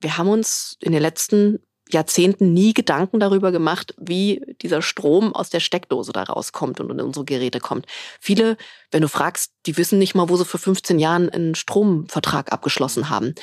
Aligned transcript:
wir 0.00 0.18
haben 0.18 0.28
uns 0.28 0.76
in 0.80 0.92
den 0.92 1.02
letzten 1.02 1.60
Jahrzehnten 1.90 2.52
nie 2.52 2.74
Gedanken 2.74 3.18
darüber 3.18 3.50
gemacht, 3.50 3.94
wie 3.98 4.42
dieser 4.60 4.82
Strom 4.82 5.34
aus 5.34 5.50
der 5.50 5.60
Steckdose 5.60 6.12
da 6.12 6.22
rauskommt 6.24 6.80
und 6.80 6.90
in 6.90 7.00
unsere 7.00 7.24
Geräte 7.24 7.60
kommt. 7.60 7.86
Viele, 8.20 8.56
wenn 8.90 9.02
du 9.02 9.08
fragst, 9.08 9.52
die 9.66 9.76
wissen 9.76 9.98
nicht 9.98 10.14
mal, 10.14 10.28
wo 10.28 10.36
sie 10.36 10.44
vor 10.44 10.60
15 10.60 10.98
Jahren 10.98 11.30
einen 11.30 11.54
Stromvertrag 11.54 12.52
abgeschlossen 12.52 13.08
haben. 13.08 13.34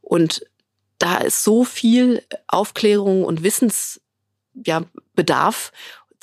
Und 0.00 0.44
da 0.98 1.18
ist 1.18 1.44
so 1.44 1.64
viel 1.64 2.22
Aufklärung 2.48 3.24
und 3.24 3.42
Wissensbedarf 3.42 4.00
ja, 4.64 4.82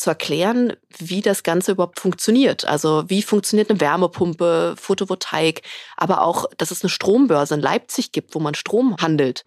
zu 0.04 0.09
erklären, 0.09 0.73
wie 0.97 1.21
das 1.21 1.43
Ganze 1.43 1.71
überhaupt 1.71 1.99
funktioniert. 1.99 2.65
Also 2.65 3.05
wie 3.07 3.23
funktioniert 3.23 3.70
eine 3.70 3.79
Wärmepumpe, 3.79 4.75
Photovoltaik, 4.77 5.61
aber 5.95 6.21
auch, 6.21 6.45
dass 6.57 6.71
es 6.71 6.83
eine 6.83 6.89
Strombörse 6.89 7.55
in 7.55 7.61
Leipzig 7.61 8.11
gibt, 8.11 8.35
wo 8.35 8.39
man 8.39 8.53
Strom 8.53 8.97
handelt. 8.97 9.45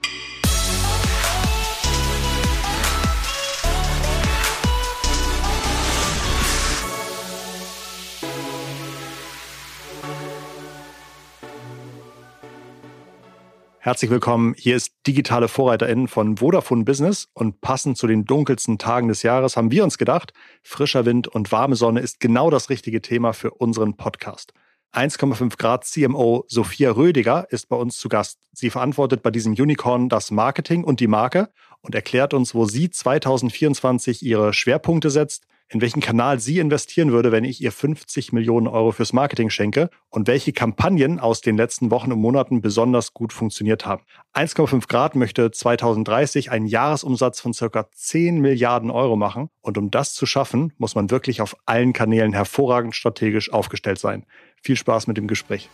Herzlich 13.86 14.10
willkommen. 14.10 14.54
Hier 14.58 14.74
ist 14.74 14.94
digitale 15.06 15.46
VorreiterInnen 15.46 16.08
von 16.08 16.38
Vodafone 16.38 16.82
Business 16.82 17.28
und 17.34 17.60
passend 17.60 17.96
zu 17.96 18.08
den 18.08 18.24
dunkelsten 18.24 18.78
Tagen 18.78 19.06
des 19.06 19.22
Jahres 19.22 19.56
haben 19.56 19.70
wir 19.70 19.84
uns 19.84 19.96
gedacht, 19.96 20.32
frischer 20.64 21.04
Wind 21.04 21.28
und 21.28 21.52
warme 21.52 21.76
Sonne 21.76 22.00
ist 22.00 22.18
genau 22.18 22.50
das 22.50 22.68
richtige 22.68 23.00
Thema 23.00 23.32
für 23.32 23.52
unseren 23.52 23.96
Podcast. 23.96 24.54
1,5 24.92 25.56
Grad 25.56 25.84
CMO 25.84 26.44
Sophia 26.48 26.90
Rödiger 26.90 27.46
ist 27.50 27.68
bei 27.68 27.76
uns 27.76 27.96
zu 27.98 28.08
Gast. 28.08 28.40
Sie 28.50 28.70
verantwortet 28.70 29.22
bei 29.22 29.30
diesem 29.30 29.52
Unicorn 29.52 30.08
das 30.08 30.32
Marketing 30.32 30.82
und 30.82 30.98
die 30.98 31.06
Marke 31.06 31.48
und 31.80 31.94
erklärt 31.94 32.34
uns, 32.34 32.56
wo 32.56 32.64
sie 32.64 32.90
2024 32.90 34.20
ihre 34.24 34.52
Schwerpunkte 34.52 35.10
setzt, 35.10 35.46
in 35.68 35.80
welchen 35.80 36.00
Kanal 36.00 36.38
sie 36.38 36.58
investieren 36.58 37.12
würde, 37.12 37.32
wenn 37.32 37.44
ich 37.44 37.60
ihr 37.60 37.72
50 37.72 38.32
Millionen 38.32 38.68
Euro 38.68 38.92
fürs 38.92 39.12
Marketing 39.12 39.50
schenke 39.50 39.90
und 40.10 40.28
welche 40.28 40.52
Kampagnen 40.52 41.18
aus 41.18 41.40
den 41.40 41.56
letzten 41.56 41.90
Wochen 41.90 42.12
und 42.12 42.20
Monaten 42.20 42.60
besonders 42.60 43.14
gut 43.14 43.32
funktioniert 43.32 43.84
haben. 43.84 44.02
1,5 44.34 44.88
Grad 44.88 45.16
möchte 45.16 45.50
2030 45.50 46.50
einen 46.50 46.66
Jahresumsatz 46.66 47.40
von 47.40 47.52
circa 47.52 47.90
10 47.90 48.40
Milliarden 48.40 48.90
Euro 48.90 49.16
machen 49.16 49.50
und 49.60 49.78
um 49.78 49.90
das 49.90 50.14
zu 50.14 50.26
schaffen, 50.26 50.72
muss 50.78 50.94
man 50.94 51.10
wirklich 51.10 51.40
auf 51.40 51.56
allen 51.66 51.92
Kanälen 51.92 52.32
hervorragend 52.32 52.94
strategisch 52.94 53.52
aufgestellt 53.52 53.98
sein. 53.98 54.24
Viel 54.62 54.76
Spaß 54.76 55.06
mit 55.06 55.16
dem 55.16 55.26
Gespräch. 55.26 55.68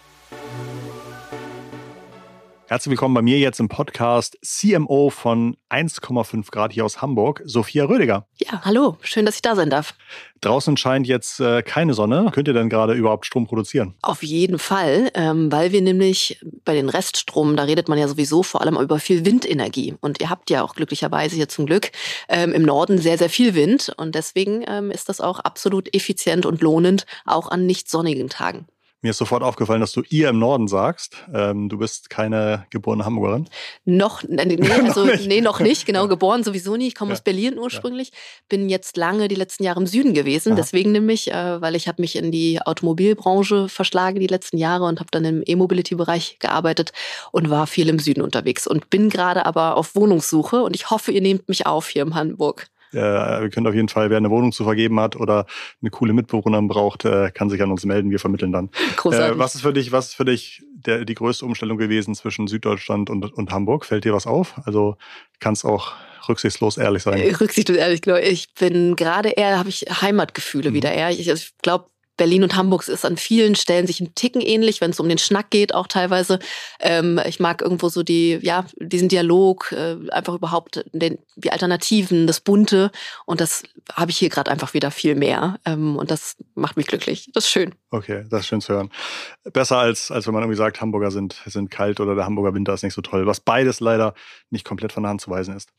Herzlich 2.72 2.92
willkommen 2.92 3.14
bei 3.14 3.20
mir 3.20 3.38
jetzt 3.38 3.60
im 3.60 3.68
Podcast 3.68 4.38
CMO 4.42 5.10
von 5.10 5.58
1,5 5.68 6.50
Grad 6.50 6.72
hier 6.72 6.86
aus 6.86 7.02
Hamburg, 7.02 7.42
Sophia 7.44 7.84
Rödiger. 7.84 8.26
Ja, 8.38 8.62
hallo, 8.64 8.96
schön, 9.02 9.26
dass 9.26 9.34
ich 9.34 9.42
da 9.42 9.54
sein 9.54 9.68
darf. 9.68 9.94
Draußen 10.40 10.78
scheint 10.78 11.06
jetzt 11.06 11.38
äh, 11.38 11.62
keine 11.62 11.92
Sonne. 11.92 12.30
Könnt 12.32 12.48
ihr 12.48 12.54
denn 12.54 12.70
gerade 12.70 12.94
überhaupt 12.94 13.26
Strom 13.26 13.46
produzieren? 13.46 13.94
Auf 14.00 14.22
jeden 14.22 14.58
Fall, 14.58 15.10
ähm, 15.12 15.52
weil 15.52 15.72
wir 15.72 15.82
nämlich 15.82 16.40
bei 16.64 16.72
den 16.72 16.88
Reststrom, 16.88 17.56
da 17.56 17.64
redet 17.64 17.90
man 17.90 17.98
ja 17.98 18.08
sowieso 18.08 18.42
vor 18.42 18.62
allem 18.62 18.78
über 18.78 18.98
viel 18.98 19.26
Windenergie. 19.26 19.94
Und 20.00 20.22
ihr 20.22 20.30
habt 20.30 20.48
ja 20.48 20.62
auch 20.62 20.74
glücklicherweise 20.74 21.36
hier 21.36 21.50
zum 21.50 21.66
Glück 21.66 21.90
ähm, 22.30 22.54
im 22.54 22.62
Norden 22.62 22.96
sehr, 22.96 23.18
sehr 23.18 23.28
viel 23.28 23.54
Wind. 23.54 23.92
Und 23.98 24.14
deswegen 24.14 24.64
ähm, 24.66 24.90
ist 24.90 25.10
das 25.10 25.20
auch 25.20 25.40
absolut 25.40 25.94
effizient 25.94 26.46
und 26.46 26.62
lohnend, 26.62 27.04
auch 27.26 27.50
an 27.50 27.66
nicht 27.66 27.90
sonnigen 27.90 28.30
Tagen. 28.30 28.66
Mir 29.04 29.10
ist 29.10 29.18
sofort 29.18 29.42
aufgefallen, 29.42 29.80
dass 29.80 29.90
du 29.90 30.02
ihr 30.10 30.28
im 30.28 30.38
Norden 30.38 30.68
sagst. 30.68 31.24
Ähm, 31.34 31.68
du 31.68 31.76
bist 31.76 32.08
keine 32.08 32.66
geborene 32.70 33.04
Hamburgerin. 33.04 33.48
Noch, 33.84 34.22
nee, 34.22 34.56
also, 34.84 35.04
noch 35.04 35.20
nee, 35.26 35.40
noch 35.40 35.58
nicht. 35.58 35.86
Genau, 35.86 36.02
ja. 36.02 36.06
geboren 36.06 36.44
sowieso 36.44 36.76
nicht. 36.76 36.86
Ich 36.86 36.94
komme 36.94 37.10
ja. 37.10 37.14
aus 37.14 37.22
Berlin 37.22 37.58
ursprünglich. 37.58 38.10
Ja. 38.10 38.14
Bin 38.48 38.68
jetzt 38.68 38.96
lange 38.96 39.26
die 39.26 39.34
letzten 39.34 39.64
Jahre 39.64 39.80
im 39.80 39.88
Süden 39.88 40.14
gewesen. 40.14 40.52
Aha. 40.52 40.56
Deswegen 40.56 40.92
nämlich, 40.92 41.32
äh, 41.32 41.60
weil 41.60 41.74
ich 41.74 41.88
habe 41.88 42.00
mich 42.00 42.14
in 42.14 42.30
die 42.30 42.62
Automobilbranche 42.62 43.68
verschlagen 43.68 44.20
die 44.20 44.28
letzten 44.28 44.56
Jahre 44.56 44.84
und 44.84 45.00
habe 45.00 45.10
dann 45.10 45.24
im 45.24 45.42
E-Mobility-Bereich 45.44 46.38
gearbeitet 46.38 46.92
und 47.32 47.50
war 47.50 47.66
viel 47.66 47.88
im 47.88 47.98
Süden 47.98 48.22
unterwegs 48.22 48.68
und 48.68 48.88
bin 48.88 49.10
gerade 49.10 49.46
aber 49.46 49.76
auf 49.76 49.96
Wohnungssuche 49.96 50.62
und 50.62 50.76
ich 50.76 50.90
hoffe, 50.90 51.10
ihr 51.10 51.22
nehmt 51.22 51.48
mich 51.48 51.66
auf 51.66 51.88
hier 51.88 52.02
in 52.02 52.14
Hamburg. 52.14 52.68
Äh, 52.92 53.42
wir 53.42 53.50
können 53.50 53.66
auf 53.66 53.74
jeden 53.74 53.88
Fall, 53.88 54.10
wer 54.10 54.16
eine 54.16 54.30
Wohnung 54.30 54.52
zu 54.52 54.64
vergeben 54.64 55.00
hat 55.00 55.16
oder 55.16 55.46
eine 55.80 55.90
coole 55.90 56.12
Mitbewohnerin 56.12 56.68
braucht, 56.68 57.04
äh, 57.04 57.30
kann 57.30 57.50
sich 57.50 57.62
an 57.62 57.70
uns 57.70 57.84
melden. 57.84 58.10
Wir 58.10 58.18
vermitteln 58.18 58.52
dann. 58.52 58.70
Großartig. 58.96 59.36
Äh, 59.36 59.38
was 59.38 59.54
ist 59.54 59.62
für 59.62 59.72
dich, 59.72 59.92
was 59.92 60.08
ist 60.08 60.14
für 60.14 60.24
dich 60.24 60.62
der, 60.72 61.04
die 61.04 61.14
größte 61.14 61.44
Umstellung 61.44 61.78
gewesen 61.78 62.14
zwischen 62.14 62.46
Süddeutschland 62.46 63.10
und, 63.10 63.32
und 63.32 63.50
Hamburg? 63.50 63.84
Fällt 63.84 64.04
dir 64.04 64.14
was 64.14 64.26
auf? 64.26 64.54
Also 64.64 64.96
kannst 65.40 65.64
auch 65.64 65.92
rücksichtslos 66.28 66.78
ehrlich 66.78 67.02
sein. 67.02 67.18
Äh, 67.18 67.34
rücksichtslos 67.34 67.78
ehrlich, 67.78 68.02
glaube 68.02 68.20
ich. 68.20 68.32
Ich 68.32 68.54
bin 68.54 68.96
gerade 68.96 69.30
eher, 69.30 69.58
habe 69.58 69.68
ich 69.68 69.84
Heimatgefühle 70.02 70.70
mhm. 70.70 70.74
wieder 70.74 70.92
eher. 70.92 71.10
Ich, 71.10 71.28
ich 71.28 71.52
glaube, 71.62 71.86
Berlin 72.22 72.44
und 72.44 72.54
Hamburg 72.54 72.86
ist 72.86 73.04
an 73.04 73.16
vielen 73.16 73.56
Stellen 73.56 73.88
sich 73.88 73.98
ein 73.98 74.14
Ticken 74.14 74.40
ähnlich, 74.40 74.80
wenn 74.80 74.92
es 74.92 75.00
um 75.00 75.08
den 75.08 75.18
Schnack 75.18 75.50
geht, 75.50 75.74
auch 75.74 75.88
teilweise. 75.88 76.38
Ähm, 76.78 77.20
ich 77.26 77.40
mag 77.40 77.60
irgendwo 77.60 77.88
so 77.88 78.04
die, 78.04 78.38
ja, 78.42 78.64
diesen 78.76 79.08
Dialog, 79.08 79.72
äh, 79.72 79.96
einfach 80.12 80.34
überhaupt 80.34 80.84
den, 80.92 81.18
die 81.34 81.50
Alternativen, 81.50 82.28
das 82.28 82.38
Bunte. 82.38 82.92
Und 83.26 83.40
das 83.40 83.64
habe 83.92 84.12
ich 84.12 84.18
hier 84.18 84.28
gerade 84.28 84.52
einfach 84.52 84.72
wieder 84.72 84.92
viel 84.92 85.16
mehr. 85.16 85.58
Ähm, 85.64 85.96
und 85.96 86.12
das 86.12 86.36
macht 86.54 86.76
mich 86.76 86.86
glücklich. 86.86 87.28
Das 87.34 87.46
ist 87.46 87.50
schön. 87.50 87.74
Okay, 87.90 88.24
das 88.30 88.42
ist 88.42 88.46
schön 88.46 88.60
zu 88.60 88.72
hören. 88.72 88.92
Besser 89.52 89.78
als, 89.78 90.12
als 90.12 90.24
wenn 90.28 90.34
man 90.34 90.44
irgendwie 90.44 90.58
sagt, 90.58 90.80
Hamburger 90.80 91.10
sind, 91.10 91.42
sind 91.44 91.72
kalt 91.72 91.98
oder 91.98 92.14
der 92.14 92.24
Hamburger 92.24 92.54
Winter 92.54 92.72
ist 92.72 92.84
nicht 92.84 92.94
so 92.94 93.02
toll, 93.02 93.26
was 93.26 93.40
beides 93.40 93.80
leider 93.80 94.14
nicht 94.50 94.64
komplett 94.64 94.92
von 94.92 95.02
der 95.02 95.10
Hand 95.10 95.22
zu 95.22 95.28
weisen 95.28 95.56
ist. 95.56 95.70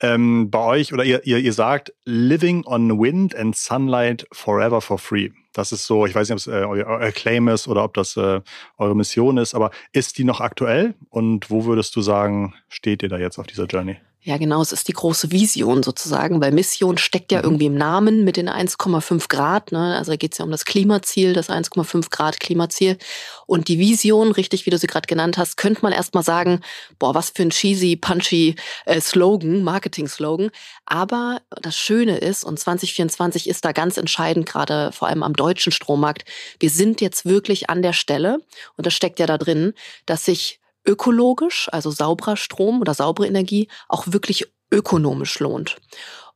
Ähm, 0.00 0.50
bei 0.50 0.58
euch 0.58 0.92
oder 0.92 1.04
ihr, 1.04 1.24
ihr, 1.24 1.38
ihr 1.38 1.52
sagt 1.52 1.92
Living 2.04 2.64
on 2.66 3.00
Wind 3.00 3.34
and 3.34 3.56
Sunlight 3.56 4.26
Forever 4.32 4.80
for 4.80 4.98
Free. 4.98 5.30
Das 5.54 5.72
ist 5.72 5.86
so, 5.86 6.04
ich 6.04 6.14
weiß 6.14 6.28
nicht, 6.28 6.32
ob 6.32 6.38
es 6.38 6.46
äh, 6.46 6.66
euer 6.66 7.12
Claim 7.12 7.48
ist 7.48 7.66
oder 7.66 7.82
ob 7.82 7.94
das 7.94 8.14
äh, 8.16 8.42
eure 8.76 8.94
Mission 8.94 9.38
ist, 9.38 9.54
aber 9.54 9.70
ist 9.92 10.18
die 10.18 10.24
noch 10.24 10.42
aktuell? 10.42 10.94
Und 11.08 11.50
wo 11.50 11.64
würdest 11.64 11.96
du 11.96 12.02
sagen, 12.02 12.54
steht 12.68 13.02
ihr 13.02 13.08
da 13.08 13.16
jetzt 13.16 13.38
auf 13.38 13.46
dieser 13.46 13.64
Journey? 13.64 13.96
Ja, 14.26 14.38
genau, 14.38 14.60
es 14.60 14.72
ist 14.72 14.88
die 14.88 14.92
große 14.92 15.30
Vision 15.30 15.84
sozusagen, 15.84 16.40
weil 16.40 16.50
Mission 16.50 16.98
steckt 16.98 17.30
ja 17.30 17.38
mhm. 17.38 17.44
irgendwie 17.44 17.66
im 17.66 17.76
Namen 17.76 18.24
mit 18.24 18.36
den 18.36 18.50
1,5 18.50 19.28
Grad. 19.28 19.70
Ne? 19.70 19.94
Also 19.96 20.10
da 20.10 20.16
geht 20.16 20.32
es 20.32 20.38
ja 20.38 20.44
um 20.44 20.50
das 20.50 20.64
Klimaziel, 20.64 21.32
das 21.32 21.48
1,5 21.48 22.10
Grad 22.10 22.40
Klimaziel. 22.40 22.98
Und 23.46 23.68
die 23.68 23.78
Vision, 23.78 24.32
richtig 24.32 24.66
wie 24.66 24.70
du 24.70 24.78
sie 24.78 24.88
gerade 24.88 25.06
genannt 25.06 25.38
hast, 25.38 25.56
könnte 25.56 25.82
man 25.82 25.92
erstmal 25.92 26.24
sagen, 26.24 26.60
boah, 26.98 27.14
was 27.14 27.30
für 27.30 27.42
ein 27.42 27.50
cheesy, 27.50 27.94
punchy 27.94 28.56
äh, 28.84 29.00
Slogan, 29.00 29.62
Marketing-Slogan. 29.62 30.50
Aber 30.86 31.40
das 31.62 31.76
Schöne 31.76 32.18
ist, 32.18 32.42
und 32.42 32.58
2024 32.58 33.48
ist 33.48 33.64
da 33.64 33.70
ganz 33.70 33.96
entscheidend, 33.96 34.46
gerade 34.46 34.90
vor 34.90 35.06
allem 35.06 35.22
am 35.22 35.34
deutschen 35.34 35.70
Strommarkt, 35.70 36.24
wir 36.58 36.70
sind 36.70 37.00
jetzt 37.00 37.26
wirklich 37.26 37.70
an 37.70 37.80
der 37.80 37.92
Stelle, 37.92 38.38
und 38.76 38.86
das 38.86 38.94
steckt 38.94 39.20
ja 39.20 39.26
da 39.26 39.38
drin, 39.38 39.72
dass 40.04 40.24
sich 40.24 40.58
ökologisch, 40.86 41.68
also 41.72 41.90
sauberer 41.90 42.36
Strom 42.36 42.80
oder 42.80 42.94
saubere 42.94 43.26
Energie, 43.26 43.68
auch 43.88 44.04
wirklich 44.06 44.46
ökonomisch 44.70 45.38
lohnt. 45.38 45.76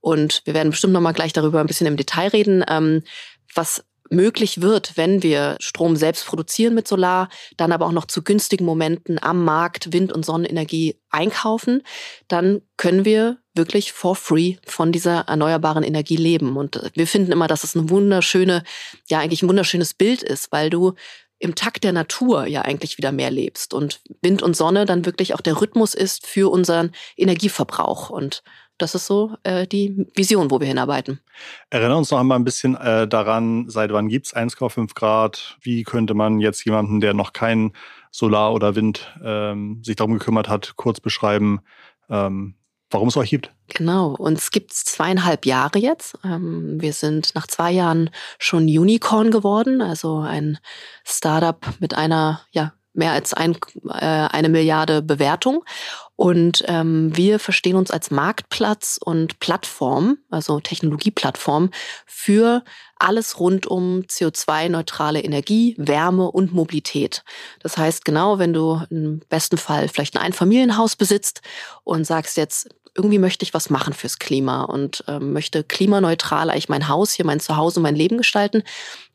Und 0.00 0.42
wir 0.44 0.54
werden 0.54 0.70
bestimmt 0.70 0.92
noch 0.92 1.00
mal 1.00 1.12
gleich 1.12 1.32
darüber 1.32 1.60
ein 1.60 1.66
bisschen 1.66 1.86
im 1.86 1.96
Detail 1.96 2.28
reden, 2.28 2.64
ähm, 2.68 3.02
was 3.54 3.84
möglich 4.10 4.60
wird, 4.60 4.96
wenn 4.96 5.22
wir 5.22 5.56
Strom 5.60 5.96
selbst 5.96 6.26
produzieren 6.26 6.74
mit 6.74 6.88
Solar, 6.88 7.28
dann 7.56 7.72
aber 7.72 7.86
auch 7.86 7.92
noch 7.92 8.06
zu 8.06 8.22
günstigen 8.22 8.64
Momenten 8.64 9.22
am 9.22 9.44
Markt 9.44 9.92
Wind- 9.92 10.12
und 10.12 10.24
Sonnenenergie 10.24 10.96
einkaufen, 11.10 11.82
dann 12.28 12.60
können 12.76 13.04
wir 13.04 13.38
wirklich 13.54 13.92
for 13.92 14.16
free 14.16 14.56
von 14.66 14.92
dieser 14.92 15.20
erneuerbaren 15.28 15.84
Energie 15.84 16.16
leben. 16.16 16.56
Und 16.56 16.90
wir 16.94 17.06
finden 17.06 17.32
immer, 17.32 17.46
dass 17.46 17.64
es 17.64 17.76
eine 17.76 17.88
wunderschöne, 17.88 18.64
ja 19.08 19.20
eigentlich 19.20 19.42
ein 19.42 19.48
wunderschönes 19.48 19.94
Bild 19.94 20.22
ist, 20.22 20.50
weil 20.50 20.70
du 20.70 20.94
im 21.40 21.54
Takt 21.54 21.82
der 21.84 21.92
Natur 21.92 22.46
ja 22.46 22.62
eigentlich 22.62 22.98
wieder 22.98 23.12
mehr 23.12 23.30
lebst 23.30 23.74
und 23.74 24.00
Wind 24.20 24.42
und 24.42 24.54
Sonne 24.54 24.84
dann 24.84 25.06
wirklich 25.06 25.34
auch 25.34 25.40
der 25.40 25.60
Rhythmus 25.60 25.94
ist 25.94 26.26
für 26.26 26.50
unseren 26.50 26.92
Energieverbrauch. 27.16 28.10
Und 28.10 28.42
das 28.76 28.94
ist 28.94 29.06
so 29.06 29.34
äh, 29.42 29.66
die 29.66 30.06
Vision, 30.15 30.50
wo 30.50 30.60
wir 30.60 30.66
hinarbeiten. 30.66 31.18
Erinnern 31.70 31.98
uns 31.98 32.10
noch 32.10 32.20
einmal 32.20 32.38
ein 32.38 32.44
bisschen 32.44 32.76
äh, 32.76 33.09
daran, 33.09 33.68
seit 33.68 33.91
wann 33.91 34.09
gibt's 34.09 34.36
1,5 34.36 34.94
Grad? 34.94 35.56
Wie 35.62 35.82
könnte 35.82 36.12
man 36.12 36.41
jetzt 36.41 36.65
jemanden, 36.65 37.00
der 37.00 37.15
noch 37.15 37.32
kein 37.32 37.72
Solar 38.10 38.53
oder 38.53 38.76
Wind 38.76 39.10
ähm, 39.24 39.82
sich 39.82 39.97
darum 39.97 40.12
gekümmert 40.15 40.48
hat, 40.48 40.74
kurz 40.76 41.00
beschreiben, 41.00 41.60
ähm, 42.10 42.54
warum 42.91 43.09
es 43.09 43.16
euch 43.16 43.31
gibt? 43.31 43.53
Genau, 43.69 44.15
uns 44.15 44.51
gibt's 44.51 44.84
zweieinhalb 44.84 45.47
Jahre 45.47 45.78
jetzt. 45.78 46.19
Ähm, 46.25 46.81
wir 46.81 46.92
sind 46.92 47.34
nach 47.34 47.47
zwei 47.47 47.71
Jahren 47.71 48.10
schon 48.39 48.65
Unicorn 48.65 49.31
geworden, 49.31 49.81
also 49.81 50.19
ein 50.19 50.59
Startup 51.04 51.65
mit 51.78 51.95
einer 51.95 52.41
ja, 52.53 52.72
mehr 52.92 53.13
als 53.13 53.34
ein, 53.34 53.57
äh, 53.89 53.97
eine 53.97 54.48
Milliarde 54.48 55.03
Bewertung. 55.03 55.65
Und 56.16 56.65
ähm, 56.66 57.16
wir 57.16 57.39
verstehen 57.39 57.77
uns 57.77 57.91
als 57.91 58.10
Marktplatz 58.10 58.98
und 59.03 59.41
Plattform, 59.41 60.19
also 60.28 60.60
Technologieplattform 60.60 61.71
für 62.04 62.63
alles 62.98 63.41
rund 63.41 63.66
um 63.66 64.03
CO2-neutrale 64.03 65.22
Energie, 65.22 65.75
Wärme 65.78 66.31
und 66.31 66.53
Mobilität. 66.53 67.25
Das 67.60 67.78
heißt, 67.78 68.04
genau, 68.04 68.39
wenn 68.39 68.53
du 68.53 68.83
im 68.91 69.21
besten 69.31 69.57
Fall 69.57 69.89
vielleicht 69.89 70.15
ein 70.15 70.22
Einfamilienhaus 70.22 70.97
besitzt 70.97 71.41
und 71.84 72.04
sagst 72.04 72.37
jetzt, 72.37 72.69
irgendwie 73.00 73.18
möchte 73.18 73.42
ich 73.44 73.54
was 73.54 73.70
machen 73.70 73.94
fürs 73.94 74.18
Klima 74.18 74.64
und 74.64 75.02
äh, 75.08 75.18
möchte 75.18 75.64
klimaneutral 75.64 76.50
eigentlich 76.50 76.68
mein 76.68 76.88
Haus 76.88 77.12
hier, 77.12 77.24
mein 77.24 77.41
Zuhause, 77.41 77.80
mein 77.80 77.97
Leben 77.97 78.18
gestalten, 78.18 78.62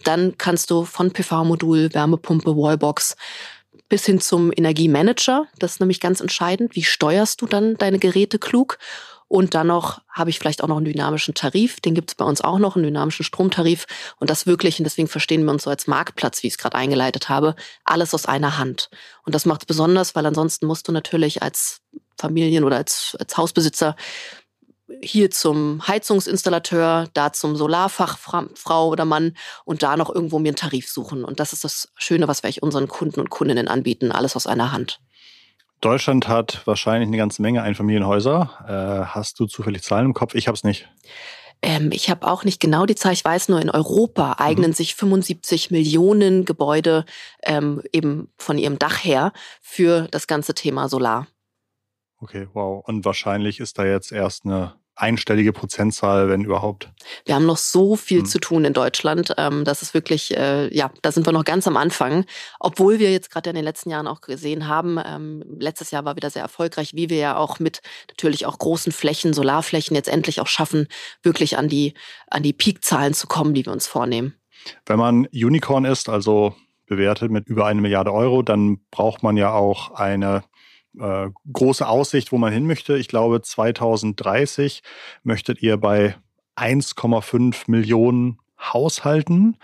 dann 0.03 0.37
kannst 0.39 0.71
du 0.71 0.83
von 0.83 1.11
PV-Modul, 1.11 1.93
Wärmepumpe, 1.93 2.57
Wallbox 2.57 3.15
bis 3.87 4.05
hin 4.05 4.19
zum 4.19 4.51
Energiemanager, 4.55 5.45
das 5.59 5.73
ist 5.73 5.79
nämlich 5.79 5.99
ganz 5.99 6.19
entscheidend, 6.19 6.75
wie 6.75 6.83
steuerst 6.83 7.41
du 7.41 7.45
dann 7.45 7.75
deine 7.75 7.99
Geräte 7.99 8.39
klug 8.39 8.79
und 9.27 9.55
dann 9.55 9.67
noch 9.67 10.01
habe 10.09 10.29
ich 10.29 10.39
vielleicht 10.39 10.63
auch 10.63 10.67
noch 10.67 10.77
einen 10.77 10.85
dynamischen 10.85 11.33
Tarif, 11.33 11.81
den 11.81 11.95
gibt 11.95 12.11
es 12.11 12.15
bei 12.15 12.25
uns 12.25 12.41
auch 12.41 12.59
noch, 12.59 12.75
einen 12.75 12.85
dynamischen 12.85 13.25
Stromtarif. 13.25 13.85
Und 14.17 14.29
das 14.29 14.45
wirklich, 14.45 14.79
und 14.79 14.83
deswegen 14.83 15.07
verstehen 15.07 15.43
wir 15.43 15.51
uns 15.51 15.63
so 15.63 15.69
als 15.69 15.87
Marktplatz, 15.87 16.43
wie 16.43 16.47
ich 16.47 16.53
es 16.53 16.57
gerade 16.57 16.77
eingeleitet 16.77 17.27
habe, 17.27 17.55
alles 17.83 18.13
aus 18.13 18.27
einer 18.27 18.57
Hand. 18.57 18.89
Und 19.25 19.33
das 19.33 19.45
macht 19.45 19.63
es 19.63 19.65
besonders, 19.65 20.15
weil 20.15 20.25
ansonsten 20.25 20.67
musst 20.67 20.87
du 20.87 20.91
natürlich 20.91 21.41
als 21.41 21.81
Familien- 22.17 22.63
oder 22.63 22.77
als, 22.77 23.15
als 23.19 23.37
Hausbesitzer 23.37 23.95
hier 25.01 25.31
zum 25.31 25.85
Heizungsinstallateur, 25.87 27.07
da 27.13 27.33
zum 27.33 27.55
Solarfachfrau 27.55 28.89
oder 28.89 29.05
Mann 29.05 29.35
und 29.63 29.81
da 29.83 29.97
noch 29.97 30.13
irgendwo 30.13 30.39
mir 30.39 30.49
einen 30.49 30.55
Tarif 30.55 30.89
suchen. 30.89 31.23
Und 31.23 31.39
das 31.39 31.53
ist 31.53 31.63
das 31.63 31.89
Schöne, 31.95 32.27
was 32.27 32.43
wir 32.43 32.51
unseren 32.61 32.87
Kunden 32.87 33.19
und 33.19 33.29
Kundinnen 33.29 33.67
anbieten, 33.67 34.11
alles 34.11 34.35
aus 34.35 34.47
einer 34.47 34.71
Hand. 34.71 34.99
Deutschland 35.81 36.27
hat 36.27 36.61
wahrscheinlich 36.65 37.07
eine 37.07 37.17
ganze 37.17 37.41
Menge 37.41 37.61
Einfamilienhäuser. 37.63 38.49
Äh, 38.67 39.05
hast 39.13 39.39
du 39.39 39.45
zufällig 39.45 39.83
Zahlen 39.83 40.07
im 40.07 40.13
Kopf? 40.13 40.35
Ich 40.35 40.47
habe 40.47 40.55
es 40.55 40.63
nicht. 40.63 40.87
Ähm, 41.61 41.89
ich 41.91 42.09
habe 42.09 42.27
auch 42.27 42.43
nicht 42.43 42.59
genau 42.59 42.85
die 42.85 42.95
Zahl. 42.95 43.13
Ich 43.13 43.25
weiß 43.25 43.49
nur, 43.49 43.61
in 43.61 43.69
Europa 43.69 44.35
eignen 44.39 44.71
mhm. 44.71 44.75
sich 44.75 44.95
75 44.95 45.71
Millionen 45.71 46.45
Gebäude 46.45 47.05
ähm, 47.43 47.81
eben 47.91 48.29
von 48.37 48.57
ihrem 48.57 48.79
Dach 48.79 49.03
her 49.03 49.31
für 49.61 50.07
das 50.11 50.27
ganze 50.27 50.53
Thema 50.53 50.89
Solar. 50.89 51.27
Okay, 52.25 52.47
wow. 52.53 52.83
Und 52.83 53.05
wahrscheinlich 53.05 53.59
ist 53.59 53.77
da 53.77 53.85
jetzt 53.85 54.11
erst 54.11 54.45
eine 54.45 54.73
einstellige 54.95 55.53
Prozentzahl, 55.53 56.27
wenn 56.27 56.43
überhaupt. 56.43 56.91
Wir 57.23 57.35
haben 57.35 57.45
noch 57.45 57.57
so 57.57 57.95
viel 57.95 58.21
hm. 58.21 58.25
zu 58.25 58.39
tun 58.39 58.65
in 58.65 58.73
Deutschland. 58.73 59.31
Ähm, 59.37 59.63
das 59.63 59.83
ist 59.83 59.93
wirklich, 59.93 60.35
äh, 60.35 60.75
ja, 60.75 60.89
da 61.03 61.11
sind 61.11 61.27
wir 61.27 61.33
noch 61.33 61.45
ganz 61.45 61.67
am 61.67 61.77
Anfang. 61.77 62.25
Obwohl 62.59 62.97
wir 62.97 63.11
jetzt 63.11 63.29
gerade 63.29 63.51
in 63.51 63.55
den 63.55 63.63
letzten 63.63 63.91
Jahren 63.91 64.07
auch 64.07 64.21
gesehen 64.21 64.67
haben, 64.67 64.97
ähm, 65.05 65.43
letztes 65.59 65.91
Jahr 65.91 66.03
war 66.03 66.15
wieder 66.15 66.31
sehr 66.31 66.41
erfolgreich, 66.41 66.95
wie 66.95 67.11
wir 67.11 67.17
ja 67.17 67.37
auch 67.37 67.59
mit 67.59 67.83
natürlich 68.09 68.47
auch 68.47 68.57
großen 68.57 68.91
Flächen, 68.91 69.33
Solarflächen 69.33 69.95
jetzt 69.95 70.09
endlich 70.09 70.41
auch 70.41 70.47
schaffen, 70.47 70.87
wirklich 71.21 71.59
an 71.59 71.69
die, 71.69 71.93
an 72.31 72.41
die 72.41 72.53
Peakzahlen 72.53 73.13
zu 73.13 73.27
kommen, 73.27 73.53
die 73.53 73.67
wir 73.67 73.71
uns 73.71 73.85
vornehmen. 73.85 74.33
Wenn 74.87 74.97
man 74.97 75.27
Unicorn 75.27 75.85
ist, 75.85 76.09
also 76.09 76.55
bewertet 76.87 77.29
mit 77.29 77.47
über 77.47 77.67
eine 77.67 77.81
Milliarde 77.81 78.11
Euro, 78.11 78.41
dann 78.41 78.79
braucht 78.89 79.21
man 79.21 79.37
ja 79.37 79.53
auch 79.53 79.91
eine 79.91 80.43
äh, 80.99 81.29
große 81.51 81.87
Aussicht, 81.87 82.31
wo 82.31 82.37
man 82.37 82.53
hin 82.53 82.67
möchte. 82.67 82.97
Ich 82.97 83.07
glaube, 83.07 83.41
2030 83.41 84.83
möchtet 85.23 85.61
ihr 85.61 85.77
bei 85.77 86.15
1,5 86.55 87.63
Millionen 87.67 88.39
Haushalten 88.59 89.57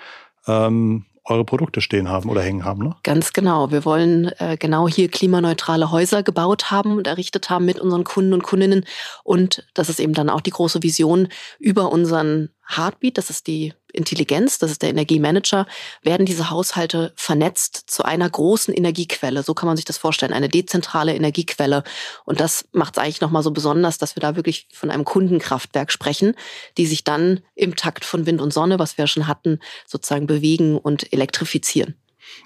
ähm, 0.47 1.05
eure 1.23 1.45
Produkte 1.45 1.81
stehen 1.81 2.09
haben 2.09 2.29
oder 2.29 2.41
hängen 2.41 2.65
haben. 2.65 2.83
Ne? 2.83 2.95
Ganz 3.03 3.31
genau. 3.33 3.71
Wir 3.71 3.85
wollen 3.85 4.31
äh, 4.39 4.57
genau 4.57 4.87
hier 4.87 5.07
klimaneutrale 5.09 5.91
Häuser 5.91 6.23
gebaut 6.23 6.71
haben 6.71 6.97
und 6.97 7.07
errichtet 7.07 7.49
haben 7.49 7.65
mit 7.65 7.79
unseren 7.79 8.03
Kunden 8.03 8.33
und 8.33 8.43
Kundinnen. 8.43 8.85
Und 9.23 9.67
das 9.73 9.89
ist 9.89 9.99
eben 9.99 10.13
dann 10.13 10.29
auch 10.29 10.41
die 10.41 10.51
große 10.51 10.81
Vision 10.83 11.27
über 11.59 11.91
unseren 11.91 12.49
Heartbeat, 12.67 13.17
das 13.17 13.29
ist 13.29 13.47
die 13.47 13.73
Intelligenz, 13.93 14.59
das 14.59 14.71
ist 14.71 14.81
der 14.81 14.89
Energiemanager, 14.89 15.67
werden 16.01 16.25
diese 16.25 16.49
Haushalte 16.49 17.13
vernetzt 17.15 17.83
zu 17.87 18.03
einer 18.03 18.29
großen 18.29 18.73
Energiequelle. 18.73 19.43
So 19.43 19.53
kann 19.53 19.67
man 19.67 19.75
sich 19.75 19.85
das 19.85 19.97
vorstellen, 19.97 20.33
eine 20.33 20.49
dezentrale 20.49 21.15
Energiequelle. 21.15 21.83
Und 22.25 22.39
das 22.39 22.65
macht 22.71 22.97
es 22.97 23.03
eigentlich 23.03 23.21
nochmal 23.21 23.43
so 23.43 23.51
besonders, 23.51 23.97
dass 23.97 24.15
wir 24.15 24.21
da 24.21 24.35
wirklich 24.35 24.67
von 24.73 24.89
einem 24.89 25.05
Kundenkraftwerk 25.05 25.91
sprechen, 25.91 26.35
die 26.77 26.85
sich 26.85 27.03
dann 27.03 27.41
im 27.55 27.75
Takt 27.75 28.05
von 28.05 28.25
Wind 28.25 28.41
und 28.41 28.53
Sonne, 28.53 28.79
was 28.79 28.97
wir 28.97 29.07
schon 29.07 29.27
hatten, 29.27 29.59
sozusagen 29.85 30.27
bewegen 30.27 30.77
und 30.77 31.11
elektrifizieren. 31.13 31.95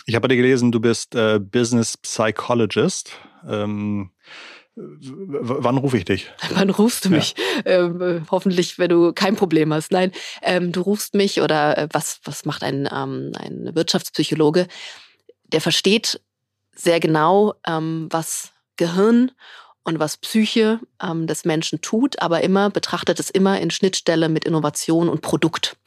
Ich 0.06 0.16
habe 0.16 0.28
dir 0.28 0.36
gelesen, 0.36 0.72
du 0.72 0.80
bist 0.80 1.16
äh, 1.16 1.40
Business 1.40 1.98
Psychologist. 1.98 3.12
Ähm 3.48 4.12
wann 4.76 5.78
rufe 5.78 5.98
ich 5.98 6.06
dich? 6.06 6.32
Wann 6.52 6.70
rufst 6.70 7.06
du 7.06 7.10
mich? 7.10 7.36
Ja. 7.66 7.86
Ähm, 7.86 8.26
hoffentlich, 8.30 8.78
wenn 8.78 8.90
du 8.90 9.14
kein 9.14 9.36
Problem 9.36 9.74
hast. 9.74 9.92
Nein, 9.92 10.12
ähm, 10.42 10.72
du 10.72 10.82
rufst 10.82 11.14
mich 11.14 11.42
oder 11.42 11.78
äh, 11.78 11.88
was, 11.92 12.20
was 12.26 12.46
macht 12.46 12.64
ein, 12.64 12.90
ähm, 12.92 13.32
ein 13.38 13.72
Wirtschaftspsychologe? 13.74 14.68
Der 15.46 15.62
versteht 15.62 16.20
sehr 16.76 17.00
genau, 17.00 17.54
ähm, 17.66 18.08
was 18.12 18.52
Gehirn 18.76 19.32
und 19.86 20.00
was 20.00 20.18
Psyche 20.18 20.80
ähm, 21.02 21.28
des 21.28 21.46
Menschen 21.46 21.80
tut, 21.82 22.20
aber 22.20 22.42
immer 22.42 22.70
betrachtet 22.70 23.20
es 23.20 23.30
immer 23.30 23.62
in 23.62 23.72
Schnittstelle 23.72 24.28
mit 24.28 24.44
Innovation 24.44 25.08
und 25.08 25.22
Produkt. 25.22 25.78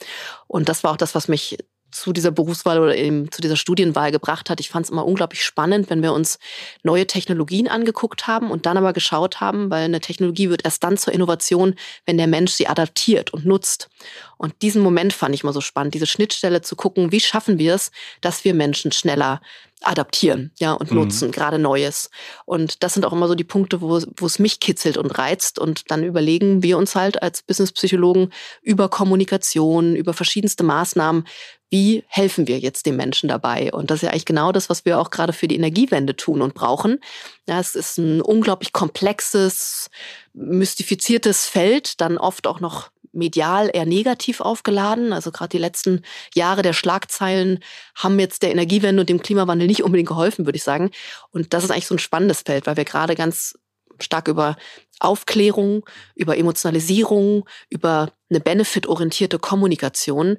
Und 0.47 0.69
das 0.69 0.85
war 0.85 0.93
auch 0.93 0.97
das, 0.97 1.15
was 1.15 1.29
mich 1.29 1.59
zu 1.91 2.13
dieser 2.13 2.31
Berufswahl 2.31 2.79
oder 2.79 2.97
eben 2.97 3.31
zu 3.33 3.41
dieser 3.41 3.57
Studienwahl 3.57 4.13
gebracht 4.13 4.51
hat. 4.51 4.61
Ich 4.61 4.69
fand 4.69 4.85
es 4.85 4.91
immer 4.91 5.07
unglaublich 5.07 5.43
spannend, 5.43 5.91
wenn 5.91 6.03
wir 6.03 6.13
uns 6.13 6.39
neue 6.83 7.07
Technologien 7.07 7.69
angeguckt 7.69 8.27
haben 8.27 8.51
und 8.51 8.67
dann 8.67 8.77
aber 8.77 8.93
geschaut 8.93 9.41
haben, 9.41 9.71
weil 9.71 9.85
eine 9.85 10.01
Technologie 10.01 10.51
wird 10.51 10.65
erst 10.65 10.85
dann 10.85 10.97
zur 10.97 11.13
Innovation, 11.13 11.75
wenn 12.07 12.19
der 12.19 12.27
Mensch 12.27 12.53
sie 12.53 12.69
adaptiert 12.69 13.33
und 13.33 13.47
nutzt. 13.47 13.89
Und 14.37 14.55
diesen 14.63 14.83
Moment 14.83 15.13
fand 15.13 15.35
ich 15.35 15.45
mal 15.45 15.53
so 15.53 15.61
spannend, 15.61 15.95
diese 15.95 16.07
Schnittstelle 16.07 16.61
zu 16.63 16.77
gucken, 16.77 17.11
wie 17.11 17.21
schaffen 17.21 17.59
wir 17.59 17.75
es, 17.75 17.91
dass 18.21 18.45
wir 18.45 18.55
Menschen 18.55 18.93
schneller 18.93 19.41
adaptieren, 19.83 20.53
ja, 20.59 20.73
und 20.73 20.91
mhm. 20.91 20.99
nutzen, 20.99 21.31
gerade 21.31 21.59
Neues. 21.59 22.11
Und 22.45 22.83
das 22.83 22.95
sind 22.95 23.05
auch 23.05 23.13
immer 23.13 23.29
so 23.29 23.35
die 23.35 23.45
Punkte, 23.45 23.81
wo, 23.81 24.01
wo 24.17 24.27
es 24.27 24.39
mich 24.39 24.61
kitzelt 24.61 24.97
und 24.97 25.19
reizt. 25.19 25.59
Und 25.59 25.91
dann 25.91 26.05
überlegen 26.05 26.63
wir 26.63 26.79
uns 26.79 26.95
halt 26.95 27.23
als 27.23 27.43
Businesspsychologen 27.43 28.33
über 28.63 28.89
Kommunikation, 28.89 29.97
über 29.97 30.13
verschiedenste 30.15 30.65
Maßnahmen, 30.65 31.25
wie 31.71 32.05
helfen 32.09 32.49
wir 32.49 32.59
jetzt 32.59 32.87
den 32.87 32.97
Menschen 32.97 33.29
dabei? 33.29 33.71
Und 33.73 33.91
das 33.91 33.97
ist 33.97 34.03
ja 34.03 34.11
eigentlich 34.11 34.25
genau 34.25 34.53
das, 34.53 34.71
was 34.71 34.85
wir 34.85 34.99
auch 34.99 35.11
gerade 35.11 35.33
für 35.33 35.49
die 35.49 35.57
Energiewende 35.57 36.17
tun 36.17 36.41
und 36.41 36.55
brauchen. 36.55 36.99
Ja, 37.47 37.61
es 37.61 37.75
ist 37.75 37.99
ein 37.99 38.23
unglaublich 38.23 38.73
komplexes, 38.73 39.91
mystifiziertes 40.33 41.45
Feld, 41.45 42.01
dann 42.01 42.17
oft 42.17 42.47
auch 42.47 42.61
noch 42.61 42.91
medial 43.13 43.71
eher 43.73 43.87
negativ 43.87 44.41
aufgeladen. 44.41 45.13
Also 45.13 45.31
gerade 45.31 45.51
die 45.51 45.59
letzten 45.59 46.03
Jahre 46.35 46.63
der 46.63 46.73
Schlagzeilen 46.73 47.61
haben 47.95 48.19
jetzt 48.19 48.43
der 48.43 48.51
Energiewende 48.51 49.01
und 49.01 49.09
dem 49.09 49.23
Klimawandel 49.23 49.67
nicht 49.67 49.83
unbedingt 49.83 50.09
geholfen, 50.09 50.47
würde 50.47 50.57
ich 50.57 50.65
sagen. 50.65 50.91
Und 51.31 51.53
das 51.55 51.65
ist 51.65 51.71
eigentlich 51.71 51.87
so 51.87 51.95
ein 51.95 52.01
spannendes 52.01 52.43
Feld, 52.43 52.67
weil 52.67 52.77
wir 52.77 52.85
gerade 52.85 53.15
ganz 53.15 53.59
stark 54.01 54.29
über 54.29 54.57
Aufklärung, 55.01 55.85
über 56.15 56.37
Emotionalisierung, 56.37 57.49
über 57.69 58.13
eine 58.31 58.41
benefitorientierte 58.41 59.39
Kommunikation 59.39 60.39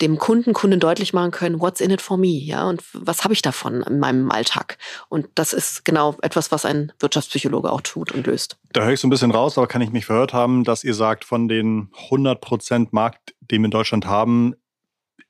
dem 0.00 0.18
Kunden, 0.18 0.52
Kunden 0.52 0.80
deutlich 0.80 1.12
machen 1.12 1.30
können, 1.30 1.60
what's 1.60 1.80
in 1.80 1.90
it 1.90 2.00
for 2.00 2.16
me, 2.16 2.28
ja, 2.28 2.68
und 2.68 2.82
was 2.92 3.24
habe 3.24 3.34
ich 3.34 3.42
davon 3.42 3.82
in 3.82 3.98
meinem 3.98 4.30
Alltag? 4.30 4.78
Und 5.08 5.28
das 5.34 5.52
ist 5.52 5.84
genau 5.84 6.16
etwas, 6.22 6.50
was 6.50 6.64
ein 6.64 6.92
Wirtschaftspsychologe 6.98 7.70
auch 7.70 7.82
tut 7.82 8.12
und 8.12 8.26
löst. 8.26 8.56
Da 8.72 8.84
höre 8.84 8.92
ich 8.92 9.00
so 9.00 9.06
ein 9.06 9.10
bisschen 9.10 9.30
raus, 9.30 9.58
aber 9.58 9.66
kann 9.66 9.82
ich 9.82 9.90
mich 9.90 10.06
verhört 10.06 10.32
haben, 10.32 10.64
dass 10.64 10.84
ihr 10.84 10.94
sagt, 10.94 11.24
von 11.24 11.48
den 11.48 11.90
100 12.04 12.40
Prozent 12.40 12.92
Markt, 12.92 13.34
den 13.40 13.62
wir 13.62 13.66
in 13.66 13.70
Deutschland 13.70 14.06
haben, 14.06 14.54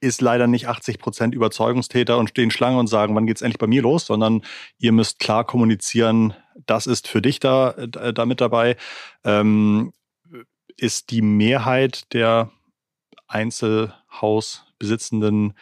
ist 0.01 0.21
leider 0.21 0.47
nicht 0.47 0.67
80 0.67 0.99
Prozent 0.99 1.35
Überzeugungstäter 1.35 2.17
und 2.19 2.31
stehen 2.31 2.51
Schlange 2.51 2.79
und 2.79 2.87
sagen, 2.87 3.15
wann 3.15 3.27
geht's 3.27 3.43
endlich 3.43 3.59
bei 3.59 3.67
mir 3.67 3.83
los, 3.83 4.07
sondern 4.07 4.43
ihr 4.79 4.93
müsst 4.93 5.19
klar 5.19 5.45
kommunizieren, 5.45 6.35
das 6.67 6.87
ist 6.87 7.07
für 7.07 7.21
dich 7.21 7.41
da, 7.41 7.73
äh, 7.73 8.13
da 8.13 8.27
mit 8.27 8.41
dabei. 8.41 8.77
Ähm, 9.25 9.93
ist 10.77 11.11
die 11.11 11.21
Mehrheit 11.21 12.13
der 12.15 12.51
Einzelhausbesitzenden 14.11 15.55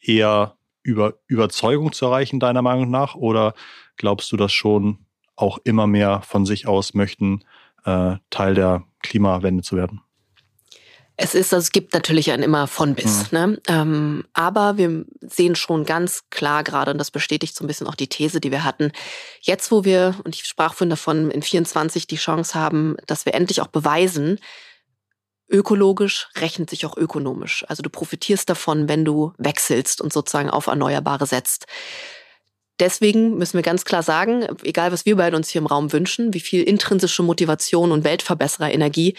eher 0.00 0.56
über 0.82 1.14
Überzeugung 1.26 1.92
zu 1.92 2.06
erreichen, 2.06 2.40
deiner 2.40 2.62
Meinung 2.62 2.90
nach? 2.90 3.14
Oder 3.14 3.54
glaubst 3.96 4.32
du, 4.32 4.36
dass 4.36 4.52
schon 4.52 5.06
auch 5.36 5.58
immer 5.64 5.86
mehr 5.86 6.22
von 6.22 6.44
sich 6.44 6.66
aus 6.66 6.94
möchten, 6.94 7.44
äh, 7.84 8.16
Teil 8.30 8.54
der 8.54 8.84
Klimawende 9.02 9.62
zu 9.62 9.76
werden? 9.76 10.00
Es 11.16 11.34
ist, 11.34 11.52
also 11.52 11.62
es 11.62 11.72
gibt 11.72 11.92
natürlich 11.92 12.32
ein 12.32 12.42
immer 12.42 12.66
von 12.66 12.94
bis. 12.94 13.30
Mhm. 13.30 13.38
Ne? 13.38 13.62
Ähm, 13.68 14.24
aber 14.32 14.76
wir 14.76 15.04
sehen 15.20 15.54
schon 15.54 15.84
ganz 15.84 16.24
klar 16.30 16.64
gerade, 16.64 16.90
und 16.90 16.98
das 16.98 17.10
bestätigt 17.10 17.54
so 17.54 17.62
ein 17.62 17.68
bisschen 17.68 17.86
auch 17.86 17.94
die 17.94 18.08
These, 18.08 18.40
die 18.40 18.50
wir 18.50 18.64
hatten, 18.64 18.92
jetzt 19.40 19.70
wo 19.70 19.84
wir, 19.84 20.16
und 20.24 20.34
ich 20.34 20.46
sprach 20.46 20.74
vorhin 20.74 20.90
davon, 20.90 21.30
in 21.30 21.42
24 21.42 22.06
die 22.06 22.16
Chance 22.16 22.58
haben, 22.58 22.96
dass 23.06 23.26
wir 23.26 23.34
endlich 23.34 23.60
auch 23.60 23.68
beweisen, 23.68 24.40
ökologisch 25.52 26.28
rechnet 26.36 26.70
sich 26.70 26.86
auch 26.86 26.96
ökonomisch. 26.96 27.64
Also 27.68 27.82
du 27.82 27.90
profitierst 27.90 28.48
davon, 28.48 28.88
wenn 28.88 29.04
du 29.04 29.32
wechselst 29.38 30.00
und 30.00 30.12
sozusagen 30.12 30.50
auf 30.50 30.66
Erneuerbare 30.66 31.26
setzt. 31.26 31.66
deswegen 32.80 33.38
müssen 33.38 33.58
wir 33.58 33.62
ganz 33.62 33.84
klar 33.84 34.02
sagen, 34.02 34.44
egal 34.64 34.90
was 34.90 35.06
wir 35.06 35.16
beide 35.16 35.36
uns 35.36 35.50
hier 35.50 35.60
im 35.60 35.66
Raum 35.66 35.92
wünschen, 35.92 36.34
wie 36.34 36.40
viel 36.40 36.62
intrinsische 36.62 37.22
Motivation 37.22 37.92
und 37.92 38.02
Weltverbessererenergie, 38.02 39.14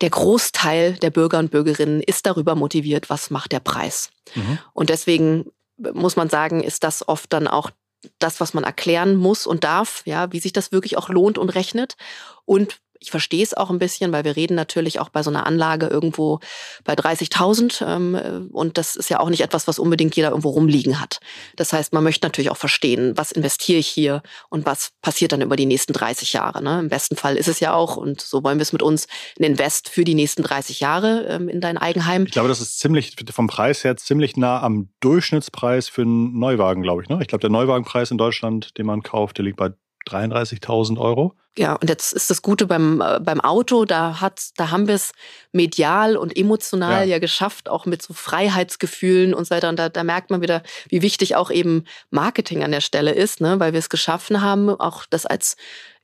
der 0.00 0.10
Großteil 0.10 0.94
der 0.94 1.10
Bürger 1.10 1.38
und 1.38 1.50
Bürgerinnen 1.50 2.02
ist 2.02 2.26
darüber 2.26 2.54
motiviert, 2.54 3.10
was 3.10 3.30
macht 3.30 3.52
der 3.52 3.60
Preis. 3.60 4.10
Mhm. 4.34 4.58
Und 4.72 4.90
deswegen 4.90 5.50
muss 5.78 6.16
man 6.16 6.28
sagen, 6.28 6.62
ist 6.62 6.84
das 6.84 7.08
oft 7.08 7.32
dann 7.32 7.48
auch 7.48 7.70
das, 8.18 8.40
was 8.40 8.54
man 8.54 8.64
erklären 8.64 9.16
muss 9.16 9.46
und 9.46 9.64
darf, 9.64 10.02
ja, 10.04 10.32
wie 10.32 10.40
sich 10.40 10.52
das 10.52 10.70
wirklich 10.70 10.96
auch 10.96 11.08
lohnt 11.08 11.38
und 11.38 11.50
rechnet. 11.50 11.96
Und 12.44 12.78
ich 13.00 13.10
verstehe 13.10 13.42
es 13.42 13.54
auch 13.54 13.70
ein 13.70 13.78
bisschen, 13.78 14.12
weil 14.12 14.24
wir 14.24 14.36
reden 14.36 14.54
natürlich 14.54 15.00
auch 15.00 15.08
bei 15.08 15.22
so 15.22 15.30
einer 15.30 15.46
Anlage 15.46 15.86
irgendwo 15.86 16.40
bei 16.84 16.94
30.000 16.94 17.84
ähm, 17.86 18.50
und 18.52 18.78
das 18.78 18.96
ist 18.96 19.10
ja 19.10 19.20
auch 19.20 19.30
nicht 19.30 19.42
etwas, 19.42 19.68
was 19.68 19.78
unbedingt 19.78 20.16
jeder 20.16 20.30
irgendwo 20.30 20.50
rumliegen 20.50 21.00
hat. 21.00 21.20
Das 21.56 21.72
heißt, 21.72 21.92
man 21.92 22.04
möchte 22.04 22.26
natürlich 22.26 22.50
auch 22.50 22.56
verstehen, 22.56 23.16
was 23.16 23.32
investiere 23.32 23.78
ich 23.78 23.88
hier 23.88 24.22
und 24.48 24.66
was 24.66 24.90
passiert 25.02 25.32
dann 25.32 25.42
über 25.42 25.56
die 25.56 25.66
nächsten 25.66 25.92
30 25.92 26.32
Jahre. 26.32 26.62
Ne? 26.62 26.80
Im 26.80 26.88
besten 26.88 27.16
Fall 27.16 27.36
ist 27.36 27.48
es 27.48 27.60
ja 27.60 27.74
auch 27.74 27.96
und 27.96 28.20
so 28.20 28.42
wollen 28.42 28.58
wir 28.58 28.62
es 28.62 28.72
mit 28.72 28.82
uns 28.82 29.06
ein 29.38 29.44
Invest 29.44 29.88
für 29.88 30.04
die 30.04 30.14
nächsten 30.14 30.42
30 30.42 30.80
Jahre 30.80 31.26
ähm, 31.28 31.48
in 31.48 31.60
dein 31.60 31.78
Eigenheim. 31.78 32.24
Ich 32.24 32.32
glaube, 32.32 32.48
das 32.48 32.60
ist 32.60 32.78
ziemlich 32.78 33.16
vom 33.30 33.46
Preis 33.46 33.84
her 33.84 33.96
ziemlich 33.96 34.36
nah 34.36 34.62
am 34.62 34.88
Durchschnittspreis 35.00 35.88
für 35.88 36.02
einen 36.02 36.38
Neuwagen, 36.38 36.82
glaube 36.82 37.02
ich. 37.02 37.08
Ne? 37.08 37.18
Ich 37.20 37.28
glaube, 37.28 37.40
der 37.40 37.50
Neuwagenpreis 37.50 38.10
in 38.10 38.18
Deutschland, 38.18 38.76
den 38.78 38.86
man 38.86 39.02
kauft, 39.02 39.38
der 39.38 39.44
liegt 39.44 39.56
bei 39.56 39.72
33.000 40.08 40.98
Euro. 40.98 41.34
Ja, 41.58 41.74
und 41.74 41.90
jetzt 41.90 42.12
ist 42.12 42.30
das 42.30 42.40
Gute 42.40 42.66
beim, 42.66 43.00
äh, 43.00 43.18
beim 43.18 43.40
Auto, 43.40 43.84
da, 43.84 44.20
hat, 44.20 44.50
da 44.56 44.70
haben 44.70 44.86
wir 44.86 44.94
es 44.94 45.10
medial 45.50 46.16
und 46.16 46.36
emotional 46.36 47.00
ja. 47.00 47.14
ja. 47.14 47.18
geschafft, 47.18 47.68
auch 47.68 47.84
mit 47.84 48.00
so 48.00 48.14
Freiheitsgefühlen 48.14 49.34
und 49.34 49.44
so 49.44 49.56
weiter. 49.56 49.68
Und 49.68 49.76
da, 49.76 49.88
da 49.88 50.04
merkt 50.04 50.30
man 50.30 50.40
wieder, 50.40 50.62
wie 50.88 51.02
wichtig 51.02 51.34
auch 51.34 51.50
eben 51.50 51.84
Marketing 52.10 52.62
an 52.62 52.70
der 52.70 52.80
Stelle 52.80 53.10
ist, 53.10 53.40
ne? 53.40 53.58
weil 53.58 53.72
wir 53.72 53.80
es 53.80 53.88
geschaffen 53.88 54.40
haben, 54.40 54.70
auch 54.70 55.04
das 55.10 55.26
als 55.26 55.56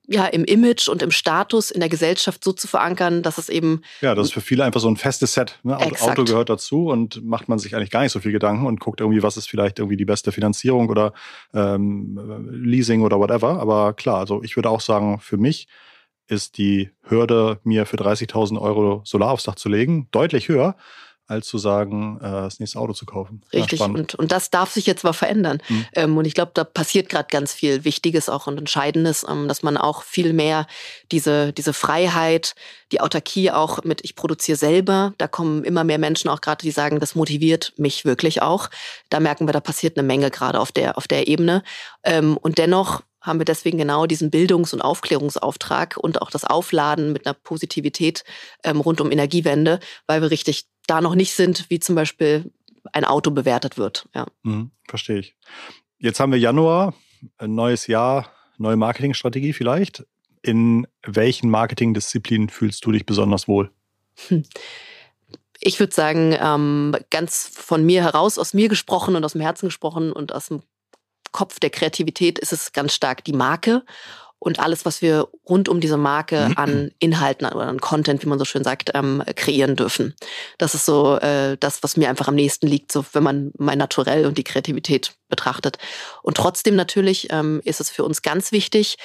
ja, 0.06 0.26
im 0.26 0.44
Image 0.44 0.88
und 0.88 1.02
im 1.02 1.10
Status 1.10 1.70
in 1.70 1.80
der 1.80 1.88
Gesellschaft 1.88 2.44
so 2.44 2.52
zu 2.52 2.68
verankern, 2.68 3.22
dass 3.22 3.38
es 3.38 3.48
eben. 3.48 3.82
Ja, 4.00 4.14
das 4.14 4.28
ist 4.28 4.32
für 4.34 4.40
viele 4.40 4.64
einfach 4.64 4.80
so 4.80 4.88
ein 4.88 4.96
festes 4.96 5.34
Set. 5.34 5.58
Ne? 5.62 5.76
Auto 5.76 6.24
gehört 6.24 6.50
dazu 6.50 6.88
und 6.88 7.24
macht 7.24 7.48
man 7.48 7.58
sich 7.58 7.74
eigentlich 7.74 7.90
gar 7.90 8.02
nicht 8.02 8.12
so 8.12 8.20
viel 8.20 8.32
Gedanken 8.32 8.66
und 8.66 8.80
guckt 8.80 9.00
irgendwie, 9.00 9.22
was 9.22 9.36
ist 9.36 9.48
vielleicht 9.48 9.78
irgendwie 9.78 9.96
die 9.96 10.04
beste 10.04 10.32
Finanzierung 10.32 10.88
oder 10.88 11.12
ähm, 11.54 12.48
Leasing 12.50 13.02
oder 13.02 13.18
whatever. 13.18 13.60
Aber 13.60 13.94
klar, 13.94 14.18
also 14.18 14.42
ich 14.42 14.56
würde 14.56 14.70
auch 14.70 14.80
sagen, 14.80 15.20
für 15.20 15.38
mich 15.38 15.68
ist 16.26 16.58
die 16.58 16.90
Hürde, 17.02 17.60
mir 17.64 17.86
für 17.86 17.96
30.000 17.96 18.60
Euro 18.60 19.02
Solar 19.04 19.30
aufs 19.30 19.44
Dach 19.44 19.56
zu 19.56 19.68
legen, 19.68 20.08
deutlich 20.10 20.48
höher 20.48 20.76
als 21.26 21.46
zu 21.46 21.56
sagen, 21.56 22.18
äh, 22.20 22.30
das 22.30 22.60
nächste 22.60 22.78
Auto 22.78 22.92
zu 22.92 23.06
kaufen. 23.06 23.42
Richtig, 23.52 23.80
ja, 23.80 23.86
und, 23.86 24.14
und 24.14 24.30
das 24.30 24.50
darf 24.50 24.70
sich 24.70 24.86
jetzt 24.86 25.04
mal 25.04 25.14
verändern. 25.14 25.62
Mhm. 25.68 25.86
Ähm, 25.94 26.16
und 26.18 26.26
ich 26.26 26.34
glaube, 26.34 26.52
da 26.54 26.64
passiert 26.64 27.08
gerade 27.08 27.28
ganz 27.30 27.54
viel 27.54 27.84
Wichtiges 27.84 28.28
auch 28.28 28.46
und 28.46 28.58
Entscheidendes, 28.58 29.24
ähm, 29.28 29.48
dass 29.48 29.62
man 29.62 29.76
auch 29.76 30.02
viel 30.02 30.34
mehr 30.34 30.66
diese, 31.12 31.52
diese 31.52 31.72
Freiheit, 31.72 32.54
die 32.92 33.00
Autarkie 33.00 33.50
auch 33.50 33.82
mit, 33.84 34.04
ich 34.04 34.16
produziere 34.16 34.58
selber, 34.58 35.14
da 35.16 35.26
kommen 35.26 35.64
immer 35.64 35.84
mehr 35.84 35.98
Menschen 35.98 36.28
auch 36.28 36.42
gerade, 36.42 36.62
die 36.62 36.70
sagen, 36.70 37.00
das 37.00 37.14
motiviert 37.14 37.72
mich 37.76 38.04
wirklich 38.04 38.42
auch. 38.42 38.68
Da 39.08 39.18
merken 39.18 39.48
wir, 39.48 39.52
da 39.52 39.60
passiert 39.60 39.96
eine 39.96 40.06
Menge 40.06 40.30
gerade 40.30 40.60
auf 40.60 40.72
der, 40.72 40.98
auf 40.98 41.08
der 41.08 41.26
Ebene. 41.26 41.62
Ähm, 42.02 42.36
und 42.36 42.58
dennoch 42.58 43.02
haben 43.24 43.40
wir 43.40 43.46
deswegen 43.46 43.78
genau 43.78 44.04
diesen 44.04 44.30
Bildungs- 44.30 44.74
und 44.74 44.82
Aufklärungsauftrag 44.82 45.96
und 45.96 46.20
auch 46.20 46.30
das 46.30 46.44
Aufladen 46.44 47.14
mit 47.14 47.26
einer 47.26 47.32
Positivität 47.32 48.22
ähm, 48.62 48.80
rund 48.80 49.00
um 49.00 49.10
Energiewende, 49.10 49.80
weil 50.06 50.20
wir 50.20 50.30
richtig 50.30 50.66
da 50.86 51.00
noch 51.00 51.14
nicht 51.14 51.32
sind, 51.34 51.66
wie 51.68 51.80
zum 51.80 51.94
Beispiel 51.94 52.52
ein 52.92 53.04
Auto 53.04 53.30
bewertet 53.30 53.78
wird. 53.78 54.08
Ja. 54.14 54.26
Mhm, 54.42 54.70
verstehe 54.88 55.18
ich. 55.18 55.36
Jetzt 55.98 56.20
haben 56.20 56.32
wir 56.32 56.38
Januar, 56.38 56.94
ein 57.38 57.54
neues 57.54 57.86
Jahr, 57.86 58.30
neue 58.58 58.76
Marketingstrategie 58.76 59.52
vielleicht. 59.52 60.04
In 60.42 60.86
welchen 61.02 61.48
Marketingdisziplinen 61.48 62.50
fühlst 62.50 62.84
du 62.84 62.92
dich 62.92 63.06
besonders 63.06 63.48
wohl? 63.48 63.70
Hm. 64.28 64.44
Ich 65.60 65.80
würde 65.80 65.94
sagen, 65.94 66.36
ähm, 66.38 66.94
ganz 67.10 67.48
von 67.50 67.86
mir 67.86 68.02
heraus, 68.02 68.38
aus 68.38 68.52
mir 68.52 68.68
gesprochen 68.68 69.16
und 69.16 69.24
aus 69.24 69.32
dem 69.32 69.40
Herzen 69.40 69.68
gesprochen 69.68 70.12
und 70.12 70.32
aus 70.34 70.48
dem 70.48 70.62
Kopf 71.32 71.58
der 71.58 71.70
Kreativität 71.70 72.38
ist 72.38 72.52
es 72.52 72.72
ganz 72.72 72.92
stark 72.92 73.24
die 73.24 73.32
Marke 73.32 73.84
und 74.44 74.60
alles, 74.60 74.84
was 74.84 75.00
wir 75.00 75.28
rund 75.48 75.70
um 75.70 75.80
diese 75.80 75.96
Marke 75.96 76.48
mhm. 76.50 76.58
an 76.58 76.90
Inhalten 76.98 77.46
oder 77.46 77.66
an 77.66 77.80
Content, 77.80 78.22
wie 78.22 78.28
man 78.28 78.38
so 78.38 78.44
schön 78.44 78.62
sagt, 78.62 78.90
ähm, 78.92 79.22
kreieren 79.36 79.74
dürfen. 79.74 80.14
Das 80.58 80.74
ist 80.74 80.84
so 80.84 81.16
äh, 81.16 81.56
das, 81.58 81.82
was 81.82 81.96
mir 81.96 82.10
einfach 82.10 82.28
am 82.28 82.34
nächsten 82.34 82.66
liegt, 82.66 82.92
so 82.92 83.06
wenn 83.14 83.22
man 83.22 83.52
mein 83.56 83.78
Naturell 83.78 84.26
und 84.26 84.36
die 84.36 84.44
Kreativität 84.44 85.14
betrachtet. 85.28 85.78
Und 86.22 86.36
trotzdem 86.36 86.76
natürlich 86.76 87.28
ähm, 87.30 87.62
ist 87.64 87.80
es 87.80 87.88
für 87.88 88.04
uns 88.04 88.20
ganz 88.20 88.52
wichtig, 88.52 88.98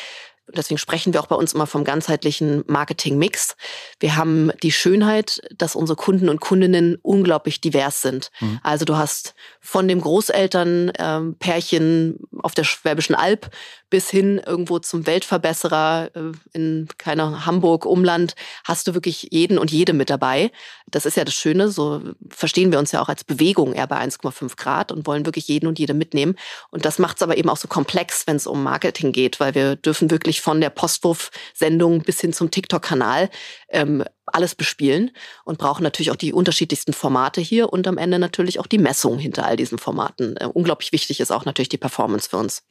deswegen 0.56 0.77
sprechen 0.77 1.13
wir 1.13 1.22
auch 1.22 1.27
bei 1.27 1.36
uns 1.36 1.53
immer 1.53 1.68
vom 1.68 1.84
ganzheitlichen 1.84 2.63
Marketing-Mix. 2.68 3.56
Wir 4.00 4.15
haben 4.15 4.51
die 4.63 4.72
Schönheit, 4.72 5.41
dass 5.56 5.75
unsere 5.75 5.96
Kunden 5.96 6.29
und 6.29 6.39
Kundinnen 6.39 6.98
unglaublich 7.01 7.62
divers 7.62 8.01
sind. 8.01 8.32
Mhm. 8.39 8.60
Also 8.63 8.86
du 8.86 8.98
hast 8.98 9.36
von 9.60 9.88
dem 9.88 10.01
Großelternpärchen 10.01 11.82
ähm, 11.82 12.20
auf 12.41 12.53
der 12.53 12.63
Schwäbischen 12.63 13.15
Alb 13.15 13.50
bis 13.89 14.10
hin 14.10 14.39
irgendwo 14.46 14.79
zum 14.79 15.08
Weltverbesserer 15.08 16.12
äh, 16.13 16.32
in 16.53 16.88
keine 16.98 17.46
Hamburg 17.46 17.86
Umland 17.86 18.36
hast 18.63 18.88
du 18.88 18.94
wirklich 18.94 19.29
jeden 19.32 19.58
und 19.58 19.72
jede 19.72 19.94
mit 19.94 20.10
dabei. 20.10 20.51
Das 20.91 21.05
ist 21.05 21.17
ja 21.17 21.25
das 21.25 21.34
Schöne, 21.34 21.69
so 21.69 22.01
verstehen 22.29 22.72
wir 22.72 22.79
uns 22.79 22.91
ja 22.91 23.01
auch 23.01 23.10
als 23.10 23.24
Bewegung 23.24 23.74
eher 23.74 23.88
bei 23.88 23.98
1,5 23.98 24.55
Grad 24.58 24.91
und 24.91 25.08
wollen 25.08 25.25
wirklich 25.25 25.48
jeden 25.48 25.67
und 25.67 25.79
jede 25.79 25.93
mitnehmen. 25.93 26.36
Und 26.69 26.86
das 26.86 27.00
macht 27.00 27.17
es 27.17 27.24
aber 27.24 27.38
eben 27.38 27.50
auch 27.50 27.58
so 27.58 27.67
komplex, 27.67 28.27
wenn 28.27 28.36
es 28.36 28.48
um 28.48 28.63
Marketing 28.63 29.12
geht, 29.12 29.39
weil 29.39 29.55
wir 29.55 29.75
dürfen 29.75 30.12
wirklich 30.12 30.41
von 30.41 30.62
der 30.62 30.69
Postwurf-Sendung 30.69 32.01
bis 32.01 32.22
hin 32.22 32.34
zum 32.34 32.51
TikTok-Kanal 32.51 33.29
ähm, 33.69 34.03
alles 34.25 34.55
bespielen 34.55 35.12
und 35.43 35.58
brauchen 35.58 35.84
natürlich 35.84 36.12
auch 36.12 36.15
die 36.15 36.34
unterschiedlichsten 36.34 36.93
Formate 36.93 37.41
hier 37.41 37.72
und 37.74 37.88
am 37.88 37.98
Ende 37.98 38.19
natürlich 38.19 38.60
auch 38.60 38.67
die 38.67 38.77
Messung 38.77 39.19
hinter 39.19 39.46
all 39.46 39.55
diesen 39.55 39.77
Formaten. 39.77 40.38
Äh, 40.38 40.46
unglaublich 40.46 40.91
wichtig 40.91 41.19
ist 41.19 41.31
auch 41.31 41.46
natürlich 41.46 41.69
die 41.69 41.77
Performance 41.77 42.29
für 42.29 42.38
uns. 42.38 42.63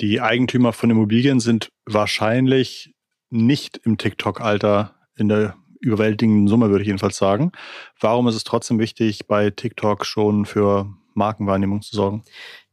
Die 0.00 0.20
Eigentümer 0.20 0.72
von 0.72 0.90
Immobilien 0.90 1.40
sind 1.40 1.70
wahrscheinlich 1.86 2.94
nicht 3.30 3.78
im 3.78 3.98
TikTok-Alter 3.98 4.94
in 5.16 5.28
der 5.28 5.56
überwältigenden 5.86 6.48
Summe, 6.48 6.70
würde 6.70 6.82
ich 6.82 6.88
jedenfalls 6.88 7.16
sagen. 7.16 7.52
Warum 8.00 8.28
ist 8.28 8.34
es 8.34 8.44
trotzdem 8.44 8.78
wichtig, 8.78 9.26
bei 9.26 9.50
TikTok 9.50 10.04
schon 10.04 10.44
für 10.44 10.92
Markenwahrnehmung 11.14 11.82
zu 11.82 11.96
sorgen? 11.96 12.24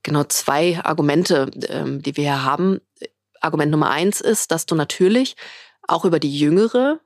Genau, 0.02 0.24
zwei 0.26 0.80
Argumente, 0.84 1.50
ähm, 1.70 2.02
die 2.02 2.18
wir 2.18 2.24
hier 2.24 2.44
haben. 2.44 2.80
Argument 3.40 3.72
Nummer 3.72 3.90
eins 3.90 4.20
ist, 4.20 4.52
dass 4.52 4.66
du 4.66 4.76
natürlich 4.76 5.36
auch 5.88 6.06
über 6.06 6.20
die 6.20 6.38
jüngere 6.38 7.00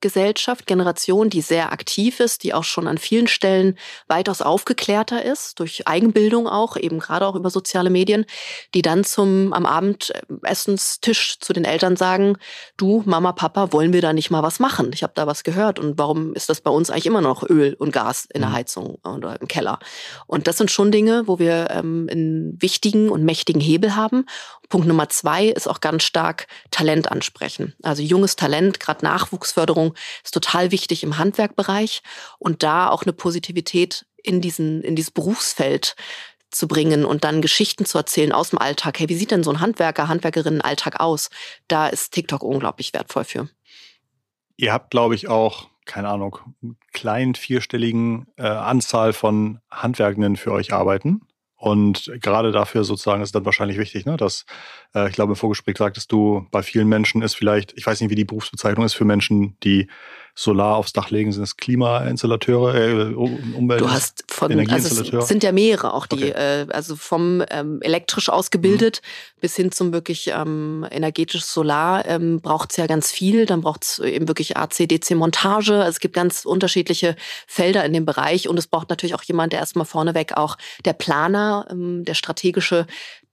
Gesellschaft, 0.00 0.66
Generation, 0.66 1.30
die 1.30 1.40
sehr 1.40 1.72
aktiv 1.72 2.20
ist, 2.20 2.42
die 2.42 2.54
auch 2.54 2.64
schon 2.64 2.86
an 2.86 2.98
vielen 2.98 3.26
Stellen 3.26 3.78
weitaus 4.08 4.42
aufgeklärter 4.42 5.22
ist, 5.22 5.60
durch 5.60 5.86
Eigenbildung 5.86 6.48
auch, 6.48 6.76
eben 6.76 6.98
gerade 6.98 7.26
auch 7.26 7.34
über 7.34 7.50
soziale 7.50 7.90
Medien, 7.90 8.26
die 8.74 8.82
dann 8.82 9.04
zum 9.04 9.52
am 9.52 9.66
Abendessenstisch 9.66 11.38
zu 11.40 11.52
den 11.52 11.64
Eltern 11.64 11.96
sagen, 11.96 12.36
du, 12.76 13.02
Mama, 13.06 13.32
Papa, 13.32 13.72
wollen 13.72 13.92
wir 13.92 14.00
da 14.00 14.12
nicht 14.12 14.30
mal 14.30 14.42
was 14.42 14.58
machen? 14.58 14.90
Ich 14.94 15.02
habe 15.02 15.12
da 15.14 15.26
was 15.26 15.44
gehört 15.44 15.78
und 15.78 15.98
warum 15.98 16.34
ist 16.34 16.48
das 16.48 16.60
bei 16.60 16.70
uns 16.70 16.90
eigentlich 16.90 17.06
immer 17.06 17.20
noch 17.20 17.48
Öl 17.48 17.74
und 17.78 17.92
Gas 17.92 18.26
in 18.32 18.40
der 18.40 18.50
mhm. 18.50 18.54
Heizung 18.54 18.98
oder 19.04 19.40
im 19.40 19.48
Keller? 19.48 19.78
Und 20.26 20.46
das 20.46 20.58
sind 20.58 20.70
schon 20.70 20.92
Dinge, 20.92 21.26
wo 21.26 21.38
wir 21.38 21.68
ähm, 21.70 22.08
einen 22.10 22.60
wichtigen 22.60 23.10
und 23.10 23.24
mächtigen 23.24 23.60
Hebel 23.60 23.96
haben. 23.96 24.26
Punkt 24.68 24.86
Nummer 24.86 25.08
zwei 25.08 25.46
ist 25.46 25.68
auch 25.68 25.80
ganz 25.80 26.04
stark 26.04 26.46
Talent 26.70 27.10
ansprechen. 27.10 27.74
Also 27.82 28.02
junges 28.02 28.36
Talent, 28.36 28.78
gerade 28.78 29.04
Nachwuchsförderung 29.04 29.89
ist 30.24 30.34
total 30.34 30.70
wichtig 30.70 31.02
im 31.02 31.18
Handwerkbereich 31.18 32.02
und 32.38 32.62
da 32.62 32.88
auch 32.88 33.02
eine 33.02 33.12
Positivität 33.12 34.06
in 34.22 34.40
diesen, 34.40 34.82
in 34.82 34.96
dieses 34.96 35.10
Berufsfeld 35.10 35.96
zu 36.50 36.66
bringen 36.66 37.04
und 37.04 37.24
dann 37.24 37.42
Geschichten 37.42 37.84
zu 37.84 37.98
erzählen 37.98 38.32
aus 38.32 38.50
dem 38.50 38.58
Alltag. 38.58 38.98
Hey, 38.98 39.08
wie 39.08 39.14
sieht 39.14 39.30
denn 39.30 39.44
so 39.44 39.50
ein 39.50 39.60
Handwerker, 39.60 40.08
Handwerkerinnen 40.08 40.60
Alltag 40.60 41.00
aus? 41.00 41.30
Da 41.68 41.86
ist 41.86 42.12
TikTok 42.12 42.42
unglaublich 42.42 42.92
wertvoll 42.92 43.24
für. 43.24 43.48
Ihr 44.56 44.72
habt, 44.72 44.90
glaube 44.90 45.14
ich, 45.14 45.28
auch, 45.28 45.68
keine 45.86 46.08
Ahnung, 46.08 46.38
einen 46.62 46.76
kleinen 46.92 47.34
vierstelligen 47.34 48.26
äh, 48.36 48.42
Anzahl 48.42 49.12
von 49.12 49.60
Handwerkenden 49.70 50.36
für 50.36 50.52
euch 50.52 50.72
arbeiten. 50.72 51.22
Und 51.60 52.10
gerade 52.22 52.52
dafür 52.52 52.84
sozusagen 52.84 53.20
ist 53.20 53.34
dann 53.34 53.44
wahrscheinlich 53.44 53.76
wichtig, 53.76 54.06
ne, 54.06 54.16
dass, 54.16 54.46
äh, 54.94 55.10
ich 55.10 55.14
glaube, 55.14 55.32
im 55.32 55.36
Vorgespräch 55.36 55.76
sagtest 55.76 56.10
du, 56.10 56.46
bei 56.50 56.62
vielen 56.62 56.88
Menschen 56.88 57.20
ist 57.20 57.34
vielleicht, 57.34 57.74
ich 57.76 57.86
weiß 57.86 58.00
nicht, 58.00 58.08
wie 58.08 58.14
die 58.14 58.24
Berufsbezeichnung 58.24 58.86
ist 58.86 58.94
für 58.94 59.04
Menschen, 59.04 59.58
die 59.62 59.86
Solar 60.34 60.76
aufs 60.76 60.92
Dach 60.92 61.10
legen, 61.10 61.32
sind 61.32 61.42
es 61.42 61.56
Klimainstallateure, 61.56 62.74
äh, 62.74 63.14
Umwelt. 63.14 63.80
Du 63.80 63.90
hast 63.90 64.24
von, 64.28 64.52
also 64.70 65.02
es 65.02 65.28
sind 65.28 65.42
ja 65.42 65.52
mehrere 65.52 65.92
auch, 65.94 66.06
die, 66.06 66.30
okay. 66.30 66.62
äh, 66.62 66.66
also 66.70 66.96
vom 66.96 67.42
ähm, 67.50 67.80
elektrisch 67.82 68.28
ausgebildet 68.28 69.02
mhm. 69.02 69.40
bis 69.40 69.56
hin 69.56 69.72
zum 69.72 69.92
wirklich 69.92 70.32
ähm, 70.34 70.86
energetisches 70.90 71.52
Solar 71.52 72.06
ähm, 72.06 72.40
braucht 72.40 72.70
es 72.70 72.76
ja 72.76 72.86
ganz 72.86 73.10
viel. 73.10 73.46
Dann 73.46 73.60
braucht 73.60 73.84
es 73.84 73.98
eben 73.98 74.28
wirklich 74.28 74.56
AC-DC-Montage. 74.56 75.74
Also 75.74 75.90
es 75.90 76.00
gibt 76.00 76.14
ganz 76.14 76.44
unterschiedliche 76.44 77.16
Felder 77.46 77.84
in 77.84 77.92
dem 77.92 78.06
Bereich 78.06 78.48
und 78.48 78.58
es 78.58 78.66
braucht 78.66 78.88
natürlich 78.90 79.14
auch 79.14 79.22
jemand, 79.22 79.52
der 79.52 79.60
erstmal 79.60 79.86
vorneweg 79.86 80.36
auch 80.36 80.56
der 80.84 80.92
Planer, 80.92 81.66
ähm, 81.70 82.04
der 82.04 82.14
strategische 82.14 82.86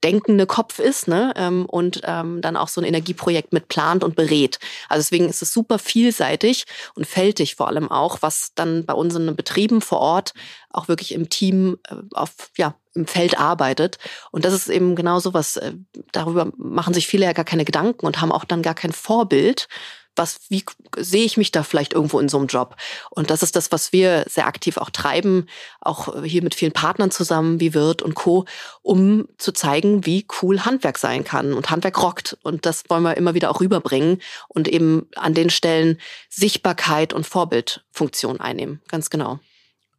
denkende 0.03 0.45
Kopf 0.45 0.79
ist 0.79 1.07
ne? 1.07 1.33
Ähm, 1.35 1.65
und 1.65 2.01
ähm, 2.03 2.41
dann 2.41 2.57
auch 2.57 2.67
so 2.67 2.81
ein 2.81 2.85
Energieprojekt 2.85 3.53
mit 3.53 3.67
plant 3.67 4.03
und 4.03 4.15
berät. 4.15 4.59
Also 4.89 5.01
deswegen 5.01 5.29
ist 5.29 5.41
es 5.41 5.53
super 5.53 5.79
vielseitig 5.79 6.65
und 6.95 7.07
fältig 7.07 7.55
vor 7.55 7.67
allem 7.67 7.89
auch, 7.89 8.21
was 8.21 8.53
dann 8.55 8.85
bei 8.85 8.93
unseren 8.93 9.35
Betrieben 9.35 9.81
vor 9.81 9.99
Ort 9.99 10.33
auch 10.69 10.87
wirklich 10.87 11.13
im 11.13 11.29
Team 11.29 11.77
äh, 11.89 11.95
auf, 12.13 12.51
ja, 12.57 12.75
im 12.93 13.07
Feld 13.07 13.39
arbeitet. 13.39 13.97
Und 14.31 14.45
das 14.45 14.53
ist 14.53 14.69
eben 14.69 14.95
genau 14.95 15.19
so 15.19 15.33
was, 15.33 15.57
äh, 15.57 15.73
darüber 16.11 16.51
machen 16.57 16.93
sich 16.93 17.07
viele 17.07 17.25
ja 17.25 17.33
gar 17.33 17.45
keine 17.45 17.65
Gedanken 17.65 18.05
und 18.05 18.21
haben 18.21 18.31
auch 18.31 18.45
dann 18.45 18.61
gar 18.61 18.75
kein 18.75 18.91
Vorbild, 18.91 19.67
was, 20.17 20.39
wie 20.49 20.63
sehe 20.97 21.25
ich 21.25 21.37
mich 21.37 21.51
da 21.51 21.63
vielleicht 21.63 21.93
irgendwo 21.93 22.19
in 22.19 22.29
so 22.29 22.37
einem 22.37 22.47
Job? 22.47 22.75
Und 23.09 23.29
das 23.29 23.43
ist 23.43 23.55
das, 23.55 23.71
was 23.71 23.93
wir 23.93 24.25
sehr 24.27 24.47
aktiv 24.47 24.77
auch 24.77 24.89
treiben, 24.89 25.47
auch 25.81 26.23
hier 26.23 26.43
mit 26.43 26.55
vielen 26.55 26.71
Partnern 26.71 27.11
zusammen, 27.11 27.59
wie 27.59 27.73
Wirt 27.73 28.01
und 28.01 28.15
Co., 28.15 28.45
um 28.81 29.27
zu 29.37 29.51
zeigen, 29.51 30.05
wie 30.05 30.25
cool 30.41 30.65
Handwerk 30.65 30.97
sein 30.97 31.23
kann. 31.23 31.53
Und 31.53 31.69
Handwerk 31.69 32.01
rockt. 32.01 32.37
Und 32.43 32.65
das 32.65 32.83
wollen 32.89 33.03
wir 33.03 33.17
immer 33.17 33.33
wieder 33.33 33.51
auch 33.51 33.61
rüberbringen 33.61 34.21
und 34.47 34.67
eben 34.67 35.07
an 35.15 35.33
den 35.33 35.49
Stellen 35.49 35.99
Sichtbarkeit 36.29 37.13
und 37.13 37.25
Vorbildfunktion 37.25 38.39
einnehmen. 38.39 38.81
Ganz 38.87 39.09
genau. 39.09 39.39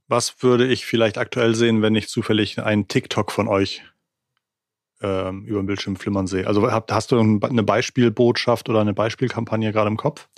Was 0.09 0.43
würde 0.43 0.67
ich 0.67 0.87
vielleicht 0.87 1.19
aktuell 1.19 1.55
sehen, 1.55 1.83
wenn 1.83 1.95
ich 1.95 2.09
zufällig 2.09 2.59
einen 2.59 2.89
TikTok 2.89 3.31
von 3.31 3.47
euch 3.47 3.83
ähm, 5.01 5.45
über 5.45 5.61
den 5.61 5.67
Bildschirm 5.67 5.97
flimmern 5.97 6.27
sehe. 6.27 6.47
Also 6.47 6.71
hast 6.71 7.13
du 7.13 7.19
eine 7.19 7.63
Beispielbotschaft 7.63 8.69
oder 8.69 8.81
eine 8.81 8.95
Beispielkampagne 8.95 9.73
gerade 9.73 9.89
im 9.89 9.97
Kopf? 9.97 10.29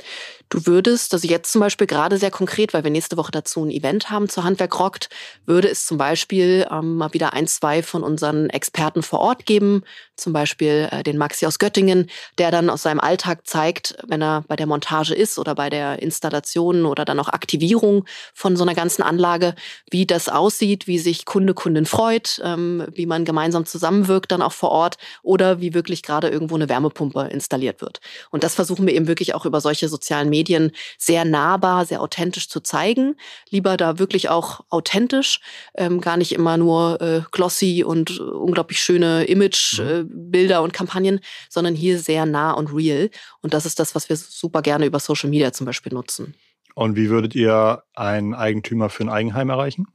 Du 0.48 0.66
würdest, 0.66 1.14
also 1.14 1.26
jetzt 1.28 1.52
zum 1.52 1.60
Beispiel 1.60 1.86
gerade 1.86 2.18
sehr 2.18 2.30
konkret, 2.30 2.74
weil 2.74 2.84
wir 2.84 2.90
nächste 2.90 3.16
Woche 3.16 3.30
dazu 3.30 3.64
ein 3.64 3.70
Event 3.70 4.10
haben 4.10 4.28
zu 4.28 4.44
Handwerk 4.44 4.78
rockt, 4.80 5.08
würde 5.46 5.68
es 5.68 5.86
zum 5.86 5.96
Beispiel 5.96 6.66
ähm, 6.70 6.96
mal 6.96 7.14
wieder 7.14 7.32
ein, 7.32 7.46
zwei 7.46 7.82
von 7.82 8.02
unseren 8.02 8.50
Experten 8.50 9.02
vor 9.02 9.20
Ort 9.20 9.46
geben, 9.46 9.82
zum 10.16 10.32
Beispiel 10.32 10.88
äh, 10.90 11.02
den 11.02 11.16
Maxi 11.16 11.46
aus 11.46 11.58
Göttingen, 11.58 12.10
der 12.38 12.50
dann 12.50 12.68
aus 12.68 12.82
seinem 12.82 13.00
Alltag 13.00 13.46
zeigt, 13.46 13.96
wenn 14.06 14.22
er 14.22 14.44
bei 14.48 14.56
der 14.56 14.66
Montage 14.66 15.14
ist 15.14 15.38
oder 15.38 15.54
bei 15.54 15.70
der 15.70 16.02
Installation 16.02 16.84
oder 16.84 17.04
dann 17.04 17.20
auch 17.20 17.28
Aktivierung 17.28 18.04
von 18.34 18.56
so 18.56 18.64
einer 18.64 18.74
ganzen 18.74 19.02
Anlage, 19.02 19.54
wie 19.90 20.04
das 20.04 20.28
aussieht, 20.28 20.86
wie 20.86 20.98
sich 20.98 21.24
Kunde, 21.24 21.54
Kundin 21.54 21.86
freut, 21.86 22.40
ähm, 22.44 22.86
wie 22.92 23.06
man 23.06 23.24
gemeinsam 23.24 23.66
zusammenwirkt 23.66 24.32
dann 24.32 24.42
auch 24.42 24.49
vor 24.52 24.70
Ort 24.70 24.96
oder 25.22 25.60
wie 25.60 25.74
wirklich 25.74 26.02
gerade 26.02 26.28
irgendwo 26.28 26.54
eine 26.54 26.68
Wärmepumpe 26.68 27.28
installiert 27.30 27.80
wird. 27.80 28.00
Und 28.30 28.44
das 28.44 28.54
versuchen 28.54 28.86
wir 28.86 28.94
eben 28.94 29.06
wirklich 29.06 29.34
auch 29.34 29.46
über 29.46 29.60
solche 29.60 29.88
sozialen 29.88 30.30
Medien 30.30 30.72
sehr 30.98 31.24
nahbar, 31.24 31.84
sehr 31.86 32.02
authentisch 32.02 32.48
zu 32.48 32.60
zeigen. 32.60 33.16
Lieber 33.48 33.76
da 33.76 33.98
wirklich 33.98 34.28
auch 34.28 34.60
authentisch, 34.70 35.40
ähm, 35.74 36.00
gar 36.00 36.16
nicht 36.16 36.32
immer 36.32 36.56
nur 36.56 37.00
äh, 37.00 37.22
glossy 37.32 37.84
und 37.84 38.18
unglaublich 38.20 38.80
schöne 38.80 39.24
Imagebilder 39.24 40.58
mhm. 40.58 40.60
äh, 40.60 40.64
und 40.64 40.72
Kampagnen, 40.72 41.20
sondern 41.48 41.74
hier 41.74 41.98
sehr 41.98 42.26
nah 42.26 42.52
und 42.52 42.74
real. 42.74 43.10
Und 43.42 43.54
das 43.54 43.66
ist 43.66 43.78
das, 43.78 43.94
was 43.94 44.08
wir 44.08 44.16
super 44.16 44.62
gerne 44.62 44.86
über 44.86 44.98
Social 44.98 45.30
Media 45.30 45.52
zum 45.52 45.66
Beispiel 45.66 45.92
nutzen. 45.92 46.34
Und 46.74 46.96
wie 46.96 47.10
würdet 47.10 47.34
ihr 47.34 47.82
einen 47.94 48.34
Eigentümer 48.34 48.88
für 48.88 49.04
ein 49.04 49.08
Eigenheim 49.08 49.50
erreichen? 49.50 49.86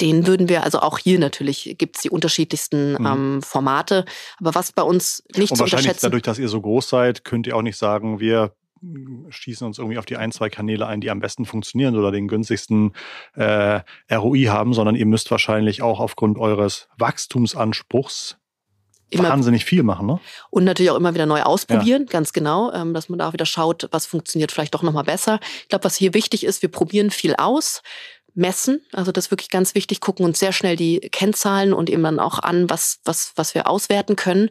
Den 0.00 0.26
würden 0.26 0.48
wir, 0.48 0.64
also 0.64 0.80
auch 0.80 0.98
hier 0.98 1.18
natürlich 1.18 1.76
gibt 1.78 1.96
es 1.96 2.02
die 2.02 2.10
unterschiedlichsten 2.10 2.92
mhm. 2.92 3.06
ähm, 3.06 3.42
Formate. 3.42 4.04
Aber 4.38 4.54
was 4.54 4.72
bei 4.72 4.82
uns 4.82 5.22
nicht 5.34 5.50
Und 5.50 5.56
zu 5.56 5.60
wahrscheinlich 5.60 5.86
unterschätzen. 5.86 6.06
Dadurch, 6.06 6.22
dass 6.22 6.38
ihr 6.38 6.48
so 6.48 6.60
groß 6.60 6.88
seid, 6.88 7.24
könnt 7.24 7.46
ihr 7.46 7.56
auch 7.56 7.62
nicht 7.62 7.76
sagen, 7.76 8.20
wir 8.20 8.52
schießen 9.30 9.66
uns 9.66 9.78
irgendwie 9.78 9.98
auf 9.98 10.04
die 10.04 10.16
ein, 10.16 10.32
zwei 10.32 10.48
Kanäle 10.48 10.86
ein, 10.86 11.00
die 11.00 11.10
am 11.10 11.20
besten 11.20 11.44
funktionieren 11.44 11.96
oder 11.96 12.12
den 12.12 12.28
günstigsten 12.28 12.92
äh, 13.34 13.80
ROI 14.12 14.44
haben, 14.44 14.74
sondern 14.74 14.94
ihr 14.96 15.06
müsst 15.06 15.30
wahrscheinlich 15.30 15.82
auch 15.82 15.98
aufgrund 15.98 16.38
eures 16.38 16.88
Wachstumsanspruchs 16.98 18.36
immer, 19.10 19.30
wahnsinnig 19.30 19.64
viel 19.64 19.82
machen, 19.82 20.06
ne? 20.06 20.20
Und 20.50 20.64
natürlich 20.64 20.90
auch 20.90 20.96
immer 20.96 21.14
wieder 21.14 21.26
neu 21.26 21.42
ausprobieren, 21.42 22.02
ja. 22.02 22.12
ganz 22.12 22.32
genau, 22.32 22.72
ähm, 22.72 22.92
dass 22.92 23.08
man 23.08 23.18
da 23.18 23.28
auch 23.28 23.32
wieder 23.32 23.46
schaut, 23.46 23.88
was 23.92 24.06
funktioniert 24.06 24.52
vielleicht 24.52 24.74
doch 24.74 24.82
nochmal 24.82 25.04
besser. 25.04 25.38
Ich 25.62 25.68
glaube, 25.68 25.84
was 25.84 25.96
hier 25.96 26.12
wichtig 26.12 26.44
ist, 26.44 26.62
wir 26.62 26.70
probieren 26.70 27.10
viel 27.10 27.34
aus 27.36 27.82
messen. 28.36 28.84
Also 28.92 29.12
das 29.12 29.26
ist 29.26 29.30
wirklich 29.30 29.50
ganz 29.50 29.74
wichtig, 29.74 30.00
gucken 30.00 30.24
uns 30.24 30.38
sehr 30.38 30.52
schnell 30.52 30.76
die 30.76 31.00
Kennzahlen 31.00 31.72
und 31.72 31.90
eben 31.90 32.02
dann 32.02 32.20
auch 32.20 32.38
an, 32.38 32.70
was, 32.70 33.00
was, 33.04 33.32
was 33.36 33.54
wir 33.54 33.66
auswerten 33.66 34.14
können 34.14 34.50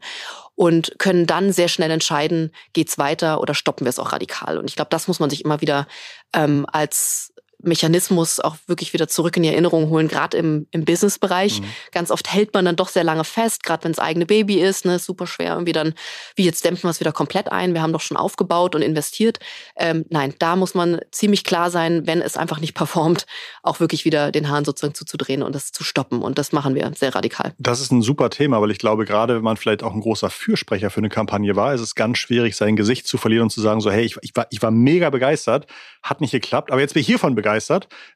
und 0.55 0.95
können 0.97 1.27
dann 1.27 1.51
sehr 1.51 1.67
schnell 1.67 1.91
entscheiden, 1.91 2.51
geht's 2.73 2.97
weiter 2.97 3.39
oder 3.39 3.53
stoppen 3.53 3.85
wir 3.85 3.89
es 3.89 3.99
auch 3.99 4.11
radikal. 4.11 4.57
Und 4.57 4.69
ich 4.69 4.75
glaube, 4.75 4.89
das 4.89 5.07
muss 5.07 5.19
man 5.19 5.29
sich 5.29 5.45
immer 5.45 5.61
wieder 5.61 5.87
ähm, 6.33 6.65
als 6.71 7.33
Mechanismus 7.65 8.39
auch 8.39 8.55
wirklich 8.67 8.93
wieder 8.93 9.07
zurück 9.07 9.37
in 9.37 9.43
die 9.43 9.49
Erinnerung 9.49 9.89
holen, 9.89 10.07
gerade 10.07 10.37
im, 10.37 10.67
im 10.71 10.85
Business-Bereich. 10.85 11.61
Mhm. 11.61 11.65
Ganz 11.91 12.11
oft 12.11 12.31
hält 12.31 12.53
man 12.53 12.65
dann 12.65 12.75
doch 12.75 12.89
sehr 12.89 13.03
lange 13.03 13.23
fest, 13.23 13.63
gerade 13.63 13.83
wenn 13.83 13.91
es 13.91 13.99
eigene 13.99 14.25
Baby 14.25 14.61
ist, 14.61 14.85
ne, 14.85 14.99
super 14.99 15.27
schwer 15.27 15.53
irgendwie 15.53 15.73
dann, 15.73 15.93
wie 16.35 16.45
jetzt 16.45 16.63
dämpfen 16.63 16.83
wir 16.83 16.91
es 16.91 16.99
wieder 16.99 17.11
komplett 17.11 17.51
ein, 17.51 17.73
wir 17.73 17.81
haben 17.81 17.93
doch 17.93 18.01
schon 18.01 18.17
aufgebaut 18.17 18.75
und 18.75 18.81
investiert. 18.81 19.39
Ähm, 19.75 20.05
nein, 20.09 20.33
da 20.39 20.55
muss 20.55 20.73
man 20.73 20.99
ziemlich 21.11 21.43
klar 21.43 21.71
sein, 21.71 22.07
wenn 22.07 22.21
es 22.21 22.37
einfach 22.37 22.59
nicht 22.59 22.73
performt, 22.75 23.25
auch 23.63 23.79
wirklich 23.79 24.05
wieder 24.05 24.31
den 24.31 24.49
Hahn 24.49 24.65
sozusagen 24.65 24.93
zuzudrehen 24.93 25.43
und 25.43 25.55
das 25.55 25.71
zu 25.71 25.83
stoppen. 25.83 26.21
Und 26.21 26.37
das 26.37 26.51
machen 26.51 26.75
wir 26.75 26.91
sehr 26.95 27.15
radikal. 27.15 27.53
Das 27.57 27.81
ist 27.81 27.91
ein 27.91 28.01
super 28.01 28.29
Thema, 28.29 28.61
weil 28.61 28.71
ich 28.71 28.79
glaube, 28.79 29.05
gerade 29.05 29.35
wenn 29.35 29.43
man 29.43 29.57
vielleicht 29.57 29.83
auch 29.83 29.93
ein 29.93 30.01
großer 30.01 30.29
Fürsprecher 30.29 30.89
für 30.89 30.99
eine 30.99 31.09
Kampagne 31.09 31.55
war, 31.55 31.73
ist 31.73 31.81
es 31.81 31.95
ganz 31.95 32.17
schwierig, 32.17 32.55
sein 32.55 32.75
Gesicht 32.75 33.07
zu 33.07 33.17
verlieren 33.17 33.43
und 33.43 33.49
zu 33.49 33.61
sagen, 33.61 33.81
so, 33.81 33.91
hey, 33.91 34.05
ich, 34.05 34.17
ich, 34.21 34.35
war, 34.35 34.47
ich 34.49 34.61
war 34.61 34.71
mega 34.71 35.09
begeistert, 35.09 35.67
hat 36.03 36.21
nicht 36.21 36.31
geklappt, 36.31 36.71
aber 36.71 36.81
jetzt 36.81 36.93
bin 36.93 37.01
ich 37.01 37.07
hiervon 37.07 37.35
begeistert. 37.35 37.54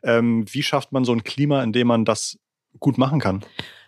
Ähm, 0.03 0.45
wie 0.51 0.63
schafft 0.63 0.91
man 0.91 1.05
so 1.05 1.13
ein 1.13 1.23
Klima, 1.23 1.63
in 1.63 1.73
dem 1.73 1.87
man 1.87 2.05
das 2.05 2.37
gut 2.79 2.97
machen 2.97 3.19
kann? 3.19 3.43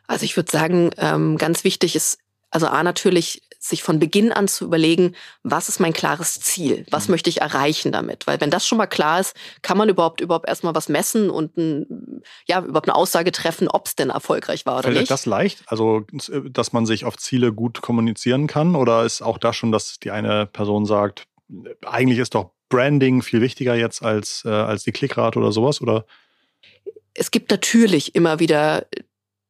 Also 0.08 0.26
ich 0.26 0.36
würde 0.36 0.52
sagen, 0.52 0.92
ähm, 0.98 1.38
ganz 1.38 1.64
wichtig 1.64 1.96
ist, 1.96 2.18
also 2.50 2.68
A 2.68 2.84
natürlich 2.84 3.42
sich 3.64 3.84
von 3.84 4.00
Beginn 4.00 4.32
an 4.32 4.48
zu 4.48 4.66
überlegen, 4.66 5.16
was 5.44 5.70
ist 5.70 5.80
mein 5.80 5.94
klares 5.94 6.40
Ziel? 6.40 6.86
Was 6.90 7.08
mhm. 7.08 7.14
möchte 7.14 7.30
ich 7.30 7.42
erreichen 7.42 7.92
damit? 7.92 8.26
Weil 8.26 8.42
wenn 8.42 8.50
das 8.50 8.66
schon 8.66 8.80
mal 8.80 8.88
klar 8.88 9.20
ist, 9.20 9.36
kann 9.62 9.78
man 9.78 9.88
überhaupt 9.88 10.20
überhaupt 10.20 10.48
erstmal 10.48 10.74
was 10.74 10.90
messen 10.90 11.30
und 11.30 11.56
ein, 11.58 12.24
ja, 12.48 12.60
überhaupt 12.60 12.90
eine 12.90 12.96
Aussage 12.96 13.32
treffen, 13.32 13.68
ob 13.68 13.86
es 13.86 13.96
denn 13.96 14.10
erfolgreich 14.10 14.66
war 14.66 14.80
oder 14.80 14.84
Fällt 14.84 14.96
nicht. 14.96 15.08
Fällt 15.08 15.12
das 15.12 15.26
leicht? 15.28 15.64
Also, 15.68 16.02
dass 16.50 16.74
man 16.74 16.88
sich 16.88 17.06
auf 17.06 17.18
Ziele 17.18 17.54
gut 17.54 17.82
kommunizieren 17.82 18.48
kann? 18.48 18.76
Oder 18.76 19.06
ist 19.06 19.22
auch 19.22 19.38
das 19.38 19.56
schon, 19.56 19.72
dass 19.72 20.00
die 20.00 20.12
eine 20.12 20.48
Person 20.48 20.86
sagt, 20.86 21.28
eigentlich 21.86 22.18
ist 22.18 22.34
doch 22.34 22.52
Branding 22.72 23.22
viel 23.22 23.42
wichtiger 23.42 23.76
jetzt 23.76 24.02
als, 24.02 24.44
äh, 24.46 24.50
als 24.50 24.84
die 24.84 24.92
Klickrate 24.92 25.38
oder 25.38 25.52
sowas? 25.52 25.82
Oder? 25.82 26.06
Es 27.14 27.30
gibt 27.30 27.52
natürlich 27.52 28.16
immer 28.16 28.40
wieder 28.40 28.88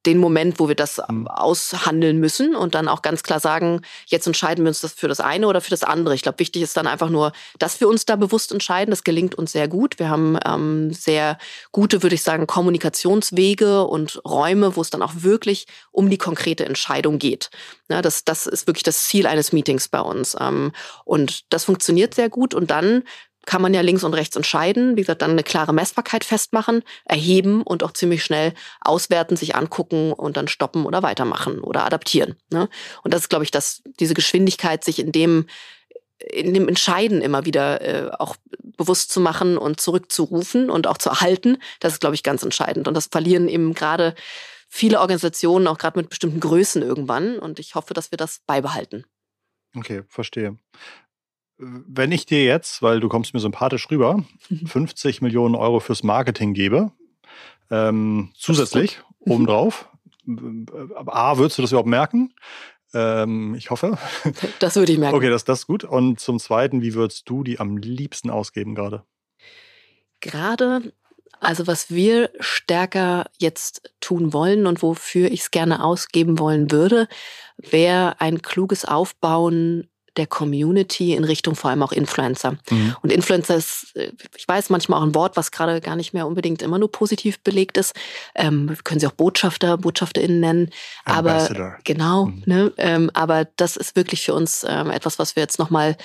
den 0.06 0.18
Moment, 0.18 0.60
wo 0.60 0.68
wir 0.68 0.76
das 0.76 1.02
mhm. 1.10 1.28
aushandeln 1.28 2.20
müssen 2.20 2.56
und 2.56 2.76
dann 2.76 2.88
auch 2.88 3.02
ganz 3.02 3.24
klar 3.24 3.40
sagen, 3.40 3.82
jetzt 4.08 4.28
entscheiden 4.28 4.64
wir 4.66 4.70
uns 4.70 4.82
das 4.82 4.94
für 4.94 5.08
das 5.08 5.20
eine 5.20 5.48
oder 5.48 5.62
für 5.62 5.70
das 5.70 5.84
andere. 5.84 6.16
Ich 6.16 6.22
glaube, 6.22 6.40
wichtig 6.40 6.62
ist 6.62 6.78
dann 6.78 6.88
einfach 6.88 7.10
nur, 7.10 7.32
dass 7.60 7.80
wir 7.80 7.88
uns 7.88 8.06
da 8.06 8.16
bewusst 8.16 8.52
entscheiden. 8.52 8.92
Das 8.92 9.04
gelingt 9.04 9.36
uns 9.36 9.52
sehr 9.52 9.68
gut. 9.68 10.00
Wir 10.00 10.10
haben 10.10 10.38
ähm, 10.46 10.92
sehr 10.94 11.38
gute, 11.72 12.04
würde 12.04 12.16
ich 12.16 12.24
sagen, 12.24 12.48
Kommunikationswege 12.48 13.84
und 13.86 14.22
Räume, 14.26 14.76
wo 14.76 14.82
es 14.82 14.90
dann 14.90 15.02
auch 15.02 15.14
wirklich 15.16 15.68
um 15.92 16.10
die 16.10 16.18
konkrete 16.18 16.66
Entscheidung 16.66 17.20
geht. 17.20 17.50
Ja, 17.90 18.02
das, 18.02 18.24
das 18.24 18.48
ist 18.48 18.68
wirklich 18.68 18.84
das 18.84 19.04
Ziel 19.04 19.28
eines 19.28 19.52
Meetings 19.52 19.88
bei 19.88 20.02
uns. 20.02 20.36
Ähm, 20.40 20.72
und 21.06 21.52
das 21.54 21.66
funktioniert 21.66 22.14
sehr 22.16 22.30
gut. 22.30 22.54
Und 22.54 22.72
dann 22.72 23.04
kann 23.46 23.62
man 23.62 23.74
ja 23.74 23.82
links 23.82 24.04
und 24.04 24.14
rechts 24.14 24.36
entscheiden. 24.36 24.96
Wie 24.96 25.02
gesagt, 25.02 25.22
dann 25.22 25.32
eine 25.32 25.44
klare 25.44 25.74
Messbarkeit 25.74 26.24
festmachen, 26.24 26.84
erheben 27.06 27.64
und 27.64 27.84
auch 27.84 27.92
ziemlich 27.92 28.24
schnell 28.24 28.54
auswerten, 28.82 29.36
sich 29.36 29.56
angucken 29.56 30.14
und 30.14 30.38
dann 30.38 30.48
stoppen 30.48 30.86
oder 30.86 31.04
weitermachen 31.04 31.60
oder 31.60 31.86
adaptieren. 31.86 32.36
Ne? 32.52 32.70
Und 33.04 33.14
das 33.14 33.22
ist, 33.22 33.30
glaube 33.30 33.44
ich, 33.44 33.52
dass 33.52 33.82
diese 34.00 34.14
Geschwindigkeit 34.14 34.84
sich 34.84 35.00
in 35.00 35.12
dem 35.12 35.48
in 36.32 36.54
dem 36.54 36.68
Entscheiden 36.68 37.20
immer 37.20 37.46
wieder 37.46 37.82
äh, 37.82 38.12
auch 38.12 38.36
bewusst 38.78 39.12
zu 39.12 39.20
machen 39.20 39.58
und 39.58 39.82
zurückzurufen 39.82 40.70
und 40.70 40.86
auch 40.86 41.00
zu 41.00 41.10
erhalten, 41.10 41.58
das 41.80 41.94
ist, 41.94 42.00
glaube 42.00 42.14
ich, 42.14 42.22
ganz 42.22 42.44
entscheidend. 42.44 42.88
Und 42.88 42.94
das 42.94 43.08
verlieren 43.08 43.48
eben 43.48 43.74
gerade 43.74 44.14
viele 44.68 45.00
Organisationen, 45.00 45.68
auch 45.68 45.78
gerade 45.78 45.98
mit 45.98 46.10
bestimmten 46.10 46.40
Größen 46.40 46.82
irgendwann. 46.82 47.40
Und 47.40 47.60
ich 47.60 47.76
hoffe, 47.76 47.94
dass 47.94 48.12
wir 48.12 48.18
das 48.18 48.42
beibehalten. 48.46 49.06
Okay, 49.76 50.04
verstehe. 50.08 50.58
Wenn 51.62 52.12
ich 52.12 52.26
dir 52.26 52.44
jetzt, 52.44 52.82
weil 52.82 53.00
du 53.00 53.08
kommst 53.08 53.36
mir 53.36 53.40
sympathisch 53.40 53.90
rüber, 53.92 54.24
50 54.66 55.22
mhm. 55.22 55.26
Millionen 55.26 55.56
Euro 55.56 55.80
fürs 55.80 56.02
Marketing 56.02 56.54
gebe, 56.54 56.92
ähm, 57.70 58.32
zusätzlich 58.36 59.00
mhm. 59.26 59.32
obendrauf, 59.32 59.88
A, 61.06 61.38
würdest 61.38 61.58
du 61.58 61.62
das 61.62 61.72
überhaupt 61.72 61.90
merken? 61.90 62.34
Ähm, 62.94 63.56
ich 63.56 63.70
hoffe. 63.70 63.98
Das 64.60 64.76
würde 64.76 64.92
ich 64.92 65.00
merken. 65.00 65.16
Okay, 65.16 65.30
das, 65.30 65.44
das 65.44 65.60
ist 65.60 65.68
gut. 65.68 65.84
Und 65.84 66.20
zum 66.20 66.40
Zweiten, 66.40 66.82
wie 66.82 66.94
würdest 66.94 67.30
du 67.30 67.44
die 67.44 67.60
am 67.60 67.78
liebsten 67.78 68.30
ausgeben 68.30 68.76
gerade? 68.76 69.04
Gerade, 70.20 70.94
also 71.40 71.68
was 71.68 71.90
wir 71.90 72.32
stärker 72.40 73.26
jetzt 73.40 73.94
tun 74.00 74.34
wollen 74.34 74.68
und 74.68 74.82
wofür 74.82 75.32
ich 75.32 75.42
es 75.42 75.52
gerne 75.52 75.84
ausgeben 75.84 76.38
wollen 76.38 76.72
würde, 76.72 77.08
wäre 77.58 78.20
ein 78.20 78.42
kluges 78.42 78.86
Aufbauen 78.86 79.88
der 80.18 80.28
Community 80.28 81.14
in 81.14 81.24
Richtung 81.24 81.56
vor 81.56 81.70
allem 81.70 81.84
auch 81.84 81.92
Influencer. 81.92 82.58
Mhm. 82.70 82.96
Und 83.02 83.12
Influencer 83.12 83.56
ist, 83.56 83.96
äh, 83.96 84.12
ich 84.36 84.48
weiß, 84.48 84.70
manchmal 84.70 85.00
auch 85.00 85.06
ein 85.06 85.16
Wort, 85.16 85.38
was 85.38 85.52
gerade 85.52 85.80
gar 85.82 85.96
nicht 85.96 86.14
mehr 86.14 86.28
unbedingt 86.28 86.62
immer 86.62 86.78
nur 86.78 86.92
positiv 86.92 87.40
belegt 87.40 87.78
ist. 87.78 87.94
Ähm, 88.36 88.76
können 88.84 89.00
Sie 89.00 89.08
auch 89.08 89.14
Botschafter, 89.14 89.78
BotschafterInnen 89.78 90.40
nennen. 90.40 90.70
Ambassador. 91.06 91.66
Aber 91.66 91.78
genau, 91.84 92.26
mhm. 92.26 92.44
ne? 92.46 92.74
Ähm, 92.78 93.12
aber 93.14 93.46
das 93.56 93.78
ist 93.78 93.96
wirklich 93.96 94.24
für 94.24 94.34
uns 94.34 94.66
ähm, 94.68 94.92
etwas, 94.92 95.20
was 95.20 95.36
wir 95.36 95.44
jetzt 95.44 95.60
nochmal 95.60 95.96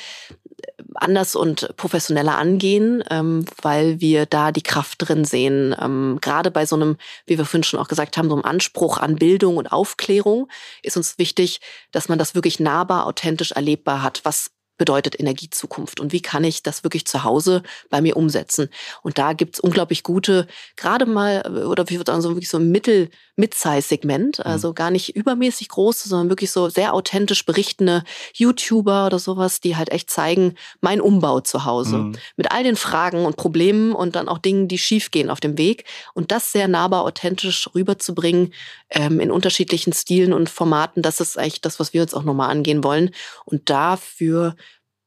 anders 0.95 1.37
und 1.37 1.77
professioneller 1.77 2.39
angehen, 2.39 3.05
ähm, 3.11 3.45
weil 3.61 4.01
wir 4.01 4.27
da 4.27 4.53
die 4.53 4.63
Kraft 4.63 5.07
drin 5.07 5.25
sehen. 5.25 5.75
Ähm, 5.81 6.19
gerade 6.21 6.51
bei 6.51 6.67
so 6.67 6.77
einem, 6.77 6.97
wie 7.27 7.39
wir 7.39 7.45
vorhin 7.45 7.65
schon 7.65 7.81
auch 7.81 7.89
gesagt 7.89 8.17
haben, 8.17 8.29
so 8.29 8.35
einem 8.35 8.45
Anspruch 8.45 8.99
an 8.99 9.17
Bildung 9.17 9.57
und 9.57 9.69
Aufklärung 9.69 10.49
ist 10.83 10.97
uns 10.97 11.19
wichtig, 11.19 11.61
dass 11.93 12.09
man 12.09 12.19
das 12.19 12.35
wirklich 12.35 12.61
nahbar, 12.61 13.07
authentisch 13.07 13.53
erlebbar 13.53 14.03
hat. 14.03 14.21
Was 14.25 14.51
bedeutet 14.79 15.19
Energiezukunft 15.19 16.01
und 16.01 16.13
wie 16.13 16.21
kann 16.21 16.45
ich 16.45 16.63
das 16.63 16.85
wirklich 16.85 17.07
zu 17.07 17.25
Hause 17.25 17.63
bei 17.89 18.01
mir 18.01 18.17
umsetzen. 18.17 18.69
Und 19.03 19.19
da 19.19 19.33
gibt's 19.33 19.61
unglaublich 19.61 20.03
gute, 20.03 20.47
gerade 20.77 21.07
mal, 21.07 21.65
oder 21.67 21.89
wie 21.89 21.97
würde 21.97 22.13
sagen, 22.13 22.23
so 22.23 22.31
wirklich 22.31 22.51
so 22.51 22.59
ein 22.59 22.71
Mittel, 22.71 23.11
Mid-Size-Segment, 23.37 24.39
mhm. 24.39 24.45
also 24.45 24.73
gar 24.73 24.91
nicht 24.91 25.15
übermäßig 25.15 25.69
groß, 25.69 26.05
sondern 26.05 26.31
wirklich 26.31 26.51
so 26.51 26.69
sehr 26.69 26.95
authentisch 26.95 27.45
berichtende 27.45 28.03
YouTuber 28.35 29.07
oder 29.07 29.19
sowas, 29.19 29.61
die 29.61 29.77
halt 29.77 29.91
echt 29.91 30.11
zeigen, 30.11 30.55
mein 30.81 31.01
Umbau 31.01 31.41
zu 31.41 31.65
Hause. 31.65 31.99
Mhm. 31.99 32.13
Mit 32.37 32.51
all 32.51 32.65
den 32.65 32.77
Fragen 32.77 33.25
und 33.25 33.37
Problemen 33.37 33.95
und 33.95 34.17
dann 34.17 34.29
auch 34.29 34.39
Dingen, 34.39 34.69
die 34.69 34.79
schiefgehen 34.79 35.31
auf 35.31 35.41
dem 35.41 35.59
Weg. 35.59 35.85
Und 36.15 36.33
das 36.33 36.53
sehr 36.53 36.69
nahbar 36.69 37.03
authentisch 37.03 37.69
rüberzubringen 37.75 38.53
ähm, 38.91 39.21
in 39.21 39.31
unterschiedlichen 39.31 39.93
Stilen 39.93 40.33
und 40.33 40.49
Formaten, 40.49 41.03
das 41.03 41.21
ist 41.21 41.39
eigentlich 41.39 41.61
das, 41.61 41.79
was 41.79 41.93
wir 41.93 42.01
jetzt 42.01 42.15
auch 42.15 42.25
nochmal 42.25 42.51
angehen 42.51 42.83
wollen. 42.83 43.11
Und 43.45 43.69
dafür 43.69 44.57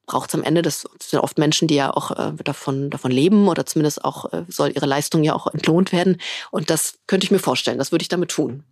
braucht 0.09 0.29
es 0.29 0.35
am 0.35 0.43
Ende, 0.43 0.61
das 0.63 0.87
sind 1.01 1.19
oft 1.19 1.37
Menschen, 1.37 1.67
die 1.67 1.75
ja 1.75 1.91
auch 1.91 2.11
äh, 2.11 2.33
davon, 2.43 2.89
davon 2.89 3.11
leben 3.11 3.47
oder 3.47 3.65
zumindest 3.65 4.03
auch 4.03 4.33
äh, 4.33 4.43
soll 4.47 4.71
ihre 4.71 4.87
Leistung 4.87 5.23
ja 5.23 5.35
auch 5.35 5.47
entlohnt 5.47 5.91
werden. 5.91 6.19
Und 6.49 6.69
das 6.69 6.97
könnte 7.05 7.25
ich 7.25 7.31
mir 7.31 7.39
vorstellen, 7.39 7.77
das 7.77 7.91
würde 7.91 8.01
ich 8.01 8.09
damit 8.09 8.31
tun. 8.31 8.63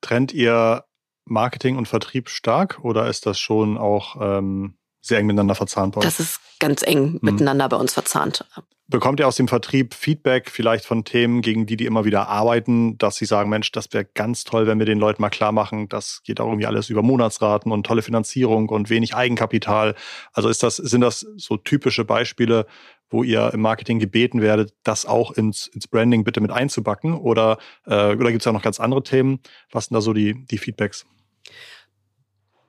Trennt 0.00 0.32
ihr 0.32 0.84
Marketing 1.24 1.76
und 1.76 1.88
Vertrieb 1.88 2.28
stark 2.28 2.78
oder 2.82 3.08
ist 3.08 3.26
das 3.26 3.40
schon 3.40 3.76
auch 3.76 4.16
ähm, 4.20 4.74
sehr 5.00 5.18
eng 5.18 5.26
miteinander 5.26 5.56
verzahnt 5.56 5.94
bei 5.94 5.98
euch? 5.98 6.04
Das 6.04 6.20
ist 6.20 6.40
ganz 6.60 6.82
eng 6.82 7.14
hm. 7.14 7.18
miteinander 7.22 7.68
bei 7.68 7.76
uns 7.76 7.92
verzahnt. 7.92 8.46
Bekommt 8.88 9.20
ihr 9.20 9.28
aus 9.28 9.36
dem 9.36 9.48
Vertrieb 9.48 9.94
Feedback 9.94 10.50
vielleicht 10.50 10.84
von 10.84 11.04
Themen, 11.04 11.40
gegen 11.40 11.66
die 11.66 11.76
die 11.76 11.86
immer 11.86 12.04
wieder 12.04 12.28
arbeiten, 12.28 12.98
dass 12.98 13.16
sie 13.16 13.24
sagen, 13.24 13.48
Mensch, 13.48 13.70
das 13.72 13.92
wäre 13.92 14.04
ganz 14.04 14.44
toll, 14.44 14.66
wenn 14.66 14.78
wir 14.78 14.86
den 14.86 14.98
Leuten 14.98 15.22
mal 15.22 15.30
klar 15.30 15.52
machen, 15.52 15.88
das 15.88 16.20
geht 16.24 16.40
auch 16.40 16.48
irgendwie 16.48 16.66
alles 16.66 16.90
über 16.90 17.02
Monatsraten 17.02 17.70
und 17.72 17.86
tolle 17.86 18.02
Finanzierung 18.02 18.68
und 18.68 18.90
wenig 18.90 19.14
Eigenkapital. 19.14 19.94
Also 20.32 20.48
ist 20.48 20.62
das, 20.62 20.76
sind 20.76 21.00
das 21.00 21.20
so 21.36 21.56
typische 21.56 22.04
Beispiele, 22.04 22.66
wo 23.08 23.22
ihr 23.22 23.52
im 23.54 23.60
Marketing 23.60 23.98
gebeten 23.98 24.42
werdet, 24.42 24.74
das 24.82 25.06
auch 25.06 25.30
ins, 25.30 25.68
ins 25.68 25.86
Branding 25.86 26.24
bitte 26.24 26.40
mit 26.40 26.50
einzubacken? 26.50 27.14
Oder, 27.14 27.58
äh, 27.86 28.14
oder 28.14 28.30
gibt 28.30 28.42
es 28.42 28.46
ja 28.46 28.52
noch 28.52 28.62
ganz 28.62 28.80
andere 28.80 29.02
Themen? 29.02 29.40
Was 29.70 29.86
sind 29.86 29.94
da 29.94 30.00
so 30.00 30.12
die, 30.12 30.44
die 30.46 30.58
Feedbacks? 30.58 31.06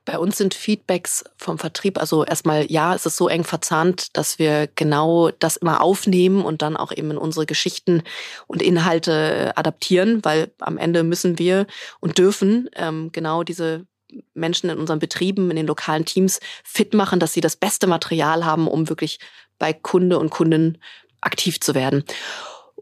Bei 0.06 0.20
uns 0.20 0.38
sind 0.38 0.54
Feedbacks 0.54 1.24
vom 1.38 1.58
Vertrieb, 1.58 1.98
also 1.98 2.26
erstmal 2.26 2.70
ja, 2.70 2.94
es 2.94 3.06
ist 3.06 3.16
so 3.16 3.30
eng 3.30 3.46
verzahnt, 3.46 4.18
dass 4.18 4.38
wir 4.38 4.68
genau 4.76 5.32
das 5.32 5.56
immer 5.56 5.82
aufnehmen 5.82 6.44
und 6.44 6.62
dann 6.62 6.76
auch 6.76 6.92
eben 6.92 7.12
in 7.12 7.18
unsere 7.18 7.46
Geschichten 7.46 8.04
und 8.48 8.62
Inhalte 8.62 9.54
adaptieren, 9.56 10.24
weil 10.24 10.52
am 10.60 10.78
Ende 10.78 11.04
müssen 11.04 11.40
wir 11.40 11.68
und 12.02 12.18
dürfen 12.18 12.70
ähm, 12.76 13.12
genau 13.14 13.44
diese 13.44 13.86
Menschen 14.34 14.70
in 14.70 14.78
unseren 14.78 15.00
Betrieben, 15.00 15.50
in 15.50 15.56
den 15.56 15.68
lokalen 15.68 16.06
Teams 16.06 16.40
fit 16.64 16.94
machen, 16.94 17.20
dass 17.20 17.34
sie 17.34 17.42
das 17.42 17.56
beste 17.56 17.88
Material 17.88 18.46
haben, 18.46 18.68
um 18.68 18.90
wirklich 18.90 19.20
bei 19.58 19.74
Kunde 19.74 20.20
und 20.20 20.30
Kunden 20.30 20.80
aktiv 21.22 21.60
zu 21.60 21.74
werden. 21.74 22.04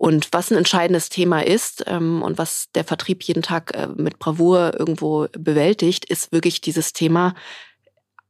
Und 0.01 0.29
was 0.31 0.49
ein 0.49 0.57
entscheidendes 0.57 1.09
Thema 1.09 1.45
ist 1.45 1.83
ähm, 1.85 2.23
und 2.23 2.39
was 2.39 2.69
der 2.73 2.83
Vertrieb 2.83 3.21
jeden 3.21 3.43
Tag 3.43 3.75
äh, 3.75 3.85
mit 3.85 4.17
Bravour 4.17 4.73
irgendwo 4.79 5.27
bewältigt, 5.37 6.05
ist 6.05 6.31
wirklich 6.31 6.59
dieses 6.59 6.93
Thema 6.93 7.35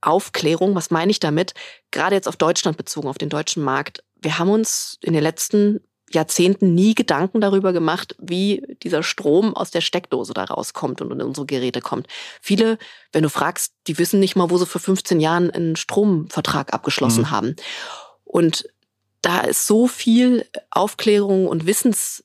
Aufklärung. 0.02 0.76
Was 0.76 0.92
meine 0.92 1.12
ich 1.12 1.22
damit? 1.22 1.54
Gerade 1.92 2.16
jetzt 2.16 2.28
auf 2.28 2.36
Deutschland 2.36 2.76
bezogen, 2.76 3.08
auf 3.08 3.18
den 3.18 3.30
deutschen 3.30 3.64
Markt. 3.64 4.04
Wir 4.22 4.38
haben 4.38 4.50
uns 4.50 4.98
in 5.00 5.14
den 5.14 5.24
letzten 5.24 5.80
Jahrzehnten 6.12 6.76
nie 6.76 6.94
Gedanken 6.94 7.40
darüber 7.40 7.72
gemacht, 7.72 8.18
wie 8.20 8.76
dieser 8.84 9.02
Strom 9.02 9.56
aus 9.56 9.72
der 9.72 9.80
Steckdose 9.80 10.34
da 10.34 10.44
rauskommt 10.44 11.00
und 11.00 11.10
in 11.10 11.22
unsere 11.22 11.46
Geräte 11.46 11.80
kommt. 11.80 12.08
Viele, 12.42 12.80
wenn 13.14 13.24
du 13.24 13.30
fragst, 13.30 13.72
die 13.88 13.98
wissen 13.98 14.20
nicht 14.20 14.36
mal, 14.36 14.50
wo 14.50 14.58
sie 14.58 14.66
vor 14.66 14.82
15 14.82 15.22
Jahren 15.22 15.50
einen 15.50 15.78
Stromvertrag 15.78 16.74
abgeschlossen 16.74 17.22
mhm. 17.22 17.32
haben. 17.32 17.56
Und 18.26 18.66
da 19.22 19.42
ist 19.42 19.68
so 19.68 19.88
viel 19.88 20.46
Aufklärung 20.70 21.48
und 21.48 21.66
Wissensbedarf 21.66 22.24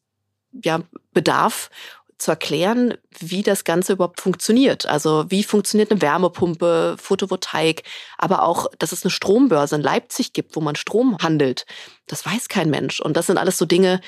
ja, 0.63 1.77
zu 2.19 2.31
erklären, 2.31 2.95
wie 3.19 3.43
das 3.43 3.65
Ganze 3.65 3.93
überhaupt 3.93 4.23
funktioniert. 4.23 4.87
Also 4.87 5.27
wie 5.29 5.45
funktioniert 5.45 5.91
eine 5.91 6.01
Wärmepumpe, 6.01 6.97
Photovoltaik, 6.99 7.83
aber 8.17 8.43
auch, 8.43 8.69
dass 8.79 8.93
es 8.93 9.05
eine 9.05 9.11
Strombörse 9.11 9.77
in 9.77 9.83
Leipzig 9.83 10.33
gibt, 10.33 10.57
wo 10.57 10.61
man 10.61 10.77
Strom 10.77 11.19
handelt. 11.19 11.67
Das 12.07 12.25
weiß 12.25 12.49
kein 12.49 12.71
Mensch. 12.71 13.01
Und 13.01 13.19
das 13.19 13.27
sind 13.27 13.37
alles 13.37 13.59
so 13.59 13.67
Dinge, 13.67 14.01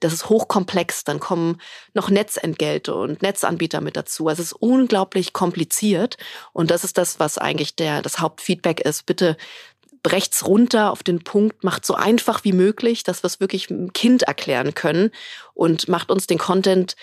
das 0.00 0.12
ist 0.12 0.28
hochkomplex. 0.28 1.04
Dann 1.04 1.20
kommen 1.20 1.60
noch 1.94 2.10
Netzentgelte 2.10 2.94
und 2.94 3.22
Netzanbieter 3.22 3.80
mit 3.80 3.96
dazu. 3.96 4.28
Also 4.28 4.42
es 4.42 4.52
ist 4.52 4.58
unglaublich 4.60 5.32
kompliziert. 5.32 6.18
Und 6.52 6.70
das 6.70 6.84
ist 6.84 6.98
das, 6.98 7.18
was 7.18 7.38
eigentlich 7.38 7.76
der, 7.76 8.02
das 8.02 8.20
Hauptfeedback 8.20 8.80
ist. 8.80 9.06
Bitte 9.06 9.36
brecht's 10.06 10.46
runter 10.46 10.92
auf 10.92 11.02
den 11.02 11.24
Punkt, 11.24 11.64
macht 11.64 11.84
so 11.84 11.96
einfach 11.96 12.44
wie 12.44 12.52
möglich, 12.52 13.02
dass 13.02 13.24
wir 13.24 13.26
es 13.26 13.40
wirklich 13.40 13.70
einem 13.70 13.92
Kind 13.92 14.22
erklären 14.22 14.72
können 14.72 15.10
und 15.56 15.88
macht 15.88 16.10
uns 16.10 16.26
den 16.26 16.36
Content, 16.36 16.96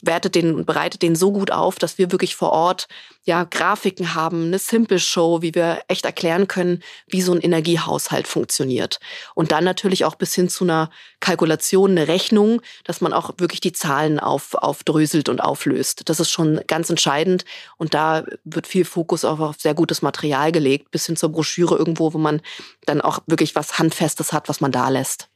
wertet 0.00 0.34
den 0.34 0.54
und 0.54 0.64
bereitet 0.64 1.02
den 1.02 1.14
so 1.14 1.30
gut 1.30 1.50
auf, 1.50 1.76
dass 1.76 1.98
wir 1.98 2.10
wirklich 2.10 2.36
vor 2.36 2.52
Ort 2.52 2.88
ja 3.24 3.44
Grafiken 3.44 4.14
haben, 4.14 4.46
eine 4.46 4.58
Simple 4.58 4.98
Show, 4.98 5.42
wie 5.42 5.54
wir 5.54 5.82
echt 5.88 6.06
erklären 6.06 6.48
können, 6.48 6.82
wie 7.06 7.20
so 7.20 7.32
ein 7.32 7.42
Energiehaushalt 7.42 8.26
funktioniert. 8.26 8.98
Und 9.34 9.52
dann 9.52 9.62
natürlich 9.62 10.06
auch 10.06 10.14
bis 10.14 10.34
hin 10.34 10.48
zu 10.48 10.64
einer 10.64 10.88
Kalkulation, 11.20 11.90
eine 11.90 12.08
Rechnung, 12.08 12.62
dass 12.84 13.02
man 13.02 13.12
auch 13.12 13.32
wirklich 13.36 13.60
die 13.60 13.72
Zahlen 13.72 14.18
auf, 14.18 14.54
aufdröselt 14.54 15.28
und 15.28 15.40
auflöst. 15.40 16.08
Das 16.08 16.18
ist 16.18 16.30
schon 16.30 16.62
ganz 16.66 16.88
entscheidend. 16.88 17.44
Und 17.76 17.92
da 17.92 18.24
wird 18.44 18.66
viel 18.66 18.86
Fokus 18.86 19.26
auch 19.26 19.38
auf 19.40 19.56
sehr 19.60 19.74
gutes 19.74 20.00
Material 20.00 20.50
gelegt, 20.50 20.90
bis 20.90 21.04
hin 21.04 21.16
zur 21.16 21.30
Broschüre 21.30 21.76
irgendwo, 21.76 22.14
wo 22.14 22.18
man 22.18 22.40
dann 22.86 23.02
auch 23.02 23.20
wirklich 23.26 23.54
was 23.54 23.78
Handfestes 23.78 24.32
hat, 24.32 24.48
was 24.48 24.62
man 24.62 24.72
da 24.72 24.88
lässt. 24.88 25.28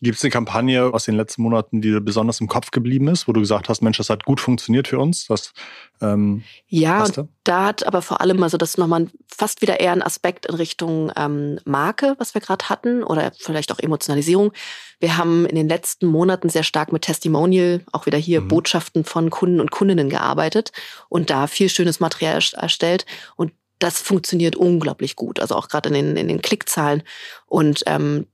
Gibt 0.00 0.16
es 0.16 0.22
eine 0.22 0.30
Kampagne 0.30 0.94
aus 0.94 1.04
den 1.04 1.16
letzten 1.16 1.42
Monaten, 1.42 1.80
die 1.80 1.90
dir 1.90 2.00
besonders 2.00 2.40
im 2.40 2.46
Kopf 2.46 2.70
geblieben 2.70 3.08
ist, 3.08 3.26
wo 3.26 3.32
du 3.32 3.40
gesagt 3.40 3.68
hast, 3.68 3.80
Mensch, 3.80 3.98
das 3.98 4.10
hat 4.10 4.24
gut 4.24 4.40
funktioniert 4.40 4.86
für 4.86 5.00
uns? 5.00 5.26
Das, 5.26 5.52
ähm, 6.00 6.44
ja, 6.68 7.04
und 7.04 7.24
da 7.42 7.66
hat 7.66 7.84
aber 7.84 8.00
vor 8.00 8.20
allem, 8.20 8.40
also 8.44 8.56
das 8.58 8.70
ist 8.70 8.78
nochmal 8.78 9.08
fast 9.26 9.60
wieder 9.60 9.80
eher 9.80 9.90
ein 9.90 10.02
Aspekt 10.02 10.46
in 10.46 10.54
Richtung 10.54 11.10
ähm, 11.16 11.58
Marke, 11.64 12.14
was 12.18 12.34
wir 12.34 12.40
gerade 12.40 12.68
hatten, 12.68 13.02
oder 13.02 13.32
vielleicht 13.36 13.72
auch 13.72 13.80
Emotionalisierung. 13.80 14.52
Wir 15.00 15.16
haben 15.16 15.46
in 15.46 15.56
den 15.56 15.68
letzten 15.68 16.06
Monaten 16.06 16.48
sehr 16.48 16.62
stark 16.62 16.92
mit 16.92 17.02
Testimonial, 17.02 17.82
auch 17.90 18.06
wieder 18.06 18.18
hier 18.18 18.40
mhm. 18.40 18.48
Botschaften 18.48 19.02
von 19.02 19.30
Kunden 19.30 19.60
und 19.60 19.72
Kundinnen 19.72 20.10
gearbeitet 20.10 20.70
und 21.08 21.28
da 21.30 21.48
viel 21.48 21.68
schönes 21.68 21.98
Material 21.98 22.40
erstellt. 22.54 23.04
Und 23.34 23.52
das 23.80 24.00
funktioniert 24.00 24.54
unglaublich 24.54 25.16
gut, 25.16 25.40
also 25.40 25.56
auch 25.56 25.68
gerade 25.68 25.88
in 25.88 25.94
den, 25.94 26.16
in 26.16 26.28
den 26.28 26.42
Klickzahlen. 26.42 27.02
Und 27.46 27.82
ähm, 27.86 28.26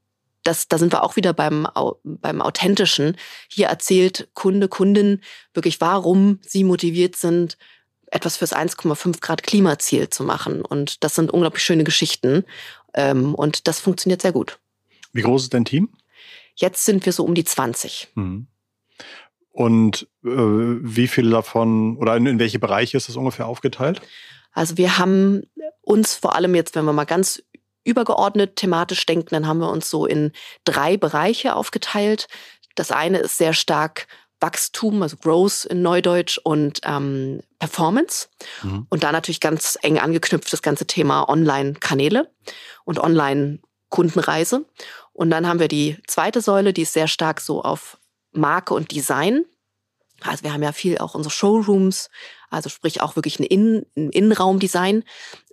das, 0.44 0.68
da 0.68 0.78
sind 0.78 0.92
wir 0.92 1.02
auch 1.02 1.16
wieder 1.16 1.32
beim, 1.32 1.66
beim 2.04 2.40
Authentischen. 2.40 3.16
Hier 3.48 3.66
erzählt 3.66 4.28
Kunde, 4.34 4.68
Kundin 4.68 5.20
wirklich, 5.52 5.80
warum 5.80 6.38
sie 6.42 6.64
motiviert 6.64 7.16
sind, 7.16 7.58
etwas 8.06 8.36
fürs 8.36 8.54
1,5 8.54 9.20
Grad 9.20 9.42
Klimaziel 9.42 10.08
zu 10.08 10.22
machen. 10.22 10.62
Und 10.62 11.02
das 11.02 11.14
sind 11.14 11.30
unglaublich 11.32 11.64
schöne 11.64 11.84
Geschichten. 11.84 12.44
Ähm, 12.94 13.34
und 13.34 13.66
das 13.66 13.80
funktioniert 13.80 14.22
sehr 14.22 14.32
gut. 14.32 14.58
Wie 15.12 15.22
groß 15.22 15.44
ist 15.44 15.54
dein 15.54 15.64
Team? 15.64 15.90
Jetzt 16.54 16.84
sind 16.84 17.04
wir 17.06 17.12
so 17.12 17.24
um 17.24 17.34
die 17.34 17.44
20. 17.44 18.08
Mhm. 18.14 18.46
Und 19.50 20.08
äh, 20.24 20.28
wie 20.28 21.08
viele 21.08 21.30
davon 21.30 21.96
oder 21.96 22.16
in, 22.16 22.26
in 22.26 22.38
welche 22.38 22.58
Bereiche 22.58 22.96
ist 22.96 23.08
das 23.08 23.16
ungefähr 23.16 23.46
aufgeteilt? 23.46 24.00
Also 24.52 24.76
wir 24.76 24.98
haben 24.98 25.42
uns 25.82 26.14
vor 26.14 26.34
allem 26.34 26.54
jetzt, 26.54 26.74
wenn 26.74 26.84
wir 26.84 26.92
mal 26.92 27.04
ganz 27.04 27.42
übergeordnet 27.84 28.56
thematisch 28.56 29.06
denken, 29.06 29.30
dann 29.30 29.46
haben 29.46 29.60
wir 29.60 29.70
uns 29.70 29.90
so 29.90 30.06
in 30.06 30.32
drei 30.64 30.96
Bereiche 30.96 31.54
aufgeteilt. 31.54 32.28
Das 32.74 32.90
eine 32.90 33.18
ist 33.18 33.38
sehr 33.38 33.52
stark 33.52 34.06
Wachstum, 34.40 35.02
also 35.02 35.16
Growth 35.16 35.64
in 35.64 35.82
Neudeutsch 35.82 36.38
und 36.42 36.80
ähm, 36.84 37.40
Performance. 37.58 38.28
Mhm. 38.62 38.86
Und 38.90 39.02
da 39.02 39.12
natürlich 39.12 39.40
ganz 39.40 39.78
eng 39.82 39.98
angeknüpft 39.98 40.52
das 40.52 40.62
ganze 40.62 40.86
Thema 40.86 41.28
Online-Kanäle 41.28 42.30
und 42.84 42.98
Online-Kundenreise. 42.98 44.64
Und 45.12 45.30
dann 45.30 45.46
haben 45.46 45.60
wir 45.60 45.68
die 45.68 45.96
zweite 46.06 46.40
Säule, 46.40 46.72
die 46.72 46.82
ist 46.82 46.92
sehr 46.92 47.08
stark 47.08 47.40
so 47.40 47.62
auf 47.62 47.98
Marke 48.32 48.74
und 48.74 48.90
Design 48.90 49.44
Also 50.20 50.44
wir 50.44 50.52
haben 50.52 50.62
ja 50.62 50.72
viel 50.72 50.98
auch 50.98 51.14
unsere 51.14 51.32
Showrooms, 51.32 52.08
also 52.50 52.68
sprich 52.68 53.00
auch 53.00 53.16
wirklich 53.16 53.38
ein, 53.38 53.44
Innen, 53.44 53.86
ein 53.96 54.10
Innenraumdesign. 54.10 55.04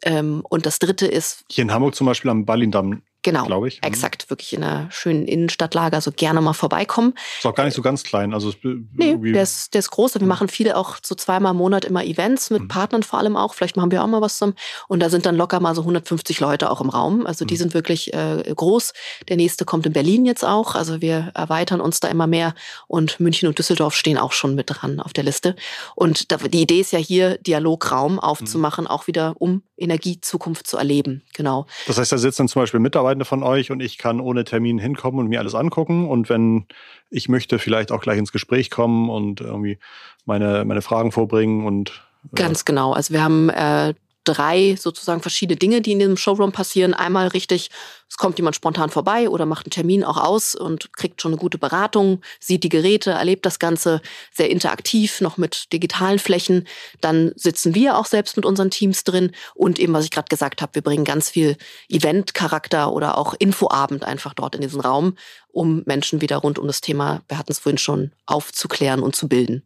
Ähm, 0.04 0.43
und 0.50 0.65
das 0.65 0.80
dritte 0.80 1.08
ist. 1.08 1.43
Hier 1.52 1.63
in 1.63 1.71
Hamburg 1.71 1.95
zum 1.95 2.08
Beispiel 2.08 2.32
am 2.32 2.45
Ballindamm 2.45 3.02
Genau, 3.23 3.45
glaube 3.45 3.67
ich. 3.67 3.81
Mhm. 3.81 3.88
exakt, 3.88 4.29
wirklich 4.29 4.53
in 4.53 4.63
einer 4.63 4.89
schönen 4.89 5.27
Innenstadtlage, 5.27 5.95
also 5.95 6.12
gerne 6.12 6.41
mal 6.41 6.53
vorbeikommen. 6.53 7.13
Ist 7.38 7.45
auch 7.45 7.53
gar 7.53 7.65
nicht 7.65 7.75
so 7.75 7.84
ganz 7.84 8.03
klein. 8.03 8.34
Also 8.34 8.51
nee, 8.63 9.15
der 9.15 9.43
ist, 9.43 9.73
der 9.75 9.79
ist 9.79 9.91
groß. 9.91 10.19
Wir 10.19 10.25
machen 10.25 10.47
viele 10.47 10.75
auch 10.75 10.97
so 11.03 11.13
zweimal 11.13 11.51
im 11.51 11.57
Monat 11.57 11.86
immer 11.86 12.03
Events 12.03 12.49
mit 12.49 12.63
mhm. 12.63 12.67
Partnern 12.67 13.03
vor 13.03 13.19
allem 13.19 13.38
auch. 13.38 13.53
Vielleicht 13.53 13.77
machen 13.77 13.91
wir 13.91 14.03
auch 14.03 14.07
mal 14.07 14.21
was 14.21 14.38
zusammen. 14.38 14.55
Und 14.88 15.01
da 15.01 15.10
sind 15.10 15.27
dann 15.27 15.36
locker 15.36 15.60
mal 15.60 15.75
so 15.75 15.81
150 15.81 16.39
Leute 16.39 16.71
auch 16.71 16.81
im 16.81 16.89
Raum. 16.89 17.27
Also 17.27 17.45
die 17.45 17.53
mhm. 17.53 17.60
sind 17.60 17.73
wirklich 17.75 18.12
äh, 18.13 18.51
groß. 18.55 18.93
Der 19.29 19.38
nächste 19.38 19.65
kommt 19.65 19.86
in 19.86 19.93
Berlin 19.93 20.25
jetzt 20.25 20.43
auch. 20.43 20.73
Also 20.73 21.01
wir 21.01 21.31
erweitern 21.36 21.79
uns 21.79 21.99
da 21.99 22.07
immer 22.07 22.25
mehr. 22.25 22.55
Und 22.88 23.19
München 23.19 23.47
und 23.47 23.60
Düsseldorf 23.60 23.93
stehen 23.93 24.17
auch 24.17 24.31
schon 24.31 24.55
mit 24.55 24.65
dran 24.69 24.99
auf 24.99 25.13
der 25.13 25.23
Liste. 25.23 25.55
Und 25.95 26.31
da, 26.31 26.38
die 26.38 26.62
Idee 26.62 26.79
ist 26.79 26.91
ja 26.91 26.99
hier, 26.99 27.38
Dialograum 27.38 28.19
aufzumachen, 28.19 28.86
mhm. 28.86 28.89
auch 28.89 29.05
wieder 29.05 29.36
um 29.38 29.62
Energiezukunft 29.77 30.65
zu 30.65 30.77
erleben. 30.77 31.23
Genau. 31.34 31.65
Das 31.88 31.97
heißt, 31.97 32.12
da 32.12 32.17
sitzen 32.17 32.47
zum 32.47 32.62
Beispiel 32.62 32.79
Mitarbeiter 32.79 33.11
von 33.24 33.43
euch 33.43 33.71
und 33.71 33.82
ich 33.82 33.97
kann 33.97 34.19
ohne 34.19 34.43
Termin 34.43 34.80
hinkommen 34.80 35.19
und 35.19 35.28
mir 35.28 35.39
alles 35.39 35.56
angucken. 35.56 36.08
Und 36.08 36.30
wenn 36.30 36.65
ich 37.10 37.30
möchte, 37.30 37.60
vielleicht 37.60 37.91
auch 37.91 38.02
gleich 38.02 38.17
ins 38.17 38.32
Gespräch 38.32 38.69
kommen 38.69 39.10
und 39.10 39.41
irgendwie 39.41 39.78
meine, 40.26 40.65
meine 40.65 40.82
Fragen 40.82 41.12
vorbringen 41.12 41.65
und 41.65 42.04
äh 42.32 42.36
Ganz 42.36 42.65
genau. 42.65 42.93
Also 42.93 43.13
wir 43.13 43.24
haben 43.24 43.50
äh, 43.50 43.93
drei 44.23 44.75
sozusagen 44.79 45.21
verschiedene 45.21 45.57
Dinge, 45.57 45.81
die 45.81 45.93
in 45.93 45.99
diesem 45.99 46.17
Showroom 46.17 46.51
passieren. 46.51 46.93
Einmal 46.93 47.27
richtig, 47.29 47.69
es 48.10 48.17
kommt 48.17 48.38
jemand 48.38 48.55
spontan 48.55 48.89
vorbei 48.89 49.29
oder 49.29 49.45
macht 49.45 49.65
einen 49.65 49.71
Termin 49.71 50.03
auch 50.03 50.17
aus 50.17 50.53
und 50.53 50.93
kriegt 50.93 51.21
schon 51.21 51.31
eine 51.31 51.39
gute 51.39 51.57
Beratung, 51.57 52.21
sieht 52.39 52.63
die 52.63 52.69
Geräte, 52.69 53.12
erlebt 53.12 53.45
das 53.45 53.57
Ganze 53.57 54.01
sehr 54.31 54.49
interaktiv, 54.49 55.21
noch 55.21 55.38
mit 55.38 55.71
digitalen 55.73 56.19
Flächen. 56.19 56.67
Dann 56.99 57.31
sitzen 57.36 57.73
wir 57.73 57.97
auch 57.97 58.05
selbst 58.05 58.36
mit 58.36 58.45
unseren 58.45 58.69
Teams 58.69 59.03
drin 59.03 59.31
und 59.55 59.79
eben, 59.79 59.93
was 59.93 60.05
ich 60.05 60.12
gerade 60.12 60.29
gesagt 60.29 60.62
habe, 60.62 60.75
wir 60.75 60.81
bringen 60.81 61.05
ganz 61.05 61.29
viel 61.29 61.57
Event-Charakter 61.89 62.91
oder 62.93 63.17
auch 63.17 63.34
Infoabend 63.39 64.03
einfach 64.03 64.34
dort 64.34 64.55
in 64.55 64.62
diesen 64.62 64.81
Raum, 64.81 65.15
um 65.47 65.84
Menschen 65.86 66.21
wieder 66.21 66.38
rund 66.38 66.60
um 66.60 66.67
das 66.67 66.81
Thema, 66.81 67.21
wir 67.27 67.38
hatten 67.38 67.51
es 67.51 67.60
vorhin 67.60 67.77
schon, 67.77 68.12
aufzuklären 68.25 69.01
und 69.01 69.15
zu 69.15 69.27
bilden. 69.27 69.63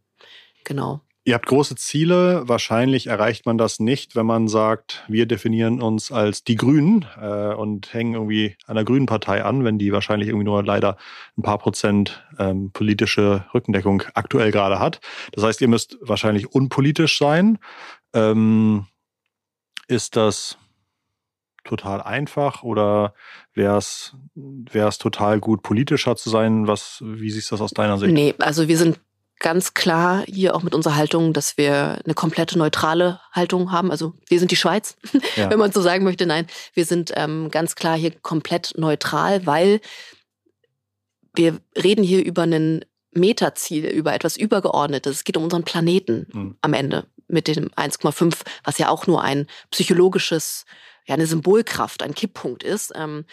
Genau. 0.63 1.04
Ihr 1.27 1.33
habt 1.33 1.47
große 1.47 1.75
Ziele. 1.75 2.43
Wahrscheinlich 2.47 3.07
erreicht 3.07 3.47
man 3.47 3.57
das 3.57 3.79
nicht, 3.79 4.15
wenn 4.15 4.27
man 4.27 4.47
sagt, 4.47 5.03
wir 5.07 5.25
definieren 5.25 5.81
uns 5.81 6.11
als 6.11 6.43
die 6.43 6.53
Grünen 6.53 7.07
äh, 7.19 7.51
und 7.51 7.91
hängen 7.95 8.13
irgendwie 8.13 8.55
einer 8.67 8.83
grünen 8.83 9.07
Partei 9.07 9.43
an, 9.43 9.63
wenn 9.63 9.79
die 9.79 9.91
wahrscheinlich 9.91 10.29
irgendwie 10.29 10.45
nur 10.45 10.63
leider 10.63 10.97
ein 11.35 11.41
paar 11.41 11.57
Prozent 11.57 12.23
ähm, 12.37 12.69
politische 12.71 13.43
Rückendeckung 13.55 14.03
aktuell 14.13 14.51
gerade 14.51 14.77
hat. 14.77 14.99
Das 15.31 15.43
heißt, 15.43 15.61
ihr 15.61 15.67
müsst 15.67 15.97
wahrscheinlich 15.99 16.53
unpolitisch 16.53 17.17
sein. 17.17 17.57
Ähm, 18.13 18.85
ist 19.87 20.15
das 20.17 20.59
total 21.63 22.03
einfach 22.03 22.61
oder 22.61 23.15
wäre 23.55 23.77
es 23.79 24.13
total 24.99 25.39
gut, 25.39 25.63
politischer 25.63 26.15
zu 26.15 26.29
sein? 26.29 26.67
Was, 26.67 27.01
wie 27.03 27.31
siehst 27.31 27.49
du 27.49 27.55
das 27.55 27.61
aus 27.61 27.71
deiner 27.71 27.97
Sicht? 27.97 28.13
Nee, 28.13 28.35
also 28.37 28.67
wir 28.67 28.77
sind 28.77 28.99
ganz 29.39 29.73
klar 29.73 30.23
hier 30.27 30.55
auch 30.55 30.63
mit 30.63 30.73
unserer 30.73 30.95
Haltung, 30.95 31.33
dass 31.33 31.57
wir 31.57 31.99
eine 32.03 32.13
komplette 32.13 32.57
neutrale 32.57 33.19
Haltung 33.31 33.71
haben. 33.71 33.91
Also 33.91 34.13
wir 34.27 34.39
sind 34.39 34.51
die 34.51 34.55
Schweiz, 34.55 34.95
ja. 35.35 35.49
wenn 35.49 35.59
man 35.59 35.71
so 35.71 35.81
sagen 35.81 36.03
möchte. 36.03 36.25
Nein, 36.25 36.47
wir 36.73 36.85
sind 36.85 37.11
ähm, 37.15 37.49
ganz 37.51 37.75
klar 37.75 37.97
hier 37.97 38.11
komplett 38.11 38.73
neutral, 38.77 39.45
weil 39.45 39.81
wir 41.35 41.59
reden 41.75 42.03
hier 42.03 42.23
über 42.23 42.43
ein 42.43 42.85
Metaziel, 43.11 43.85
über 43.87 44.13
etwas 44.13 44.37
Übergeordnetes. 44.37 45.17
Es 45.17 45.23
geht 45.23 45.37
um 45.37 45.43
unseren 45.43 45.63
Planeten 45.63 46.27
mhm. 46.31 46.57
am 46.61 46.73
Ende 46.73 47.05
mit 47.27 47.47
dem 47.47 47.69
1,5, 47.69 48.41
was 48.63 48.77
ja 48.77 48.89
auch 48.89 49.07
nur 49.07 49.21
ein 49.21 49.47
psychologisches, 49.71 50.65
ja 51.05 51.15
eine 51.15 51.25
Symbolkraft, 51.25 52.03
ein 52.03 52.13
Kipppunkt 52.13 52.63
ist. 52.63 52.91
Ähm, 52.95 53.25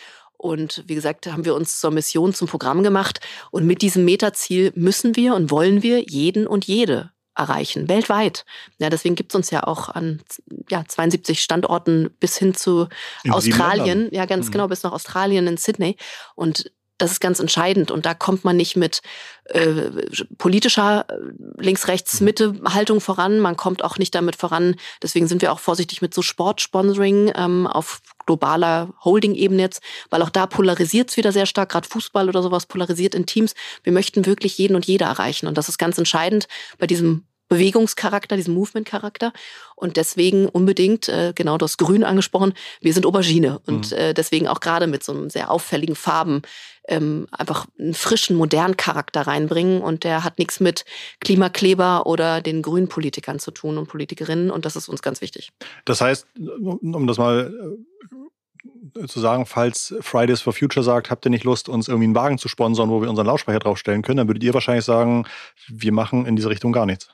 und 0.43 0.83
wie 0.89 0.97
gesagt, 0.97 1.27
haben 1.29 1.45
wir 1.45 1.55
uns 1.55 1.79
zur 1.79 1.93
Mission, 1.93 2.35
zum 2.35 2.49
Programm 2.49 2.83
gemacht. 2.83 3.21
Und 3.53 3.65
mit 3.65 3.81
diesem 3.81 4.05
Metaziel 4.05 4.73
müssen 4.75 5.15
wir 5.15 5.37
und 5.37 5.53
wollen 5.53 5.85
wir 5.85 6.03
jeden 6.03 6.49
und 6.49 6.67
jede 6.67 7.13
erreichen, 7.37 7.89
weltweit. 7.89 8.45
Ja, 8.79 8.91
deswegen 8.91 9.15
gibt 9.15 9.33
es 9.33 9.37
uns 9.37 9.51
ja 9.51 9.63
auch 9.63 9.89
an 9.89 10.21
ja, 10.69 10.85
72 10.87 11.41
Standorten 11.41 12.11
bis 12.19 12.37
hin 12.37 12.55
zu 12.55 12.89
in 13.23 13.31
Australien, 13.31 14.09
ja 14.11 14.27
ganz 14.27 14.49
mhm. 14.49 14.51
genau, 14.51 14.69
bis 14.69 14.83
nach 14.83 14.93
Australien 14.93 15.47
in 15.47 15.57
Sydney. 15.57 15.97
Und 16.35 16.73
das 17.03 17.11
ist 17.11 17.21
ganz 17.21 17.41
entscheidend. 17.41 17.91
Und 17.91 18.07
da 18.07 18.15
kommt 18.15 18.45
man 18.45 18.57
nicht 18.57 18.77
mit 18.77 19.03
äh, 19.47 19.91
politischer 20.39 21.05
äh, 21.09 21.15
Links-Rechts-Mitte-Haltung 21.61 23.01
voran. 23.01 23.41
Man 23.41 23.57
kommt 23.57 23.83
auch 23.83 23.99
nicht 23.99 24.15
damit 24.15 24.37
voran. 24.37 24.77
Deswegen 25.03 25.27
sind 25.27 25.43
wir 25.43 25.53
auch 25.53 25.59
vorsichtig 25.59 26.01
mit 26.01 26.15
so 26.15 26.23
Sportsponsoring 26.23 27.33
ähm, 27.35 27.67
auf 27.67 28.01
globaler 28.25 28.95
Holding-Ebene 29.05 29.63
jetzt, 29.63 29.83
weil 30.11 30.23
auch 30.23 30.31
da 30.31 30.47
polarisiert 30.47 31.11
es 31.11 31.17
wieder 31.17 31.33
sehr 31.33 31.47
stark, 31.47 31.71
gerade 31.71 31.89
Fußball 31.89 32.29
oder 32.29 32.41
sowas 32.41 32.67
polarisiert 32.67 33.17
in 33.17 33.27
Teams. 33.27 33.55
Wir 33.83 33.93
möchten 33.93 34.25
wirklich 34.25 34.57
jeden 34.59 34.77
und 34.77 34.87
jede 34.87 35.05
erreichen. 35.05 35.49
Und 35.49 35.59
das 35.59 35.69
ist 35.69 35.79
ganz 35.79 35.99
entscheidend 35.99 36.47
bei 36.79 36.87
diesem 36.87 37.25
Bewegungscharakter, 37.53 38.37
diesen 38.37 38.55
Movement-Charakter. 38.55 39.33
Und 39.77 39.97
deswegen 39.97 40.49
unbedingt, 40.49 41.09
äh, 41.09 41.33
genau 41.35 41.59
das 41.59 41.77
Grün 41.77 42.05
angesprochen, 42.05 42.55
wir 42.81 42.93
sind 42.95 43.05
Aubergine. 43.05 43.61
Und 43.67 43.91
mhm. 43.91 43.97
äh, 43.97 44.15
deswegen 44.15 44.49
auch 44.49 44.61
gerade 44.61 44.87
mit 44.87 45.05
so 45.05 45.13
einem 45.13 45.29
sehr 45.29 45.51
auffälligen 45.51 45.95
Farben 45.95 46.43
ähm, 46.89 47.27
einfach 47.31 47.67
einen 47.79 47.95
frischen, 47.95 48.37
modernen 48.37 48.77
Charakter 48.77 49.23
reinbringen. 49.23 49.83
Und 49.83 50.05
der 50.05 50.25
hat 50.25 50.39
nichts 50.39 50.61
mit 50.61 50.85
Klimakleber 51.21 52.07
oder 52.07 52.41
den 52.41 52.63
grünen 52.63 52.89
Politikern 52.89 53.39
zu 53.39 53.51
tun 53.51 53.77
und 53.77 53.89
Politikerinnen. 53.89 54.51
Und 54.51 54.65
das 54.65 54.77
ist 54.77 54.89
uns 54.89 55.03
ganz 55.03 55.21
wichtig. 55.21 55.53
Das 55.85 56.01
heißt, 56.01 56.27
um 56.39 57.07
das 57.07 57.19
mal 57.19 57.53
äh, 57.53 58.13
zu 59.07 59.21
sagen, 59.21 59.47
falls 59.47 59.95
Fridays 60.01 60.41
for 60.41 60.53
Future 60.53 60.85
sagt, 60.85 61.11
habt 61.11 61.25
ihr 61.27 61.31
nicht 61.31 61.45
Lust, 61.45 61.69
uns 61.69 61.89
irgendwie 61.89 62.07
einen 62.07 62.15
Wagen 62.15 62.39
zu 62.39 62.49
sponsern, 62.49 62.91
wo 62.91 63.01
wir 63.01 63.09
unseren 63.09 63.27
Lautsprecher 63.27 63.61
draufstellen 63.61 64.03
können, 64.03 64.19
dann 64.19 64.29
würdet 64.29 64.43
ihr 64.43 64.55
wahrscheinlich 64.55 64.85
sagen, 64.85 65.27
wir 65.69 65.93
machen 65.93 66.27
in 66.27 66.37
diese 66.37 66.51
Richtung 66.51 66.73
gar 66.73 66.87
nichts. 66.87 67.09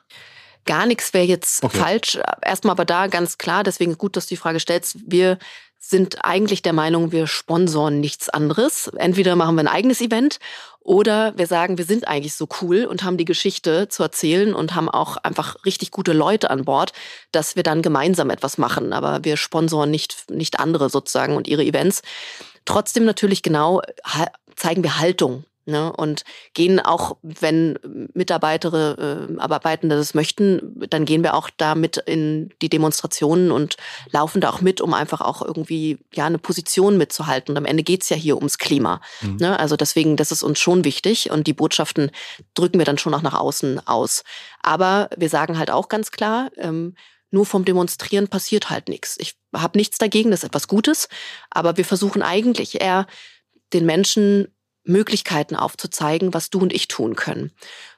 Gar 0.65 0.87
nichts 0.87 1.15
wäre 1.15 1.25
jetzt 1.25 1.63
okay. 1.63 1.79
falsch. 1.79 2.19
Erstmal 2.43 2.73
aber 2.73 2.85
da 2.85 3.07
ganz 3.07 3.39
klar, 3.39 3.65
deswegen 3.65 3.97
gut, 3.97 4.17
dass 4.17 4.27
du 4.27 4.31
die 4.31 4.37
Frage 4.37 4.61
stellst. 4.61 4.99
Wir 5.07 5.39
sind 5.88 6.24
eigentlich 6.24 6.62
der 6.62 6.72
Meinung, 6.72 7.12
wir 7.12 7.27
sponsoren 7.27 8.01
nichts 8.01 8.29
anderes. 8.29 8.88
Entweder 8.96 9.37
machen 9.37 9.57
wir 9.57 9.62
ein 9.62 9.68
eigenes 9.68 10.01
Event 10.01 10.38
oder 10.81 11.33
wir 11.37 11.46
sagen, 11.46 11.79
wir 11.79 11.85
sind 11.85 12.07
eigentlich 12.07 12.35
so 12.35 12.46
cool 12.61 12.85
und 12.85 13.03
haben 13.03 13.16
die 13.16 13.24
Geschichte 13.24 13.88
zu 13.88 14.03
erzählen 14.03 14.55
und 14.55 14.74
haben 14.74 14.88
auch 14.88 15.16
einfach 15.18 15.64
richtig 15.64 15.90
gute 15.90 16.12
Leute 16.12 16.51
an 16.51 16.64
Bord, 16.64 16.92
dass 17.33 17.57
wir 17.57 17.62
dann 17.62 17.83
gemeinsam 17.83 18.31
etwas 18.31 18.59
machen. 18.59 18.92
Aber 18.92 19.24
wir 19.24 19.37
sponsoren 19.37 19.90
nicht, 19.90 20.31
nicht 20.31 20.61
andere 20.61 20.90
sozusagen 20.90 21.37
und 21.37 21.48
ihre 21.48 21.64
Events. 21.64 22.03
Trotzdem 22.64 23.05
natürlich 23.05 23.42
genau 23.42 23.83
zeigen 24.57 24.83
wir 24.83 24.98
Haltung 24.98 25.44
Ne, 25.69 25.93
und 25.93 26.25
gehen 26.55 26.81
auch, 26.81 27.19
wenn 27.21 27.79
Mitarbeiter, 28.15 29.29
äh, 29.29 29.39
Arbeitende 29.39 29.97
das 29.97 30.15
möchten, 30.15 30.81
dann 30.89 31.05
gehen 31.05 31.23
wir 31.23 31.35
auch 31.35 31.51
da 31.55 31.75
mit 31.75 31.99
in 31.99 32.49
die 32.63 32.71
Demonstrationen 32.71 33.51
und 33.51 33.77
laufen 34.11 34.41
da 34.41 34.49
auch 34.49 34.63
mit, 34.63 34.81
um 34.81 34.95
einfach 34.95 35.21
auch 35.21 35.43
irgendwie 35.43 35.99
ja 36.15 36.25
eine 36.25 36.39
Position 36.39 36.97
mitzuhalten. 36.97 37.53
Und 37.53 37.59
am 37.59 37.67
Ende 37.67 37.83
geht's 37.83 38.09
ja 38.09 38.17
hier 38.17 38.39
ums 38.39 38.57
Klima. 38.57 39.03
Mhm. 39.21 39.37
Ne? 39.41 39.61
Also 39.61 39.77
deswegen, 39.77 40.17
das 40.17 40.33
ist 40.33 40.43
uns 40.43 40.59
schon 40.59 40.85
wichtig 40.85 41.31
und 41.31 41.47
die 41.47 41.53
Botschaften 41.53 42.13
drücken 42.55 42.79
wir 42.79 42.87
dann 42.87 42.97
schon 42.97 43.13
auch 43.13 43.21
nach 43.21 43.39
außen 43.39 43.87
aus. 43.87 44.25
Aber 44.63 45.11
wir 45.19 45.29
sagen 45.29 45.59
halt 45.59 45.71
auch 45.71 45.91
ganz 45.91 46.13
klar, 46.13 46.51
ähm, 46.57 46.95
nur 47.31 47.45
vom 47.45 47.67
Demonstrieren 47.67 48.29
passiert 48.29 48.71
halt 48.71 48.89
nichts. 48.89 49.17
Ich 49.21 49.35
habe 49.55 49.77
nichts 49.77 49.99
dagegen, 49.99 50.31
das 50.31 50.41
ist 50.41 50.49
etwas 50.49 50.67
Gutes, 50.67 51.11
aber 51.51 51.77
wir 51.77 51.85
versuchen 51.85 52.23
eigentlich 52.23 52.81
eher 52.81 53.07
den 53.75 53.85
Menschen 53.85 54.49
Möglichkeiten 54.85 55.55
aufzuzeigen, 55.55 56.33
was 56.33 56.51
du 56.51 56.61
und 56.61 56.73
ich 56.73 56.88
tun 56.88 57.14
können. 57.14 57.53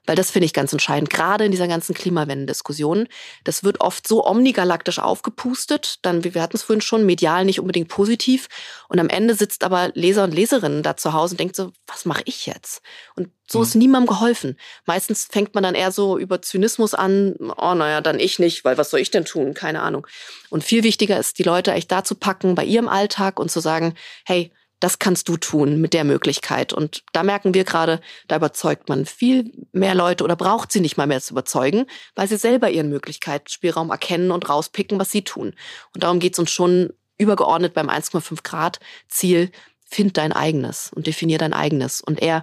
Weil 0.07 0.16
das 0.16 0.31
finde 0.31 0.47
ich 0.47 0.53
ganz 0.53 0.73
entscheidend, 0.73 1.11
gerade 1.11 1.45
in 1.45 1.53
dieser 1.53 1.69
ganzen 1.69 1.95
Klimawendendiskussion. 1.95 3.07
Das 3.45 3.62
wird 3.62 3.81
oft 3.81 4.09
so 4.09 4.27
omnigalaktisch 4.27 4.99
aufgepustet, 4.99 5.99
dann, 6.03 6.25
wie 6.25 6.35
wir 6.35 6.43
hatten 6.43 6.57
es 6.57 6.62
vorhin 6.62 6.81
schon, 6.81 7.07
medial 7.07 7.45
nicht 7.45 7.61
unbedingt 7.61 7.88
positiv. 7.88 8.49
Und 8.88 8.99
am 8.99 9.09
Ende 9.09 9.35
sitzt 9.35 9.62
aber 9.62 9.93
Leser 9.95 10.25
und 10.25 10.35
Leserinnen 10.35 10.83
da 10.83 10.97
zu 10.97 11.12
Hause 11.12 11.35
und 11.35 11.40
denkt 11.40 11.55
so, 11.55 11.73
was 11.87 12.07
mache 12.07 12.23
ich 12.25 12.47
jetzt? 12.47 12.83
Und 13.14 13.29
so 13.47 13.59
mhm. 13.59 13.64
ist 13.64 13.75
niemandem 13.75 14.09
geholfen. 14.09 14.57
Meistens 14.87 15.29
fängt 15.31 15.55
man 15.55 15.62
dann 15.62 15.75
eher 15.75 15.93
so 15.93 16.19
über 16.19 16.43
Zynismus 16.43 16.95
an, 16.95 17.37
oh 17.38 17.75
naja, 17.75 18.01
dann 18.01 18.19
ich 18.19 18.38
nicht, 18.38 18.64
weil 18.64 18.79
was 18.79 18.90
soll 18.90 19.01
ich 19.01 19.11
denn 19.11 19.25
tun? 19.25 19.55
Keine 19.55 19.83
Ahnung. 19.83 20.07
Und 20.49 20.64
viel 20.64 20.83
wichtiger 20.83 21.21
ist, 21.21 21.38
die 21.38 21.45
Leute 21.45 21.73
echt 21.73 21.93
da 21.93 22.03
zu 22.03 22.14
packen 22.14 22.55
bei 22.55 22.64
ihrem 22.64 22.88
Alltag 22.88 23.38
und 23.38 23.51
zu 23.51 23.61
sagen, 23.61 23.95
hey, 24.25 24.51
das 24.81 24.99
kannst 24.99 25.29
du 25.29 25.37
tun 25.37 25.81
mit 25.81 25.93
der 25.93 26.05
Möglichkeit. 26.05 26.73
Und 26.73 27.05
da 27.12 27.23
merken 27.23 27.55
wir 27.55 27.64
gerade, 27.64 28.01
da 28.29 28.37
überzeugt 28.37 28.88
man 28.88 29.07
viel 29.07 29.53
mehr 29.73 29.95
Leute 29.95 30.25
oder 30.25 30.37
braucht 30.37 30.73
sie 30.73 30.81
nicht 30.81 30.97
mal 30.97 31.07
mehr 31.07 31.21
zu 31.21 31.35
überzeugen, 31.35 31.87
weil 32.14 32.27
sie 32.27 32.37
selber 32.37 32.71
ihren 32.71 32.88
Möglichkeitsspielraum 32.88 33.90
erkennen 33.90 34.31
und 34.31 34.49
rauspicken, 34.49 34.99
was 34.99 35.11
sie 35.11 35.23
tun. 35.23 35.55
Und 35.95 36.03
darum 36.03 36.19
geht 36.19 36.33
es 36.33 36.38
uns 36.38 36.51
schon 36.51 36.93
übergeordnet 37.19 37.75
beim 37.75 37.90
1,5 37.90 38.43
Grad 38.43 38.81
Ziel, 39.09 39.53
find 39.85 40.16
dein 40.16 40.33
eigenes 40.33 40.90
und 40.95 41.07
definier 41.07 41.38
dein 41.38 41.53
eigenes. 41.53 42.01
Und 42.01 42.23
eher 42.23 42.43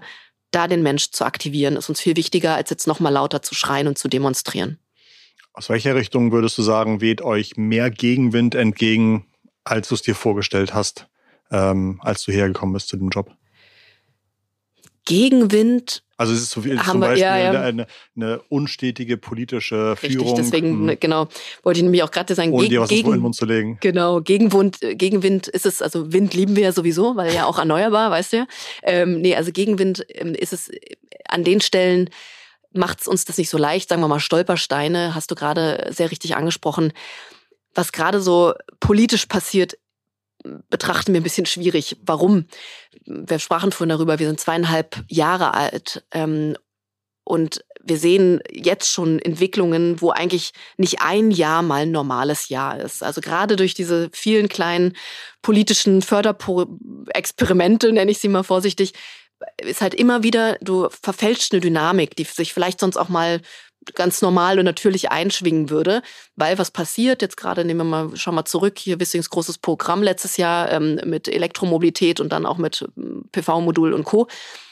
da 0.52 0.68
den 0.68 0.84
Mensch 0.84 1.12
zu 1.12 1.26
aktivieren, 1.26 1.76
ist 1.76 1.90
uns 1.90 2.00
viel 2.00 2.16
wichtiger, 2.16 2.56
als 2.56 2.70
jetzt 2.70 2.88
nochmal 2.88 3.14
lauter 3.14 3.42
zu 3.42 3.56
schreien 3.56 3.88
und 3.88 3.98
zu 3.98 4.08
demonstrieren. 4.08 4.80
Aus 5.54 5.70
welcher 5.70 5.96
Richtung 5.96 6.32
würdest 6.32 6.58
du 6.60 6.62
sagen, 6.62 7.02
weht 7.02 7.22
euch 7.22 7.58
mehr 7.58 7.90
Gegenwind 7.90 8.54
entgegen, 8.54 9.26
als 9.64 9.90
du 9.90 9.96
es 9.96 10.04
dir 10.04 10.14
vorgestellt 10.14 10.76
hast, 10.76 11.08
ähm, 11.52 12.00
als 12.04 12.24
du 12.24 12.32
hergekommen 12.32 12.74
bist 12.74 12.90
zu 12.90 12.98
dem 12.98 13.10
Job? 13.10 13.32
Gegenwind 15.06 16.04
also 16.20 16.34
es 16.34 16.42
ist 16.42 16.50
so 16.50 16.62
viel, 16.62 16.82
zum 16.82 17.00
wir, 17.00 17.10
Beispiel 17.10 17.22
ja, 17.22 17.38
ja. 17.38 17.62
Eine, 17.62 17.86
eine, 18.16 18.42
unstetige 18.50 19.18
politische 19.18 19.96
Führung. 19.96 20.30
Richtig, 20.30 20.34
deswegen, 20.34 20.86
mhm. 20.86 21.00
genau, 21.00 21.28
wollte 21.62 21.80
ich 21.80 21.84
nämlich 21.84 22.02
auch 22.02 22.10
gerade 22.10 22.34
sagen, 22.34 22.54
Ohne 22.54 22.68
dir 22.68 22.82
was 22.82 22.90
gegen, 22.90 23.10
in 23.10 23.14
den 23.18 23.22
Mund 23.22 23.36
zu 23.36 23.46
legen. 23.46 23.78
Genau, 23.82 24.22
Gegenwind, 24.22 24.80
Gegenwind 24.82 25.48
ist 25.48 25.68
es, 25.68 25.84
also 25.84 26.12
Wind 26.12 26.34
lieben 26.34 26.56
wir 26.56 26.64
ja 26.64 26.72
sowieso, 26.72 27.16
weil 27.16 27.36
ja 27.36 27.46
auch 27.46 27.60
erneuerbar, 27.60 28.10
weißt 28.10 28.34
du 28.34 28.38
ja. 28.38 28.48
Ähm, 28.82 29.22
nee, 29.22 29.36
also 29.36 29.52
Gegenwind 29.52 30.06
ähm, 30.10 30.34
ist 30.34 30.54
es 30.54 30.72
an 31.30 31.44
den 31.44 31.62
Stellen, 31.62 32.10
macht 32.74 33.02
es 33.02 33.08
uns 33.08 33.26
das 33.26 33.38
nicht 33.38 33.52
so 33.52 33.60
leicht, 33.60 33.90
sagen 33.90 34.02
wir 34.02 34.08
mal 34.08 34.20
Stolpersteine, 34.20 35.14
hast 35.14 35.30
du 35.30 35.36
gerade 35.36 35.88
sehr 35.92 36.10
richtig 36.10 36.36
angesprochen. 36.36 36.94
Was 37.76 37.92
gerade 37.92 38.22
so 38.22 38.56
politisch 38.80 39.28
passiert, 39.28 39.78
betrachten 40.70 41.14
wir 41.14 41.22
ein 41.22 41.24
bisschen 41.24 41.46
schwierig. 41.46 41.98
Warum? 42.06 42.48
Wir 43.06 43.40
sprachen 43.40 43.72
vorhin 43.72 43.90
darüber, 43.90 44.20
wir 44.20 44.28
sind 44.28 44.40
zweieinhalb 44.40 45.04
Jahre 45.08 45.54
alt 45.54 46.06
ähm, 46.12 46.56
und 47.24 47.64
wir 47.84 47.98
sehen 47.98 48.42
jetzt 48.52 48.92
schon 48.92 49.20
Entwicklungen, 49.20 50.02
wo 50.02 50.12
eigentlich 50.12 50.52
nicht 50.78 51.02
ein 51.02 51.32
Jahr 51.32 51.62
mal 51.62 51.84
ein 51.84 51.92
normales 51.92 52.50
Jahr 52.50 52.80
ist. 52.80 53.04
Also 53.04 53.22
gerade 53.22 53.56
durch 53.56 53.74
diese 53.74 54.10
vielen 54.14 54.50
kleinen 54.50 54.94
politischen 55.42 56.02
Förderexperimente, 56.02 57.92
nenne 57.92 58.12
ich 58.12 58.20
sie 58.20 58.28
mal 58.28 58.44
vorsichtig, 58.44 58.94
ist 59.62 59.82
halt 59.82 59.94
immer 59.94 60.24
wieder, 60.24 60.58
du 60.62 60.90
verfälscht 60.90 61.54
eine 61.54 61.62
Dynamik, 61.62 62.16
die 62.16 62.24
sich 62.24 62.54
vielleicht 62.54 62.80
sonst 62.80 62.98
auch 62.98 63.10
mal 63.10 63.42
ganz 63.96 64.22
normal 64.22 64.60
und 64.60 64.66
natürlich 64.66 65.12
einschwingen 65.12 65.70
würde. 65.70 66.02
Weil 66.36 66.58
was 66.58 66.72
passiert, 66.72 67.22
jetzt 67.22 67.38
gerade 67.38 67.66
nehmen 67.66 67.80
wir 67.80 67.84
mal, 67.84 68.16
schauen 68.16 68.34
wir 68.34 68.42
mal 68.42 68.46
zurück, 68.46 68.78
hier 68.80 69.00
Wissings 69.00 69.30
großes 69.30 69.58
Programm 69.58 70.04
letztes 70.04 70.38
Jahr 70.38 70.72
ähm, 70.72 71.00
mit 71.06 71.28
Elektromobilität 71.28 72.20
und 72.20 72.30
dann 72.30 72.46
auch 72.46 72.58
mit 72.58 72.88
ähm, 72.98 73.26
PV-Modul 73.32 73.94
und 73.94 74.04
Co. 74.04 74.28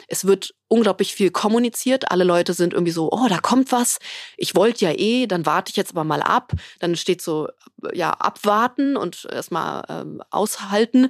Es 0.08 0.26
wird 0.26 0.54
unglaublich 0.68 1.16
viel 1.16 1.32
kommuniziert. 1.32 2.12
Alle 2.12 2.24
Leute 2.24 2.54
sind 2.54 2.74
irgendwie 2.74 2.92
so, 2.92 3.12
oh, 3.12 3.28
da 3.28 3.40
kommt 3.40 3.72
was. 3.72 4.00
Ich 4.38 4.56
wollte 4.56 4.86
ja 4.86 4.92
eh, 4.92 5.26
dann 5.26 5.46
warte 5.46 5.72
ich 5.72 5.78
jetzt 5.78 5.92
aber 5.92 6.04
mal 6.04 6.22
ab. 6.22 6.54
Dann 6.80 6.96
steht 6.96 7.22
so, 7.22 7.48
ja, 7.94 8.12
abwarten 8.12 8.98
und 8.98 9.28
erstmal 9.32 9.84
ähm, 9.90 10.22
aushalten 10.30 11.10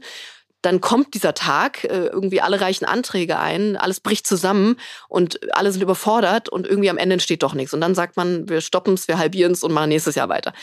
dann 0.65 0.81
kommt 0.81 1.13
dieser 1.13 1.35
Tag, 1.35 1.83
äh, 1.83 2.07
irgendwie 2.07 2.41
alle 2.41 2.59
reichen 2.59 2.85
Anträge 2.85 3.37
ein, 3.37 3.77
alles 3.77 3.99
bricht 3.99 4.25
zusammen 4.25 4.77
und 5.07 5.39
alle 5.55 5.71
sind 5.71 5.83
überfordert 5.83 6.49
und 6.49 6.65
irgendwie 6.65 6.89
am 6.89 6.97
Ende 6.97 7.13
entsteht 7.13 7.43
doch 7.43 7.53
nichts. 7.53 7.73
Und 7.73 7.81
dann 7.81 7.93
sagt 7.93 8.17
man, 8.17 8.49
wir 8.49 8.61
stoppen 8.61 8.95
es, 8.95 9.07
wir 9.07 9.19
halbieren 9.19 9.51
es 9.51 9.63
und 9.63 9.71
machen 9.71 9.89
nächstes 9.89 10.15
Jahr 10.15 10.27
weiter. 10.27 10.53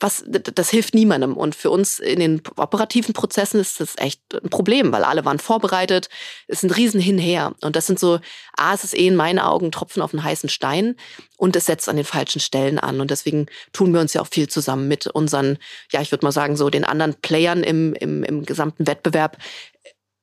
Was, 0.00 0.24
das 0.26 0.70
hilft 0.70 0.94
niemandem. 0.94 1.36
Und 1.36 1.54
für 1.54 1.70
uns 1.70 1.98
in 1.98 2.18
den 2.18 2.42
operativen 2.56 3.12
Prozessen 3.12 3.60
ist 3.60 3.78
das 3.78 3.94
echt 3.98 4.20
ein 4.32 4.48
Problem, 4.48 4.90
weil 4.92 5.04
alle 5.04 5.24
waren 5.26 5.38
vorbereitet. 5.38 6.08
Es 6.46 6.62
ist 6.62 6.70
ein 6.70 6.70
Riesen 6.70 7.00
hinher. 7.00 7.54
Und 7.60 7.76
das 7.76 7.86
sind 7.86 7.98
so, 7.98 8.20
A, 8.56 8.72
es 8.72 8.84
ist 8.84 8.96
eh 8.96 9.06
in 9.06 9.16
meinen 9.16 9.38
Augen 9.38 9.70
Tropfen 9.70 10.00
auf 10.00 10.14
einen 10.14 10.24
heißen 10.24 10.48
Stein 10.48 10.96
und 11.36 11.56
es 11.56 11.66
setzt 11.66 11.88
an 11.88 11.96
den 11.96 12.04
falschen 12.04 12.40
Stellen 12.40 12.78
an. 12.78 13.00
Und 13.00 13.10
deswegen 13.10 13.46
tun 13.72 13.92
wir 13.92 14.00
uns 14.00 14.14
ja 14.14 14.20
auch 14.20 14.28
viel 14.28 14.48
zusammen 14.48 14.88
mit 14.88 15.06
unseren, 15.06 15.58
ja, 15.92 16.00
ich 16.00 16.10
würde 16.10 16.24
mal 16.24 16.32
sagen, 16.32 16.56
so 16.56 16.70
den 16.70 16.84
anderen 16.84 17.14
Playern 17.14 17.62
im, 17.62 17.94
im, 17.94 18.24
im 18.24 18.44
gesamten 18.44 18.86
Wettbewerb, 18.86 19.38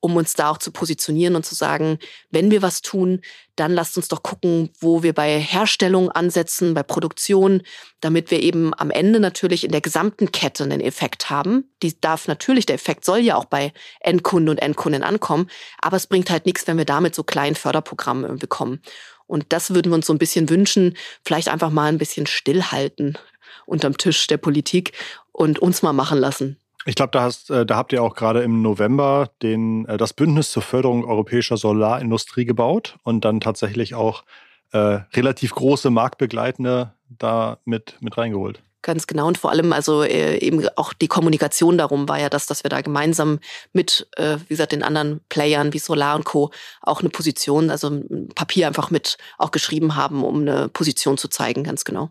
um 0.04 0.16
uns 0.16 0.34
da 0.34 0.50
auch 0.50 0.58
zu 0.58 0.70
positionieren 0.70 1.34
und 1.34 1.46
zu 1.46 1.54
sagen, 1.54 1.98
wenn 2.30 2.50
wir 2.50 2.60
was 2.60 2.82
tun, 2.82 3.22
dann 3.56 3.72
lasst 3.72 3.96
uns 3.96 4.08
doch 4.08 4.22
gucken, 4.22 4.68
wo 4.78 5.02
wir 5.02 5.14
bei 5.14 5.40
Herstellung 5.40 6.10
ansetzen, 6.10 6.74
bei 6.74 6.82
Produktion, 6.82 7.62
damit 8.00 8.30
wir 8.30 8.42
eben 8.42 8.74
am 8.74 8.90
Ende 8.90 9.18
natürlich 9.18 9.64
in 9.64 9.72
der 9.72 9.80
gesamten 9.80 10.30
Kette 10.30 10.64
einen 10.64 10.82
Effekt 10.82 11.30
haben. 11.30 11.72
Die 11.82 11.98
darf 11.98 12.28
natürlich, 12.28 12.66
der 12.66 12.74
Effekt 12.74 13.06
soll 13.06 13.20
ja 13.20 13.36
auch 13.36 13.46
bei 13.46 13.72
Endkunden 14.00 14.50
und 14.50 14.58
Endkunden 14.58 15.02
ankommen, 15.02 15.48
aber 15.80 15.96
es 15.96 16.06
bringt 16.06 16.28
halt 16.28 16.44
nichts, 16.44 16.66
wenn 16.66 16.76
wir 16.76 16.84
damit 16.84 17.14
so 17.14 17.22
kleinen 17.22 17.56
Förderprogramme 17.56 18.34
bekommen. 18.34 18.82
Und 19.26 19.46
das 19.48 19.74
würden 19.74 19.90
wir 19.90 19.96
uns 19.96 20.06
so 20.06 20.12
ein 20.12 20.18
bisschen 20.18 20.50
wünschen, 20.50 20.96
vielleicht 21.24 21.48
einfach 21.48 21.70
mal 21.70 21.86
ein 21.86 21.98
bisschen 21.98 22.26
stillhalten 22.26 23.18
unterm 23.66 23.96
Tisch 23.96 24.26
der 24.26 24.36
Politik 24.36 24.92
und 25.32 25.58
uns 25.58 25.82
mal 25.82 25.92
machen 25.92 26.18
lassen. 26.18 26.58
Ich 26.86 26.96
glaube, 26.96 27.12
da, 27.12 27.28
äh, 27.48 27.64
da 27.64 27.76
habt 27.76 27.92
ihr 27.92 28.02
auch 28.02 28.14
gerade 28.14 28.42
im 28.42 28.60
November 28.60 29.30
den, 29.42 29.86
äh, 29.86 29.96
das 29.96 30.12
Bündnis 30.12 30.50
zur 30.50 30.62
Förderung 30.62 31.04
europäischer 31.04 31.56
Solarindustrie 31.56 32.44
gebaut 32.44 32.98
und 33.04 33.24
dann 33.24 33.40
tatsächlich 33.40 33.94
auch 33.94 34.24
äh, 34.72 35.00
relativ 35.14 35.54
große 35.54 35.90
Marktbegleitende 35.90 36.92
da 37.08 37.58
mit, 37.64 37.96
mit 38.00 38.18
reingeholt. 38.18 38.62
Ganz 38.84 39.06
genau. 39.06 39.26
Und 39.26 39.38
vor 39.38 39.50
allem, 39.50 39.72
also 39.72 40.02
äh, 40.02 40.36
eben 40.40 40.68
auch 40.76 40.92
die 40.92 41.08
Kommunikation 41.08 41.78
darum 41.78 42.06
war 42.06 42.20
ja 42.20 42.28
das, 42.28 42.44
dass 42.44 42.64
wir 42.64 42.68
da 42.68 42.82
gemeinsam 42.82 43.40
mit, 43.72 44.06
äh, 44.16 44.36
wie 44.40 44.48
gesagt, 44.48 44.72
den 44.72 44.82
anderen 44.82 45.22
Playern 45.30 45.72
wie 45.72 45.78
Solar 45.78 46.16
und 46.16 46.26
Co. 46.26 46.50
auch 46.82 47.00
eine 47.00 47.08
Position, 47.08 47.70
also 47.70 47.88
ein 47.88 48.28
Papier 48.34 48.66
einfach 48.66 48.90
mit 48.90 49.16
auch 49.38 49.52
geschrieben 49.52 49.96
haben, 49.96 50.22
um 50.22 50.42
eine 50.42 50.68
Position 50.68 51.16
zu 51.16 51.28
zeigen, 51.28 51.64
ganz 51.64 51.86
genau. 51.86 52.10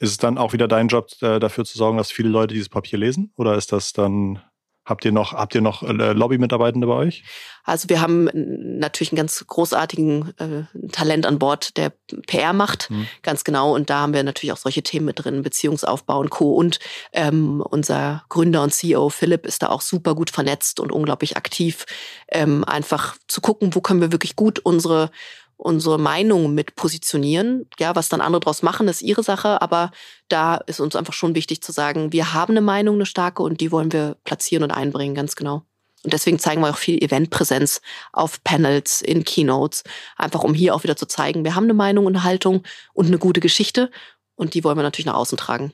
Ist 0.00 0.12
es 0.12 0.16
dann 0.16 0.38
auch 0.38 0.54
wieder 0.54 0.66
dein 0.66 0.88
Job, 0.88 1.10
äh, 1.20 1.38
dafür 1.38 1.66
zu 1.66 1.76
sorgen, 1.76 1.98
dass 1.98 2.10
viele 2.10 2.30
Leute 2.30 2.54
dieses 2.54 2.70
Papier 2.70 2.98
lesen? 2.98 3.30
Oder 3.36 3.56
ist 3.56 3.70
das 3.70 3.92
dann 3.92 4.40
Habt 4.84 5.04
ihr 5.04 5.12
noch, 5.12 5.32
habt 5.32 5.54
ihr 5.54 5.62
noch 5.62 5.82
äh, 5.82 5.92
Lobby-Mitarbeitende 5.92 6.86
bei 6.86 6.94
euch? 6.94 7.24
Also 7.62 7.88
wir 7.88 8.02
haben 8.02 8.28
natürlich 8.34 9.12
einen 9.12 9.16
ganz 9.16 9.42
großartigen 9.46 10.34
äh, 10.38 10.88
Talent 10.92 11.24
an 11.24 11.38
Bord, 11.38 11.78
der 11.78 11.92
PR 12.26 12.52
macht, 12.52 12.90
mhm. 12.90 13.06
ganz 13.22 13.44
genau. 13.44 13.74
Und 13.74 13.88
da 13.88 14.00
haben 14.00 14.12
wir 14.12 14.22
natürlich 14.22 14.52
auch 14.52 14.58
solche 14.58 14.82
Themen 14.82 15.06
mit 15.06 15.24
drin, 15.24 15.42
Beziehungsaufbau 15.42 16.18
und 16.18 16.28
Co. 16.28 16.52
Und 16.52 16.78
ähm, 17.12 17.62
unser 17.62 18.24
Gründer 18.28 18.62
und 18.62 18.74
CEO 18.74 19.08
Philipp 19.08 19.46
ist 19.46 19.62
da 19.62 19.70
auch 19.70 19.80
super 19.80 20.14
gut 20.14 20.28
vernetzt 20.28 20.78
und 20.78 20.92
unglaublich 20.92 21.38
aktiv, 21.38 21.86
ähm, 22.28 22.64
einfach 22.64 23.16
zu 23.26 23.40
gucken, 23.40 23.74
wo 23.74 23.80
können 23.80 24.02
wir 24.02 24.12
wirklich 24.12 24.36
gut 24.36 24.58
unsere 24.58 25.10
unsere 25.56 25.98
Meinung 25.98 26.54
mit 26.54 26.76
positionieren. 26.76 27.68
Ja, 27.78 27.96
was 27.96 28.08
dann 28.08 28.20
andere 28.20 28.40
draus 28.40 28.62
machen, 28.62 28.88
ist 28.88 29.02
ihre 29.02 29.22
Sache, 29.22 29.62
aber 29.62 29.90
da 30.28 30.56
ist 30.56 30.80
uns 30.80 30.96
einfach 30.96 31.12
schon 31.12 31.34
wichtig 31.34 31.62
zu 31.62 31.72
sagen, 31.72 32.12
wir 32.12 32.34
haben 32.34 32.52
eine 32.52 32.60
Meinung, 32.60 32.96
eine 32.96 33.06
starke 33.06 33.42
und 33.42 33.60
die 33.60 33.72
wollen 33.72 33.92
wir 33.92 34.16
platzieren 34.24 34.62
und 34.62 34.70
einbringen, 34.70 35.14
ganz 35.14 35.36
genau. 35.36 35.62
Und 36.02 36.12
deswegen 36.12 36.38
zeigen 36.38 36.60
wir 36.60 36.70
auch 36.70 36.76
viel 36.76 37.02
Eventpräsenz 37.02 37.80
auf 38.12 38.44
Panels, 38.44 39.00
in 39.00 39.24
Keynotes, 39.24 39.84
einfach 40.16 40.44
um 40.44 40.52
hier 40.52 40.74
auch 40.74 40.82
wieder 40.82 40.96
zu 40.96 41.06
zeigen, 41.06 41.44
wir 41.44 41.54
haben 41.54 41.64
eine 41.64 41.74
Meinung 41.74 42.06
und 42.06 42.14
eine 42.14 42.24
Haltung 42.24 42.62
und 42.92 43.06
eine 43.06 43.18
gute 43.18 43.40
Geschichte 43.40 43.90
und 44.36 44.54
die 44.54 44.64
wollen 44.64 44.76
wir 44.76 44.82
natürlich 44.82 45.06
nach 45.06 45.14
außen 45.14 45.38
tragen. 45.38 45.72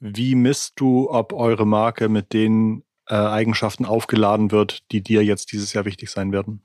Wie 0.00 0.34
misst 0.34 0.80
du, 0.80 1.10
ob 1.10 1.32
eure 1.32 1.66
Marke 1.66 2.08
mit 2.08 2.32
den 2.32 2.82
äh, 3.06 3.14
Eigenschaften 3.14 3.84
aufgeladen 3.84 4.50
wird, 4.50 4.90
die 4.90 5.02
dir 5.02 5.22
jetzt 5.22 5.52
dieses 5.52 5.72
Jahr 5.74 5.84
wichtig 5.84 6.10
sein 6.10 6.32
werden? 6.32 6.64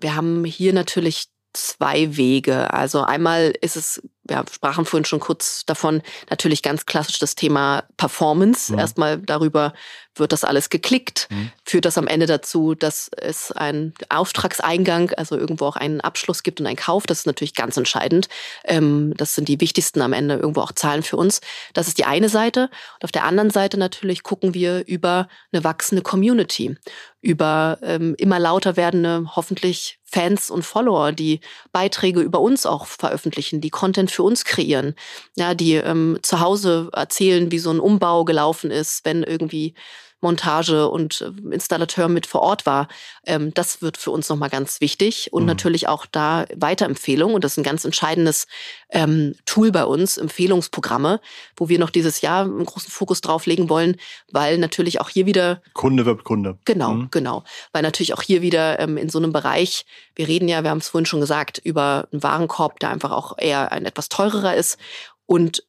Wir 0.00 0.14
haben 0.14 0.44
hier 0.44 0.72
natürlich 0.72 1.26
zwei 1.52 2.16
Wege. 2.16 2.72
Also 2.72 3.02
einmal 3.02 3.52
ist 3.60 3.76
es, 3.76 4.02
wir 4.28 4.44
sprachen 4.52 4.84
vorhin 4.84 5.04
schon 5.04 5.20
kurz 5.20 5.64
davon, 5.66 6.02
natürlich 6.30 6.62
ganz 6.62 6.86
klassisch 6.86 7.18
das 7.18 7.34
Thema 7.34 7.84
Performance. 7.96 8.72
Mhm. 8.72 8.78
Erstmal 8.78 9.18
darüber, 9.18 9.72
wird 10.18 10.32
das 10.32 10.44
alles 10.44 10.70
geklickt, 10.70 11.28
mhm. 11.30 11.50
führt 11.64 11.84
das 11.84 11.98
am 11.98 12.06
Ende 12.06 12.26
dazu, 12.26 12.74
dass 12.74 13.10
es 13.16 13.52
einen 13.52 13.94
Auftragseingang, 14.08 15.12
also 15.12 15.36
irgendwo 15.36 15.66
auch 15.66 15.76
einen 15.76 16.00
Abschluss 16.00 16.42
gibt 16.42 16.60
und 16.60 16.66
einen 16.66 16.76
Kauf. 16.76 17.06
Das 17.06 17.20
ist 17.20 17.26
natürlich 17.26 17.54
ganz 17.54 17.76
entscheidend. 17.76 18.28
Ähm, 18.64 19.14
das 19.16 19.34
sind 19.34 19.48
die 19.48 19.60
wichtigsten 19.60 20.02
am 20.02 20.12
Ende 20.12 20.36
irgendwo 20.36 20.60
auch 20.60 20.72
Zahlen 20.72 21.02
für 21.02 21.16
uns. 21.16 21.40
Das 21.74 21.88
ist 21.88 21.98
die 21.98 22.04
eine 22.04 22.28
Seite. 22.28 22.70
Und 22.94 23.04
auf 23.04 23.12
der 23.12 23.24
anderen 23.24 23.50
Seite 23.50 23.78
natürlich 23.78 24.22
gucken 24.22 24.54
wir 24.54 24.86
über 24.86 25.28
eine 25.52 25.64
wachsende 25.64 26.02
Community, 26.02 26.76
über 27.20 27.78
ähm, 27.82 28.14
immer 28.18 28.38
lauter 28.38 28.76
werdende, 28.76 29.30
hoffentlich 29.34 29.98
Fans 30.04 30.50
und 30.50 30.62
Follower, 30.62 31.12
die 31.12 31.40
Beiträge 31.70 32.20
über 32.20 32.40
uns 32.40 32.64
auch 32.64 32.86
veröffentlichen, 32.86 33.60
die 33.60 33.68
Content 33.68 34.10
für 34.18 34.24
uns 34.24 34.44
kreieren, 34.44 34.96
ja, 35.36 35.54
die 35.54 35.74
ähm, 35.74 36.18
zu 36.22 36.40
Hause 36.40 36.90
erzählen, 36.92 37.52
wie 37.52 37.60
so 37.60 37.70
ein 37.70 37.78
Umbau 37.78 38.24
gelaufen 38.24 38.72
ist, 38.72 39.04
wenn 39.04 39.22
irgendwie 39.22 39.74
Montage 40.20 40.88
und 40.88 41.20
äh, 41.20 41.54
Installateur 41.54 42.08
mit 42.08 42.26
vor 42.26 42.40
Ort 42.40 42.66
war. 42.66 42.88
Ähm, 43.24 43.54
das 43.54 43.82
wird 43.82 43.96
für 43.96 44.10
uns 44.10 44.28
nochmal 44.28 44.50
ganz 44.50 44.80
wichtig. 44.80 45.32
Und 45.32 45.42
mhm. 45.42 45.48
natürlich 45.48 45.88
auch 45.88 46.06
da 46.06 46.46
Weiterempfehlung. 46.56 47.34
Und 47.34 47.44
das 47.44 47.52
ist 47.52 47.58
ein 47.58 47.64
ganz 47.64 47.84
entscheidendes 47.84 48.46
ähm, 48.90 49.34
Tool 49.46 49.70
bei 49.70 49.84
uns, 49.84 50.16
Empfehlungsprogramme, 50.16 51.20
wo 51.56 51.68
wir 51.68 51.78
noch 51.78 51.90
dieses 51.90 52.20
Jahr 52.20 52.44
einen 52.44 52.64
großen 52.64 52.90
Fokus 52.90 53.20
drauf 53.20 53.46
legen 53.46 53.68
wollen, 53.68 53.96
weil 54.30 54.58
natürlich 54.58 55.00
auch 55.00 55.08
hier 55.08 55.26
wieder. 55.26 55.62
Kunde 55.74 56.06
wird 56.06 56.24
Kunde. 56.24 56.58
Genau, 56.64 56.92
mhm. 56.92 57.08
genau. 57.10 57.44
Weil 57.72 57.82
natürlich 57.82 58.14
auch 58.14 58.22
hier 58.22 58.42
wieder 58.42 58.80
ähm, 58.80 58.96
in 58.96 59.08
so 59.08 59.18
einem 59.18 59.32
Bereich, 59.32 59.86
wir 60.14 60.26
reden 60.26 60.48
ja, 60.48 60.62
wir 60.62 60.70
haben 60.70 60.78
es 60.78 60.88
vorhin 60.88 61.06
schon 61.06 61.20
gesagt, 61.20 61.58
über 61.58 62.08
einen 62.12 62.22
Warenkorb, 62.22 62.80
der 62.80 62.90
einfach 62.90 63.12
auch 63.12 63.36
eher 63.38 63.72
ein 63.72 63.84
etwas 63.86 64.08
teurerer 64.08 64.54
ist. 64.54 64.78
Und 65.26 65.62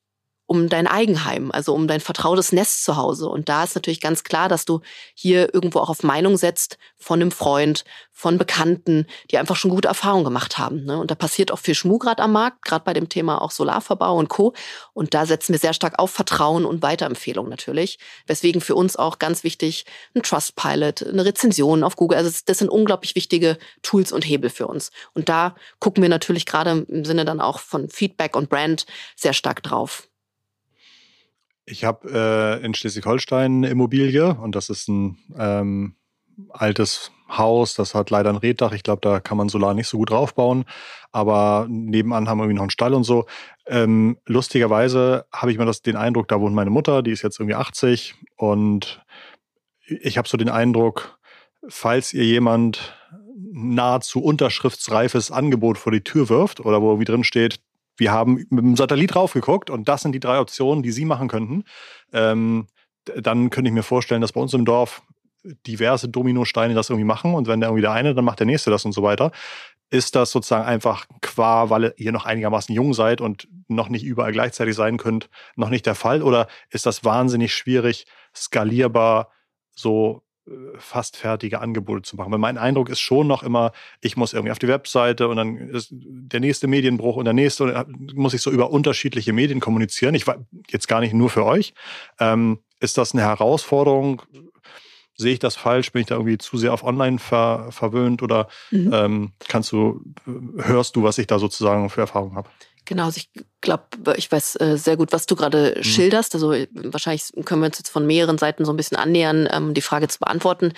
um 0.50 0.68
dein 0.68 0.88
Eigenheim, 0.88 1.52
also 1.52 1.76
um 1.76 1.88
dein 1.88 2.00
vertrautes 2.00 2.52
Nest 2.52 2.84
zu 2.84 2.98
Hause. 2.98 3.30
Und 3.30 3.50
da 3.50 3.64
ist 3.64 3.76
natürlich 3.76 4.02
ganz 4.02 4.24
klar, 4.24 4.50
dass 4.50 4.66
du 4.66 4.82
hier 5.14 5.54
irgendwo 5.54 5.78
auch 5.78 5.92
auf 5.92 6.02
Meinung 6.02 6.38
setzt 6.38 6.80
von 6.98 7.22
einem 7.22 7.30
Freund, 7.30 7.86
von 8.12 8.40
Bekannten, 8.40 9.06
die 9.30 9.38
einfach 9.38 9.56
schon 9.56 9.70
gute 9.70 9.88
Erfahrungen 9.88 10.24
gemacht 10.24 10.58
haben. 10.58 10.86
Ne? 10.86 11.00
Und 11.00 11.12
da 11.12 11.16
passiert 11.16 11.52
auch 11.52 11.60
viel 11.60 11.76
Schmuh 11.76 12.00
gerade 12.00 12.24
am 12.24 12.32
Markt, 12.32 12.66
gerade 12.66 12.84
bei 12.84 12.94
dem 12.94 13.10
Thema 13.10 13.44
auch 13.44 13.52
Solarverbau 13.52 14.18
und 14.18 14.28
Co. 14.28 14.54
Und 14.94 15.14
da 15.14 15.28
setzen 15.28 15.54
wir 15.54 15.60
sehr 15.60 15.74
stark 15.74 16.00
auf 16.00 16.10
Vertrauen 16.10 16.66
und 16.66 16.82
Weiterempfehlung 16.82 17.48
natürlich. 17.48 18.00
Weswegen 18.26 18.60
für 18.60 18.74
uns 18.74 18.96
auch 18.96 19.20
ganz 19.20 19.44
wichtig 19.44 19.86
ein 20.16 20.24
Trustpilot, 20.24 21.04
eine 21.04 21.26
Rezension 21.26 21.84
auf 21.84 21.96
Google. 21.96 22.18
Also 22.18 22.36
das 22.44 22.58
sind 22.58 22.70
unglaublich 22.70 23.14
wichtige 23.14 23.60
Tools 23.84 24.12
und 24.12 24.26
Hebel 24.26 24.50
für 24.50 24.66
uns. 24.66 24.90
Und 25.14 25.30
da 25.30 25.54
gucken 25.78 26.02
wir 26.02 26.10
natürlich 26.10 26.48
gerade 26.48 26.86
im 26.90 27.06
Sinne 27.06 27.24
dann 27.24 27.40
auch 27.40 27.60
von 27.60 27.88
Feedback 27.88 28.36
und 28.36 28.50
Brand 28.50 28.88
sehr 29.16 29.34
stark 29.34 29.62
drauf. 29.62 30.09
Ich 31.70 31.84
habe 31.84 32.10
äh, 32.62 32.66
in 32.66 32.74
Schleswig-Holstein 32.74 33.58
eine 33.58 33.70
Immobilie 33.70 34.34
und 34.34 34.56
das 34.56 34.70
ist 34.70 34.88
ein 34.88 35.18
ähm, 35.38 35.96
altes 36.50 37.12
Haus, 37.30 37.76
das 37.76 37.94
hat 37.94 38.10
leider 38.10 38.32
ein 38.32 38.38
Reddach. 38.38 38.72
Ich 38.72 38.82
glaube, 38.82 39.02
da 39.02 39.20
kann 39.20 39.38
man 39.38 39.50
Solar 39.50 39.76
nicht 39.76 39.88
so 39.88 39.98
gut 39.98 40.10
draufbauen. 40.10 40.66
Aber 41.12 41.68
nebenan 41.70 42.28
haben 42.28 42.40
wir 42.40 42.46
irgendwie 42.46 42.56
noch 42.56 42.64
einen 42.64 42.72
Stall 42.72 42.96
und 42.96 43.04
so. 43.04 43.26
Ähm, 43.68 44.18
lustigerweise 44.26 45.26
habe 45.32 45.52
ich 45.52 45.60
mir 45.60 45.66
das, 45.66 45.82
den 45.82 45.96
Eindruck, 45.96 46.28
da 46.28 46.40
wohnt 46.40 46.56
meine 46.56 46.72
Mutter, 46.72 47.04
die 47.04 47.12
ist 47.12 47.22
jetzt 47.22 47.40
irgendwie 47.40 47.56
80 47.56 48.16
und 48.36 49.04
ich 49.86 50.18
habe 50.18 50.28
so 50.28 50.38
den 50.38 50.50
Eindruck, 50.50 51.20
falls 51.68 52.14
ihr 52.14 52.24
jemand 52.24 52.96
nahezu 53.52 54.24
unterschriftsreifes 54.24 55.32
Angebot 55.32 55.78
vor 55.78 55.92
die 55.92 56.04
Tür 56.04 56.30
wirft 56.30 56.60
oder 56.62 56.82
wo 56.82 57.00
wie 57.00 57.06
drin 57.06 57.24
steht, 57.24 57.60
wir 58.00 58.12
haben 58.12 58.46
mit 58.50 58.64
dem 58.64 58.76
Satellit 58.76 59.14
draufgeguckt 59.14 59.70
und 59.70 59.88
das 59.88 60.02
sind 60.02 60.14
die 60.14 60.20
drei 60.20 60.40
Optionen, 60.40 60.84
die 60.84 60.92
Sie 60.92 61.06
machen 61.06 61.28
könnten. 61.28 61.64
Ähm, 62.14 62.68
dann 63.06 63.50
könnte 63.50 63.70
ich 63.70 63.74
mir 63.74 63.84
vorstellen, 63.84 64.22
dass 64.22 64.34
bei 64.34 64.42
uns 64.42 64.54
im 64.54 64.66
Dorf 64.66 65.02
diverse 65.66 66.10
Dominosteine 66.10 66.74
das 66.74 66.90
irgendwie 66.90 67.06
machen 67.06 67.34
und 67.34 67.48
wenn 67.48 67.60
der 67.60 67.70
irgendwie 67.70 67.82
der 67.82 67.92
eine, 67.92 68.14
dann 68.14 68.26
macht 68.26 68.40
der 68.40 68.46
nächste 68.46 68.72
das 68.72 68.86
und 68.86 68.92
so 68.92 69.04
weiter. 69.04 69.32
Ist 69.90 70.16
das 70.16 70.32
sozusagen 70.32 70.66
einfach 70.66 71.08
qua, 71.22 71.70
weil 71.70 71.94
ihr 71.98 72.12
noch 72.12 72.26
einigermaßen 72.26 72.76
jung 72.76 72.94
seid 72.94 73.22
und 73.22 73.48
noch 73.68 73.90
nicht 73.90 74.04
überall 74.04 74.32
gleichzeitig 74.32 74.76
sein 74.76 74.98
könnt, 74.98 75.30
noch 75.56 75.70
nicht 75.70 75.86
der 75.86 75.96
Fall? 75.96 76.22
Oder 76.22 76.48
ist 76.70 76.86
das 76.86 77.04
wahnsinnig 77.04 77.56
schwierig, 77.56 78.06
skalierbar 78.36 79.32
so 79.72 80.22
fast 80.78 81.18
fertige 81.18 81.62
Angebote 81.62 82.02
zu 82.04 82.16
machen. 82.16 82.32
Weil 82.32 82.40
mein 82.40 82.58
Eindruck 82.58 82.90
ist 82.90 83.00
schon 83.00 83.28
noch 83.28 83.44
immer, 83.44 83.72
ich 84.02 84.18
muss 84.18 84.34
irgendwie 84.34 84.52
auf 84.52 84.60
die 84.60 84.68
Webseite 84.68 85.28
und 85.28 85.38
dann 85.38 85.58
ist 85.58 85.90
der 85.92 86.40
nächste 86.40 86.68
Medienbruch 86.68 87.16
und 87.16 87.26
der 87.26 87.34
nächste 87.34 87.64
und 87.64 87.74
dann 87.74 88.08
muss 88.16 88.34
ich 88.34 88.42
so 88.42 88.52
über 88.52 88.72
unterschiedliche 88.72 89.34
Medien 89.34 89.60
kommunizieren. 89.60 90.16
Ich 90.16 90.28
war 90.28 90.38
jetzt 90.70 90.88
gar 90.88 91.00
nicht 91.00 91.14
nur 91.14 91.30
für 91.30 91.46
euch. 91.46 91.74
Ähm, 92.20 92.60
ist 92.80 92.98
das 92.98 93.14
eine 93.14 93.24
Herausforderung? 93.24 94.22
Sehe 95.16 95.34
ich 95.34 95.40
das 95.40 95.58
falsch? 95.58 95.92
Bin 95.92 96.02
ich 96.02 96.08
da 96.08 96.16
irgendwie 96.16 96.38
zu 96.38 96.58
sehr 96.58 96.74
auf 96.74 96.84
Online 96.84 97.20
ver 97.20 97.68
verwöhnt 97.72 98.22
oder 98.22 98.48
mhm. 98.72 98.92
ähm, 98.94 99.32
kannst 99.48 99.72
du, 99.72 100.02
hörst 100.58 100.96
du, 100.96 101.04
was 101.04 101.18
ich 101.18 101.28
da 101.28 101.40
sozusagen 101.40 101.90
für 101.90 102.02
Erfahrungen 102.02 102.36
habe? 102.36 102.50
Genau, 102.90 103.06
also 103.06 103.18
ich 103.18 103.30
glaube, 103.62 103.84
ich 104.18 104.32
weiß 104.32 104.60
äh, 104.62 104.76
sehr 104.76 104.98
gut, 104.98 105.12
was 105.12 105.28
du 105.28 105.36
gerade 105.36 105.76
mhm. 105.78 105.84
schilderst. 105.84 106.34
Also 106.34 106.54
äh, 106.54 106.68
wahrscheinlich 106.74 107.32
können 107.46 107.62
wir 107.62 107.68
uns 107.68 107.78
jetzt 107.78 107.92
von 107.92 108.08
mehreren 108.08 108.40
Seiten 108.40 108.66
so 108.66 108.74
ein 108.74 108.78
bisschen 108.78 108.98
annähern, 108.98 109.48
ähm, 109.52 109.76
die 109.76 109.84
Frage 109.84 110.08
zu 110.08 110.18
beantworten. 110.18 110.74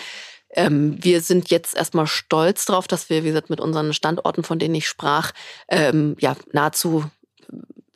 Ähm, 0.50 1.02
wir 1.02 1.22
sind 1.22 1.50
jetzt 1.52 1.74
erstmal 1.74 2.08
stolz 2.08 2.66
darauf, 2.66 2.86
dass 2.90 3.10
wir, 3.10 3.24
wie 3.24 3.30
gesagt, 3.30 3.50
mit 3.50 3.62
unseren 3.62 3.94
Standorten, 3.94 4.44
von 4.44 4.60
denen 4.60 4.76
ich 4.76 4.90
sprach, 4.90 5.32
ähm, 5.70 6.18
ja 6.20 6.36
nahezu 6.52 7.06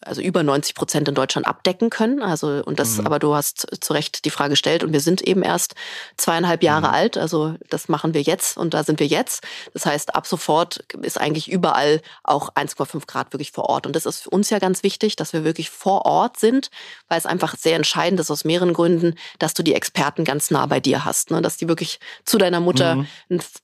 also 0.05 0.21
über 0.21 0.43
90 0.43 0.75
Prozent 0.75 1.07
in 1.07 1.15
Deutschland 1.15 1.47
abdecken 1.47 1.89
können. 1.89 2.21
Also, 2.21 2.63
und 2.63 2.79
das, 2.79 2.97
mhm. 2.97 3.05
aber 3.05 3.19
du 3.19 3.35
hast 3.35 3.67
zu 3.83 3.93
Recht 3.93 4.25
die 4.25 4.29
Frage 4.29 4.51
gestellt 4.51 4.83
und 4.83 4.93
wir 4.93 4.99
sind 4.99 5.21
eben 5.21 5.43
erst 5.43 5.75
zweieinhalb 6.17 6.63
Jahre 6.63 6.87
mhm. 6.87 6.93
alt. 6.93 7.17
Also, 7.17 7.55
das 7.69 7.89
machen 7.89 8.13
wir 8.13 8.21
jetzt 8.21 8.57
und 8.57 8.73
da 8.73 8.83
sind 8.83 8.99
wir 8.99 9.07
jetzt. 9.07 9.43
Das 9.73 9.85
heißt, 9.85 10.15
ab 10.15 10.27
sofort 10.27 10.83
ist 11.01 11.19
eigentlich 11.19 11.51
überall 11.51 12.01
auch 12.23 12.53
1,5 12.53 13.07
Grad 13.07 13.33
wirklich 13.33 13.51
vor 13.51 13.69
Ort. 13.69 13.87
Und 13.87 13.95
das 13.95 14.05
ist 14.05 14.21
für 14.21 14.29
uns 14.29 14.49
ja 14.49 14.59
ganz 14.59 14.83
wichtig, 14.83 15.15
dass 15.15 15.33
wir 15.33 15.43
wirklich 15.43 15.69
vor 15.69 16.05
Ort 16.05 16.37
sind, 16.37 16.69
weil 17.09 17.17
es 17.17 17.25
einfach 17.25 17.55
sehr 17.57 17.75
entscheidend 17.75 18.19
ist 18.19 18.31
aus 18.31 18.45
mehreren 18.45 18.73
Gründen, 18.73 19.15
dass 19.39 19.53
du 19.53 19.63
die 19.63 19.73
Experten 19.73 20.23
ganz 20.23 20.51
nah 20.51 20.65
bei 20.65 20.79
dir 20.79 21.05
hast, 21.05 21.31
ne? 21.31 21.41
dass 21.41 21.57
die 21.57 21.67
wirklich 21.67 21.99
zu 22.23 22.37
deiner 22.37 22.59
Mutter 22.59 22.95
mhm. 22.95 23.07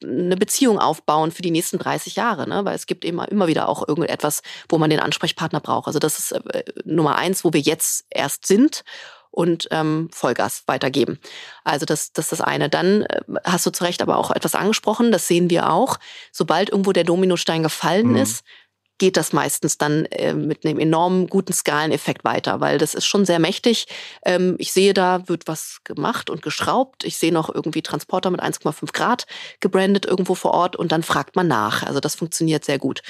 eine 0.04 0.38
Beziehung 0.38 0.80
aufbauen 0.80 1.32
für 1.32 1.42
die 1.42 1.52
nächsten 1.52 1.78
30 1.78 2.16
Jahre, 2.16 2.48
ne? 2.48 2.66
weil 2.66 2.76
es 2.76 2.86
gibt 2.86 3.06
immer, 3.06 3.30
immer 3.30 3.48
wieder 3.48 3.70
auch 3.70 3.88
irgendetwas, 3.88 4.42
wo 4.70 4.78
man 4.78 4.90
den 4.90 5.00
Ansprechpartner 5.00 5.60
braucht. 5.60 5.88
Also, 5.88 6.00
das 6.00 6.20
ist 6.20 6.31
äh, 6.32 6.64
Nummer 6.86 7.16
eins, 7.16 7.44
wo 7.44 7.54
wir 7.54 7.62
jetzt 7.62 8.06
erst 8.10 8.46
sind 8.46 8.84
und 9.32 9.68
ähm, 9.72 10.10
Vollgas 10.12 10.64
weitergeben. 10.68 11.20
Also 11.64 11.86
das, 11.86 12.12
das 12.12 12.26
ist 12.26 12.32
das 12.34 12.42
eine. 12.42 12.70
Dann 12.70 13.04
äh, 13.04 13.22
hast 13.46 13.66
du 13.66 13.72
zu 13.72 13.84
Recht 13.84 14.02
aber 14.02 14.18
auch 14.18 14.32
etwas 14.32 14.56
angesprochen, 14.56 15.12
das 15.12 15.28
sehen 15.28 15.50
wir 15.50 15.72
auch. 15.72 15.98
Sobald 16.32 16.70
irgendwo 16.70 16.92
der 16.92 17.06
Dominostein 17.06 17.64
gefallen 17.64 18.10
mhm. 18.10 18.18
ist, 18.18 18.44
geht 19.02 19.18
das 19.18 19.34
meistens 19.34 19.80
dann 19.80 20.06
äh, 20.06 20.36
mit 20.36 20.64
einem 20.64 20.78
enormen 20.78 21.26
guten 21.26 21.54
Skaleneffekt 21.54 22.24
weiter, 22.24 22.60
weil 22.60 22.78
das 22.78 22.94
ist 22.94 23.08
schon 23.08 23.26
sehr 23.26 23.40
mächtig. 23.40 23.88
Ähm, 24.24 24.56
ich 24.60 24.72
sehe, 24.74 24.94
da 24.94 25.28
wird 25.28 25.48
was 25.48 25.80
gemacht 25.84 26.30
und 26.30 26.44
geschraubt. 26.44 27.04
Ich 27.04 27.18
sehe 27.18 27.34
noch 27.34 27.50
irgendwie 27.50 27.82
Transporter 27.82 28.30
mit 28.30 28.44
1,5 28.44 28.94
Grad 28.94 29.26
gebrandet 29.60 30.06
irgendwo 30.06 30.36
vor 30.36 30.54
Ort 30.54 30.76
und 30.76 30.92
dann 30.92 31.02
fragt 31.02 31.36
man 31.36 31.48
nach. 31.48 31.82
Also 31.82 32.00
das 32.00 32.14
funktioniert 32.14 32.64
sehr 32.64 32.78
gut. 32.78 33.02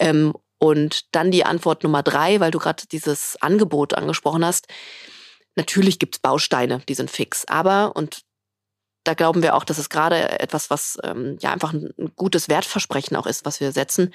Ähm, 0.00 0.32
und 0.58 1.14
dann 1.14 1.30
die 1.30 1.44
Antwort 1.44 1.82
Nummer 1.82 2.02
drei, 2.02 2.40
weil 2.40 2.50
du 2.50 2.58
gerade 2.58 2.86
dieses 2.86 3.36
Angebot 3.40 3.94
angesprochen 3.94 4.44
hast. 4.44 4.66
Natürlich 5.54 5.98
gibt 5.98 6.16
es 6.16 6.20
Bausteine, 6.20 6.82
die 6.88 6.94
sind 6.94 7.10
fix. 7.10 7.44
Aber, 7.46 7.94
und 7.96 8.22
da 9.04 9.14
glauben 9.14 9.42
wir 9.42 9.54
auch, 9.54 9.64
dass 9.64 9.78
es 9.78 9.88
gerade 9.88 10.40
etwas, 10.40 10.70
was 10.70 10.98
ähm, 11.04 11.38
ja 11.40 11.52
einfach 11.52 11.72
ein, 11.72 11.90
gutes 12.16 12.48
Wertversprechen 12.48 13.16
auch 13.16 13.26
ist, 13.26 13.44
was 13.44 13.60
wir 13.60 13.72
setzen. 13.72 14.12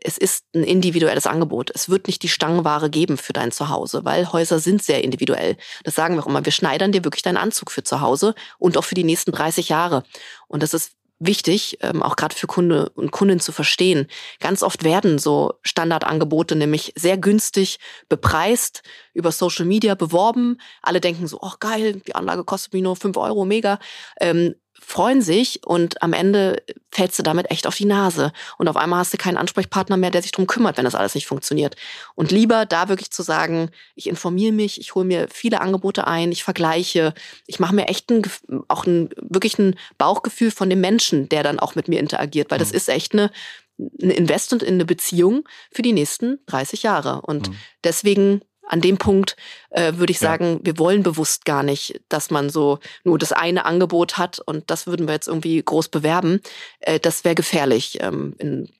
Es 0.00 0.16
ist 0.16 0.44
ein 0.54 0.62
individuelles 0.62 1.26
Angebot. 1.26 1.70
Es 1.74 1.88
wird 1.88 2.06
nicht 2.06 2.22
die 2.22 2.28
Stangenware 2.28 2.88
geben 2.88 3.16
für 3.16 3.32
dein 3.32 3.50
Zuhause, 3.50 4.04
weil 4.04 4.30
Häuser 4.32 4.60
sind 4.60 4.82
sehr 4.82 5.02
individuell. 5.02 5.56
Das 5.82 5.94
sagen 5.94 6.14
wir 6.14 6.22
auch 6.22 6.26
immer. 6.26 6.44
Wir 6.44 6.52
schneidern 6.52 6.92
dir 6.92 7.04
wirklich 7.04 7.22
deinen 7.22 7.38
Anzug 7.38 7.70
für 7.70 7.82
zu 7.82 8.00
Hause 8.00 8.34
und 8.58 8.76
auch 8.76 8.84
für 8.84 8.94
die 8.94 9.04
nächsten 9.04 9.32
30 9.32 9.70
Jahre. 9.70 10.04
Und 10.46 10.62
das 10.62 10.74
ist 10.74 10.92
wichtig, 11.18 11.78
ähm, 11.80 12.02
auch 12.02 12.16
gerade 12.16 12.34
für 12.34 12.46
Kunde 12.46 12.90
und 12.94 13.10
Kunden 13.10 13.40
zu 13.40 13.52
verstehen. 13.52 14.06
Ganz 14.40 14.62
oft 14.62 14.84
werden 14.84 15.18
so 15.18 15.54
Standardangebote 15.62 16.56
nämlich 16.56 16.92
sehr 16.96 17.18
günstig 17.18 17.78
bepreist, 18.08 18.82
über 19.14 19.32
Social 19.32 19.64
Media 19.64 19.94
beworben. 19.94 20.60
Alle 20.82 21.00
denken 21.00 21.26
so, 21.26 21.38
oh 21.40 21.52
geil, 21.58 22.00
die 22.06 22.14
Anlage 22.14 22.44
kostet 22.44 22.72
mich 22.72 22.82
nur 22.82 22.96
fünf 22.96 23.16
Euro, 23.16 23.44
mega. 23.44 23.78
Ähm, 24.20 24.54
freuen 24.80 25.22
sich 25.22 25.66
und 25.66 26.02
am 26.02 26.12
Ende 26.12 26.62
fällst 26.90 27.18
du 27.18 27.22
damit 27.22 27.50
echt 27.50 27.66
auf 27.66 27.76
die 27.76 27.84
Nase. 27.84 28.32
Und 28.56 28.68
auf 28.68 28.76
einmal 28.76 29.00
hast 29.00 29.12
du 29.12 29.18
keinen 29.18 29.36
Ansprechpartner 29.36 29.96
mehr, 29.96 30.10
der 30.10 30.22
sich 30.22 30.32
drum 30.32 30.46
kümmert, 30.46 30.76
wenn 30.76 30.84
das 30.84 30.94
alles 30.94 31.14
nicht 31.14 31.26
funktioniert. 31.26 31.76
Und 32.14 32.30
lieber 32.30 32.66
da 32.66 32.88
wirklich 32.88 33.10
zu 33.10 33.22
sagen, 33.22 33.70
ich 33.94 34.06
informiere 34.06 34.52
mich, 34.52 34.80
ich 34.80 34.94
hole 34.94 35.04
mir 35.04 35.28
viele 35.32 35.60
Angebote 35.60 36.06
ein, 36.06 36.32
ich 36.32 36.44
vergleiche, 36.44 37.14
ich 37.46 37.60
mache 37.60 37.74
mir 37.74 37.88
echt 37.88 38.10
ein, 38.10 38.22
auch 38.68 38.86
ein, 38.86 39.10
wirklich 39.16 39.58
ein 39.58 39.76
Bauchgefühl 39.98 40.50
von 40.50 40.70
dem 40.70 40.80
Menschen, 40.80 41.28
der 41.28 41.42
dann 41.42 41.58
auch 41.58 41.74
mit 41.74 41.88
mir 41.88 42.00
interagiert, 42.00 42.50
weil 42.50 42.58
das 42.58 42.70
mhm. 42.70 42.76
ist 42.76 42.88
echt 42.88 43.12
eine, 43.12 43.30
ein 43.78 44.10
Investment 44.10 44.62
in 44.62 44.74
eine 44.74 44.84
Beziehung 44.84 45.44
für 45.70 45.82
die 45.82 45.92
nächsten 45.92 46.38
30 46.46 46.82
Jahre. 46.82 47.20
Und 47.22 47.50
mhm. 47.50 47.56
deswegen 47.84 48.42
an 48.68 48.80
dem 48.80 48.98
Punkt 48.98 49.36
äh, 49.70 49.94
würde 49.96 50.10
ich 50.10 50.18
sagen, 50.18 50.58
ja. 50.58 50.58
wir 50.62 50.78
wollen 50.78 51.02
bewusst 51.02 51.44
gar 51.44 51.62
nicht, 51.62 52.00
dass 52.08 52.30
man 52.30 52.50
so 52.50 52.78
nur 53.04 53.18
das 53.18 53.32
eine 53.32 53.64
Angebot 53.64 54.18
hat 54.18 54.38
und 54.38 54.70
das 54.70 54.86
würden 54.86 55.08
wir 55.08 55.14
jetzt 55.14 55.28
irgendwie 55.28 55.62
groß 55.62 55.88
bewerben. 55.88 56.40
Äh, 56.80 57.00
das 57.00 57.24
wäre 57.24 57.34
gefährlich, 57.34 57.98
ähm, 58.00 58.34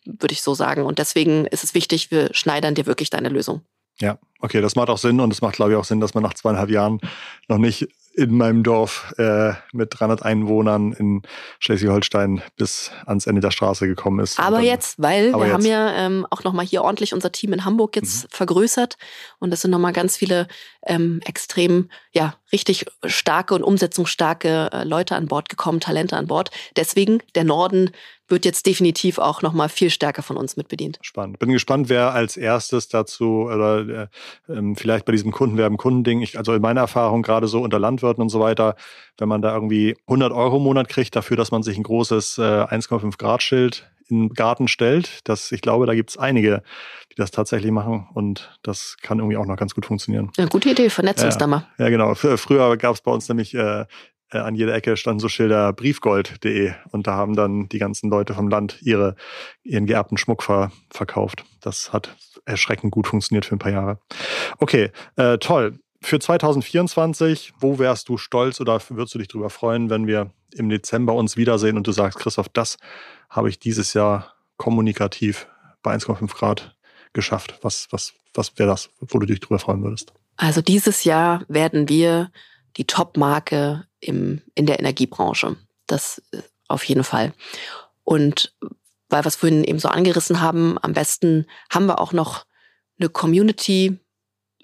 würde 0.05 0.33
ich 0.33 0.43
so 0.43 0.55
sagen. 0.55 0.85
Und 0.85 0.99
deswegen 0.99 1.47
ist 1.47 1.65
es 1.65 1.75
wichtig, 1.75 2.11
wir 2.11 2.29
schneidern 2.33 2.75
dir 2.75 2.87
wirklich 2.87 3.11
deine 3.11 3.29
Lösung. 3.29 3.63
Ja, 4.01 4.19
okay, 4.41 4.61
das 4.61 4.77
macht 4.77 4.91
auch 4.91 4.99
Sinn 4.99 5.19
und 5.21 5.33
es 5.33 5.41
macht, 5.41 5.57
glaube 5.57 5.73
ich, 5.73 5.77
auch 5.77 5.85
Sinn, 5.85 6.01
dass 6.01 6.15
man 6.15 6.23
nach 6.23 6.35
zweieinhalb 6.35 6.71
Jahren 6.71 7.01
noch 7.49 7.59
nicht 7.59 7.89
in 8.19 8.37
meinem 8.37 8.65
Dorf 8.65 9.15
äh, 9.17 9.53
mit 9.73 9.95
300 9.97 10.25
Einwohnern 10.25 10.93
in 10.93 11.23
Schleswig-Holstein 11.61 12.43
bis 12.57 12.91
ans 13.07 13.29
Ende 13.29 13.41
der 13.41 13.53
Straße 13.53 13.87
gekommen 13.87 14.19
ist. 14.19 14.41
Aber 14.41 14.57
dann, 14.57 14.65
jetzt, 14.65 15.01
weil 15.01 15.33
wir 15.33 15.45
jetzt. 15.45 15.53
haben 15.53 15.65
ja 15.65 15.95
ähm, 15.95 16.27
auch 16.29 16.43
nochmal 16.43 16.67
hier 16.67 16.83
ordentlich 16.83 17.15
unser 17.15 17.31
Team 17.31 17.53
in 17.53 17.65
Hamburg 17.65 17.95
jetzt 17.95 18.25
mhm. 18.25 18.29
vergrößert 18.31 18.99
und 19.39 19.55
es 19.55 19.61
sind 19.61 19.71
nochmal 19.71 19.93
ganz 19.93 20.17
viele 20.17 20.49
ähm, 20.85 21.21
extrem, 21.25 21.91
ja, 22.11 22.35
richtig 22.51 22.87
starke 23.05 23.55
und 23.55 23.63
umsetzungsstarke 23.63 24.71
äh, 24.73 24.83
Leute 24.83 25.15
an 25.15 25.29
Bord 25.29 25.49
gekommen, 25.49 25.79
Talente 25.79 26.17
an 26.17 26.27
Bord. 26.27 26.51
Deswegen 26.77 27.21
der 27.37 27.45
Norden 27.45 27.93
wird 28.29 28.45
jetzt 28.45 28.67
definitiv 28.67 29.19
auch 29.19 29.43
nochmal 29.43 29.69
viel 29.69 29.91
stärker 29.91 30.23
von 30.23 30.37
uns 30.37 30.57
mitbedient. 30.57 30.99
Spannend. 31.03 31.39
Bin 31.39 31.51
gespannt, 31.51 31.89
wer 31.89 32.13
als 32.13 32.37
erstes 32.37 32.89
dazu 32.89 33.49
oder 33.51 33.89
äh, 33.89 34.07
ähm, 34.53 34.77
vielleicht 34.77 35.05
bei 35.05 35.13
diesem 35.13 35.33
Kundenwerben-Kundending, 35.33 36.21
ich, 36.21 36.39
also 36.39 36.55
in 36.55 36.63
meiner 36.63 36.81
Erfahrung 36.81 37.23
gerade 37.23 37.49
so 37.49 37.61
unter 37.61 37.79
Landwirten 37.79 38.23
und 38.23 38.29
so 38.29 38.41
weiter, 38.41 38.77
wenn 39.17 39.29
man 39.29 39.43
da 39.43 39.55
irgendwie 39.55 39.97
100 40.07 40.33
Euro 40.33 40.59
im 40.59 40.63
Monat 40.63 40.89
kriegt 40.89 41.17
dafür, 41.17 41.37
dass 41.37 41.51
man 41.51 41.63
sich 41.63 41.77
ein 41.77 41.83
großes 41.83 42.39
äh, 42.39 42.43
1,5 42.43 43.19
Grad 43.19 43.43
Schild 43.43 43.91
in 44.09 44.29
den 44.29 44.35
Garten 44.35 44.69
stellt. 44.69 45.21
Das, 45.25 45.53
ich 45.53 45.61
glaube, 45.61 45.87
da 45.87 45.95
gibt 45.95 46.11
es 46.11 46.17
einige, 46.17 46.63
die 47.13 47.17
das 47.17 47.31
tatsächlich 47.31 47.71
machen 47.71 48.09
und 48.15 48.59
das 48.63 48.97
kann 49.03 49.19
irgendwie 49.19 49.37
auch 49.37 49.47
noch 49.47 49.57
ganz 49.57 49.75
gut 49.75 49.87
funktionieren. 49.87 50.31
Ja, 50.37 50.47
gute 50.47 50.71
Idee, 50.71 50.91
vernetzt 50.91 51.21
ja, 51.21 51.27
uns 51.27 51.39
da 51.39 51.47
mal. 51.47 51.67
Ja, 51.79 51.89
genau. 51.89 52.15
Früher 52.15 52.77
gab 52.77 52.95
es 52.95 53.01
bei 53.01 53.11
uns 53.11 53.29
nämlich 53.29 53.55
äh, 53.55 53.85
äh, 54.31 54.39
an 54.39 54.55
jeder 54.55 54.75
Ecke 54.75 54.97
standen 54.97 55.21
so 55.21 55.29
Schilder 55.29 55.73
briefgold.de 55.73 56.73
und 56.91 57.07
da 57.07 57.15
haben 57.15 57.35
dann 57.35 57.69
die 57.69 57.79
ganzen 57.79 58.11
Leute 58.11 58.35
vom 58.35 58.49
Land 58.49 58.79
ihre, 58.83 59.17
ihren 59.63 59.87
geerbten 59.87 60.19
Schmuck 60.19 60.43
ver 60.43 60.73
verkauft. 60.91 61.45
Das 61.61 61.93
hat 61.93 62.17
erschreckend 62.45 62.93
gut 62.93 63.07
funktioniert 63.07 63.45
für 63.45 63.57
ein 63.57 63.61
paar 63.61 63.73
Jahre. 63.73 63.99
Okay, 64.59 64.91
äh, 65.17 65.39
toll. 65.39 65.79
Für 66.01 66.21
2024, 66.21 67.55
wo 67.59 67.79
wärst 67.79 68.09
du 68.09 68.19
stolz 68.19 68.61
oder 68.61 68.81
würdest 68.89 69.15
du 69.15 69.19
dich 69.19 69.29
darüber 69.29 69.51
freuen, 69.51 69.91
wenn 69.91 70.07
wir 70.07 70.31
im 70.55 70.69
Dezember 70.69 71.15
uns 71.15 71.37
wiedersehen 71.37 71.77
und 71.77 71.87
du 71.87 71.93
sagst, 71.93 72.19
Christoph, 72.19 72.49
das 72.49 72.77
habe 73.29 73.49
ich 73.49 73.59
dieses 73.59 73.95
Jahr 73.95 74.35
kommunikativ 74.57 75.49
bei 75.83 75.95
1,5 75.95 76.33
Grad 76.35 76.77
geschafft. 77.13 77.59
Was, 77.63 77.89
was, 77.91 78.15
was 78.35 78.59
wäre 78.59 78.69
das, 78.69 78.91
wo 79.01 79.19
du 79.19 79.27
dich 79.27 79.41
darüber 79.41 79.59
freuen 79.59 79.83
würdest? 79.83 80.13
Also 80.37 80.63
dieses 80.63 81.05
Jahr 81.05 81.45
werden 81.49 81.89
wir 81.89 82.31
die 82.79 82.87
Top-Marke 82.87 83.87
in 84.01 84.43
der 84.57 84.79
Energiebranche. 84.79 85.57
Das 85.87 86.23
äh, 86.33 86.43
auf 86.69 86.85
jeden 86.85 87.05
Fall. 87.05 87.35
Und 88.05 88.55
weil 89.09 89.25
wir 89.25 89.29
es 89.29 89.37
vorhin 89.37 89.65
eben 89.65 89.79
so 89.79 89.89
angerissen 89.89 90.41
haben, 90.41 90.79
am 90.83 90.93
besten 90.93 91.47
haben 91.71 91.87
wir 91.87 92.01
auch 92.01 92.13
noch 92.13 92.47
eine 92.99 93.09
Community 93.09 93.99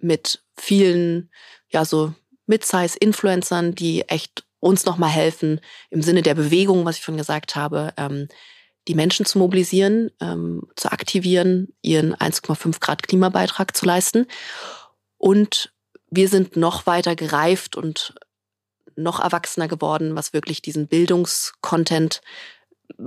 mit 0.01 0.43
vielen, 0.57 1.31
ja, 1.69 1.85
so 1.85 2.15
Mid-Size-Influencern, 2.47 3.75
die 3.75 4.03
echt 4.03 4.45
uns 4.61 4.85
nochmal 4.85 5.11
helfen, 5.11 5.61
im 5.91 6.03
Sinne 6.03 6.23
der 6.23 6.35
Bewegung, 6.35 6.85
was 6.85 6.97
ich 6.97 7.05
schon 7.05 7.17
gesagt 7.17 7.57
habe, 7.57 7.93
ähm, 7.97 8.29
die 8.87 8.95
Menschen 8.95 9.25
zu 9.25 9.39
mobilisieren, 9.39 10.11
ähm, 10.21 10.63
zu 10.77 10.93
aktivieren, 10.93 11.69
ihren 11.81 12.15
1,5 12.15 12.81
Grad 12.81 13.03
Klimabeitrag 13.03 13.75
zu 13.75 13.87
leisten. 13.87 14.27
Und 15.17 15.74
wir 16.17 16.29
sind 16.29 16.57
noch 16.57 16.87
weiter 16.87 17.17
gereift 17.17 17.77
und 17.77 18.15
noch 18.97 19.21
erwachsener 19.21 19.69
geworden, 19.69 20.15
was 20.15 20.33
wirklich 20.33 20.63
diesen 20.63 20.87
Bildungskontent 20.87 22.21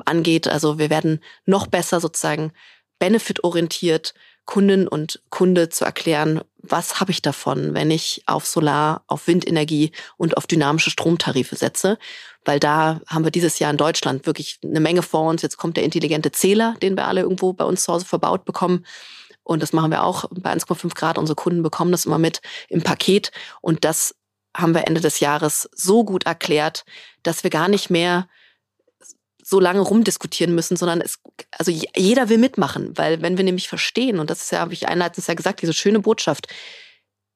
angeht. 0.05 0.47
Also 0.47 0.79
wir 0.79 0.89
werden 0.89 1.23
noch 1.45 1.67
besser 1.67 1.99
sozusagen 1.99 2.51
benefitorientiert 2.99 4.13
Kunden 4.45 4.87
und 4.87 5.21
Kunde 5.29 5.69
zu 5.69 5.83
erklären, 5.85 6.41
was 6.57 6.99
habe 6.99 7.11
ich 7.11 7.21
davon, 7.21 7.73
wenn 7.73 7.91
ich 7.91 8.23
auf 8.25 8.45
Solar, 8.45 9.03
auf 9.07 9.27
Windenergie 9.27 9.91
und 10.15 10.37
auf 10.37 10.47
dynamische 10.47 10.89
Stromtarife 10.89 11.55
setze. 11.55 11.97
Weil 12.45 12.59
da 12.59 13.01
haben 13.07 13.25
wir 13.25 13.31
dieses 13.31 13.59
Jahr 13.59 13.71
in 13.71 13.77
Deutschland 13.77 14.25
wirklich 14.25 14.59
eine 14.63 14.79
Menge 14.79 15.01
vor 15.01 15.29
uns. 15.29 15.41
Jetzt 15.41 15.57
kommt 15.57 15.75
der 15.75 15.83
intelligente 15.83 16.31
Zähler, 16.31 16.75
den 16.81 16.95
wir 16.95 17.07
alle 17.07 17.21
irgendwo 17.21 17.53
bei 17.53 17.65
uns 17.65 17.83
zu 17.83 17.93
Hause 17.93 18.05
verbaut 18.05 18.45
bekommen. 18.45 18.85
Und 19.47 19.63
das 19.63 19.71
machen 19.71 19.91
wir 19.91 20.03
auch 20.03 20.25
bei 20.31 20.51
1,5 20.51 20.93
Grad. 20.93 21.17
Unsere 21.17 21.35
Kunden 21.37 21.63
bekommen 21.63 21.91
das 21.91 22.05
immer 22.05 22.17
mit 22.17 22.41
im 22.67 22.83
Paket. 22.83 23.31
Und 23.61 23.85
das 23.85 24.13
haben 24.55 24.73
wir 24.73 24.87
Ende 24.87 24.99
des 24.99 25.21
Jahres 25.21 25.69
so 25.73 26.03
gut 26.03 26.25
erklärt, 26.25 26.83
dass 27.23 27.43
wir 27.43 27.49
gar 27.49 27.69
nicht 27.69 27.89
mehr 27.89 28.27
so 29.41 29.61
lange 29.61 29.79
rumdiskutieren 29.79 30.53
müssen, 30.53 30.75
sondern 30.75 30.99
es, 30.99 31.19
also 31.51 31.71
jeder 31.71 32.27
will 32.27 32.37
mitmachen, 32.37 32.97
weil 32.97 33.21
wenn 33.21 33.37
wir 33.37 33.45
nämlich 33.45 33.69
verstehen, 33.69 34.19
und 34.19 34.29
das 34.29 34.41
ist 34.41 34.51
ja, 34.51 34.59
habe 34.59 34.73
ich 34.73 34.89
einleitend 34.89 35.25
ja 35.25 35.33
gesagt, 35.33 35.61
diese 35.61 35.73
schöne 35.73 36.01
Botschaft, 36.01 36.47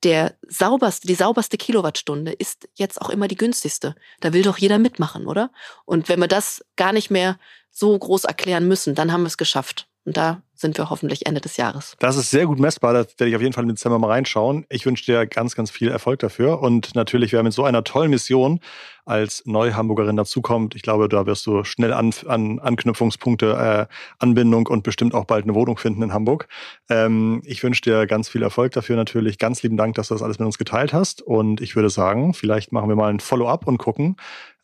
der 0.04 0.36
sauberste, 0.50 1.08
die 1.08 1.16
sauberste 1.16 1.58
Kilowattstunde 1.58 2.34
ist 2.34 2.68
jetzt 2.74 3.00
auch 3.00 3.10
immer 3.10 3.30
die 3.30 3.38
günstigste. 3.38 3.96
Da 4.20 4.34
will 4.34 4.42
doch 4.42 4.58
jeder 4.58 4.80
mitmachen, 4.80 5.28
oder? 5.28 5.52
Und 5.86 6.10
wenn 6.10 6.20
wir 6.20 6.28
das 6.28 6.66
gar 6.76 6.92
nicht 6.92 7.12
mehr 7.12 7.40
so 7.70 7.98
groß 7.98 8.26
erklären 8.26 8.68
müssen, 8.68 8.96
dann 8.96 9.14
haben 9.14 9.22
wir 9.22 9.28
es 9.28 9.38
geschafft. 9.38 9.88
Und 10.04 10.18
da 10.18 10.42
sind 10.62 10.78
wir 10.78 10.90
hoffentlich 10.90 11.26
Ende 11.26 11.42
des 11.42 11.58
Jahres. 11.58 11.96
Das 12.00 12.16
ist 12.16 12.30
sehr 12.30 12.46
gut 12.46 12.60
messbar. 12.60 12.94
Da 12.94 13.00
werde 13.00 13.28
ich 13.28 13.36
auf 13.36 13.42
jeden 13.42 13.54
Fall 13.54 13.64
im 13.64 13.70
Dezember 13.70 14.00
mal 14.00 14.08
reinschauen. 14.08 14.66
Ich 14.70 14.86
wünsche 14.86 15.06
dir 15.06 15.26
ganz, 15.26 15.56
ganz 15.56 15.72
viel 15.72 15.90
Erfolg 15.90 16.20
dafür. 16.20 16.62
Und 16.62 16.96
natürlich, 16.96 17.34
wer 17.34 17.44
mit 17.44 17.54
so 17.54 17.64
einer 17.64 17.84
tollen 17.84 18.12
Mission 18.12 18.60
als 19.04 19.44
Neuhamburgerin 19.46 20.16
dazukommt, 20.16 20.76
ich 20.76 20.84
glaube, 20.84 21.10
da 21.10 21.26
wirst 21.26 21.46
du 21.48 21.64
schnell 21.64 21.92
an, 21.92 22.14
an 22.28 22.60
Anknüpfungspunkte, 22.60 23.88
äh, 23.90 23.94
Anbindung 24.20 24.68
und 24.68 24.84
bestimmt 24.84 25.16
auch 25.16 25.26
bald 25.26 25.44
eine 25.44 25.56
Wohnung 25.56 25.78
finden 25.78 26.04
in 26.04 26.14
Hamburg. 26.14 26.48
Ähm, 26.90 27.42
ich 27.46 27.64
wünsche 27.64 27.82
dir 27.82 28.06
ganz 28.06 28.30
viel 28.30 28.44
Erfolg 28.44 28.72
dafür 28.74 28.96
natürlich. 28.96 29.40
Ganz 29.40 29.64
lieben 29.64 29.78
Dank, 29.78 29.96
dass 29.96 30.10
du 30.10 30.14
das 30.14 30.22
alles 30.22 30.40
mit 30.40 30.46
uns 30.46 30.58
geteilt 30.58 30.94
hast. 30.94 31.22
Und 31.22 31.62
ich 31.62 31.76
würde 31.76 31.90
sagen, 31.90 32.34
vielleicht 32.34 32.72
machen 32.72 32.90
wir 32.90 32.96
mal 32.96 33.10
ein 33.10 33.20
Follow-up 33.20 33.68
und 33.68 33.80
gucken, 33.80 34.16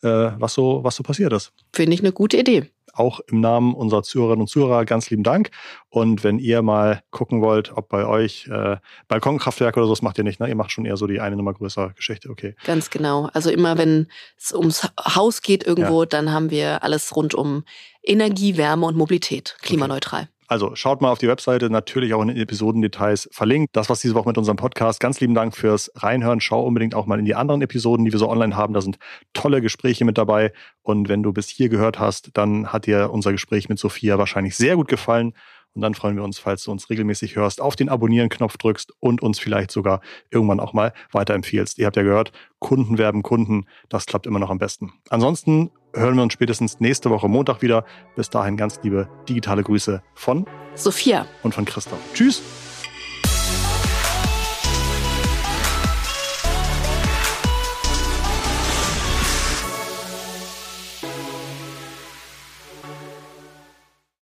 was, 0.02 0.54
so, 0.54 0.84
was 0.84 0.96
so 0.96 1.04
passiert 1.04 1.34
ist. 1.34 1.54
Finde 1.74 1.94
ich 1.94 2.02
eine 2.02 2.12
gute 2.12 2.38
Idee 2.38 2.70
auch 2.98 3.20
im 3.28 3.42
Namen 3.42 3.74
unserer 3.74 4.04
Zuhörerinnen 4.04 4.42
und 4.42 4.48
Zuhörer 4.48 4.86
ganz 4.86 5.10
lieben 5.10 5.24
Dank. 5.24 5.52
Und 5.90 6.24
wenn 6.24 6.40
ihr 6.40 6.62
mal 6.62 7.04
gucken 7.12 7.42
wollt, 7.42 7.72
ob 7.76 7.90
bei 7.90 8.06
euch 8.06 8.48
äh, 8.48 8.78
Balkonkraftwerke 9.08 9.80
oder 9.80 9.88
so, 9.88 9.94
das 9.94 10.02
macht 10.02 10.18
ihr 10.18 10.24
nicht, 10.24 10.40
ne? 10.40 10.50
Ihr 10.50 10.56
macht 10.56 10.72
schon 10.72 10.86
eher 10.86 10.98
so 10.98 11.08
die 11.08 11.20
eine 11.20 11.36
Nummer 11.36 11.54
größere 11.54 11.94
Geschichte, 11.96 12.30
okay. 12.30 12.56
Ganz 12.66 12.90
genau. 12.90 13.30
Also 13.34 13.50
immer 13.50 13.78
wenn 13.78 14.08
es 14.38 14.54
ums 14.54 14.90
Haus 15.00 15.42
geht 15.42 15.66
irgendwo, 15.66 16.02
ja. 16.02 16.06
dann 16.08 16.32
haben 16.32 16.50
wir 16.50 16.84
alles 16.84 17.16
rund 17.16 17.36
um 17.36 17.64
Energie, 18.04 18.58
Wärme 18.58 18.86
und 18.86 18.98
Mobilität, 18.98 19.58
klimaneutral. 19.62 20.24
Okay. 20.24 20.32
Also 20.48 20.76
schaut 20.76 21.02
mal 21.02 21.12
auf 21.12 21.20
die 21.20 21.28
Webseite, 21.28 21.70
natürlich 21.70 22.14
auch 22.14 22.22
in 22.22 22.30
den 22.30 22.38
Episodendetails 22.38 23.28
verlinkt. 23.34 23.76
Das 23.76 23.90
war's 23.90 24.00
diese 24.00 24.16
Woche 24.16 24.30
mit 24.30 24.38
unserem 24.38 24.56
Podcast. 24.56 25.02
Ganz 25.02 25.20
lieben 25.20 25.34
Dank 25.34 25.56
fürs 25.56 25.92
Reinhören. 25.96 26.40
Schau 26.40 26.64
unbedingt 26.64 26.96
auch 26.96 27.06
mal 27.06 27.20
in 27.20 27.26
die 27.26 27.36
anderen 27.36 27.62
Episoden, 27.62 28.06
die 28.06 28.14
wir 28.14 28.20
so 28.20 28.30
online 28.30 28.56
haben. 28.56 28.74
Da 28.74 28.80
sind 28.80 28.98
tolle 29.34 29.62
Gespräche 29.62 30.06
mit 30.06 30.18
dabei. 30.18 30.54
Und 30.84 31.10
wenn 31.10 31.22
du 31.22 31.34
bis 31.34 31.50
hier 31.50 31.68
gehört 31.68 32.00
hast, 32.00 32.30
dann 32.34 32.72
hat 32.72 32.86
dir 32.86 33.12
unser 33.12 33.34
Gespräch 33.34 33.68
mit 33.68 33.78
Sophia 33.78 34.18
wahrscheinlich 34.18 34.56
sehr 34.56 34.78
gut 34.78 34.88
gefallen. 34.88 35.34
Und 35.74 35.82
dann 35.82 35.94
freuen 35.94 36.16
wir 36.16 36.24
uns, 36.24 36.40
falls 36.40 36.64
du 36.64 36.72
uns 36.72 36.90
regelmäßig 36.90 37.36
hörst, 37.36 37.62
auf 37.62 37.76
den 37.76 37.90
Abonnieren-Knopf 37.90 38.58
drückst 38.58 38.94
und 39.00 39.22
uns 39.22 39.38
vielleicht 39.38 39.70
sogar 39.70 40.02
irgendwann 40.32 40.60
auch 40.60 40.74
mal 40.74 40.92
weiterempfiehlst. 41.12 41.78
Ihr 41.78 41.86
habt 41.86 41.98
ja 41.98 42.04
gehört, 42.04 42.32
Kunden 42.58 42.98
werben 42.98 43.22
Kunden, 43.22 43.66
das 43.88 44.08
klappt 44.08 44.26
immer 44.26 44.40
noch 44.40 44.50
am 44.50 44.58
besten. 44.58 44.94
Ansonsten 45.10 45.70
hören 45.98 46.16
wir 46.16 46.24
uns 46.24 46.34
spätestens 46.34 46.80
nächste 46.80 47.10
Woche 47.10 47.28
Montag 47.28 47.62
wieder. 47.62 47.86
Bis 48.16 48.30
dahin 48.30 48.58
ganz 48.58 48.80
liebe 48.84 49.10
digitale 49.28 49.64
Grüße 49.64 50.02
von 50.14 50.46
Sophia 50.76 51.26
und 51.44 51.54
von 51.54 51.66
Christoph. 51.66 52.00
Tschüss! 52.14 52.42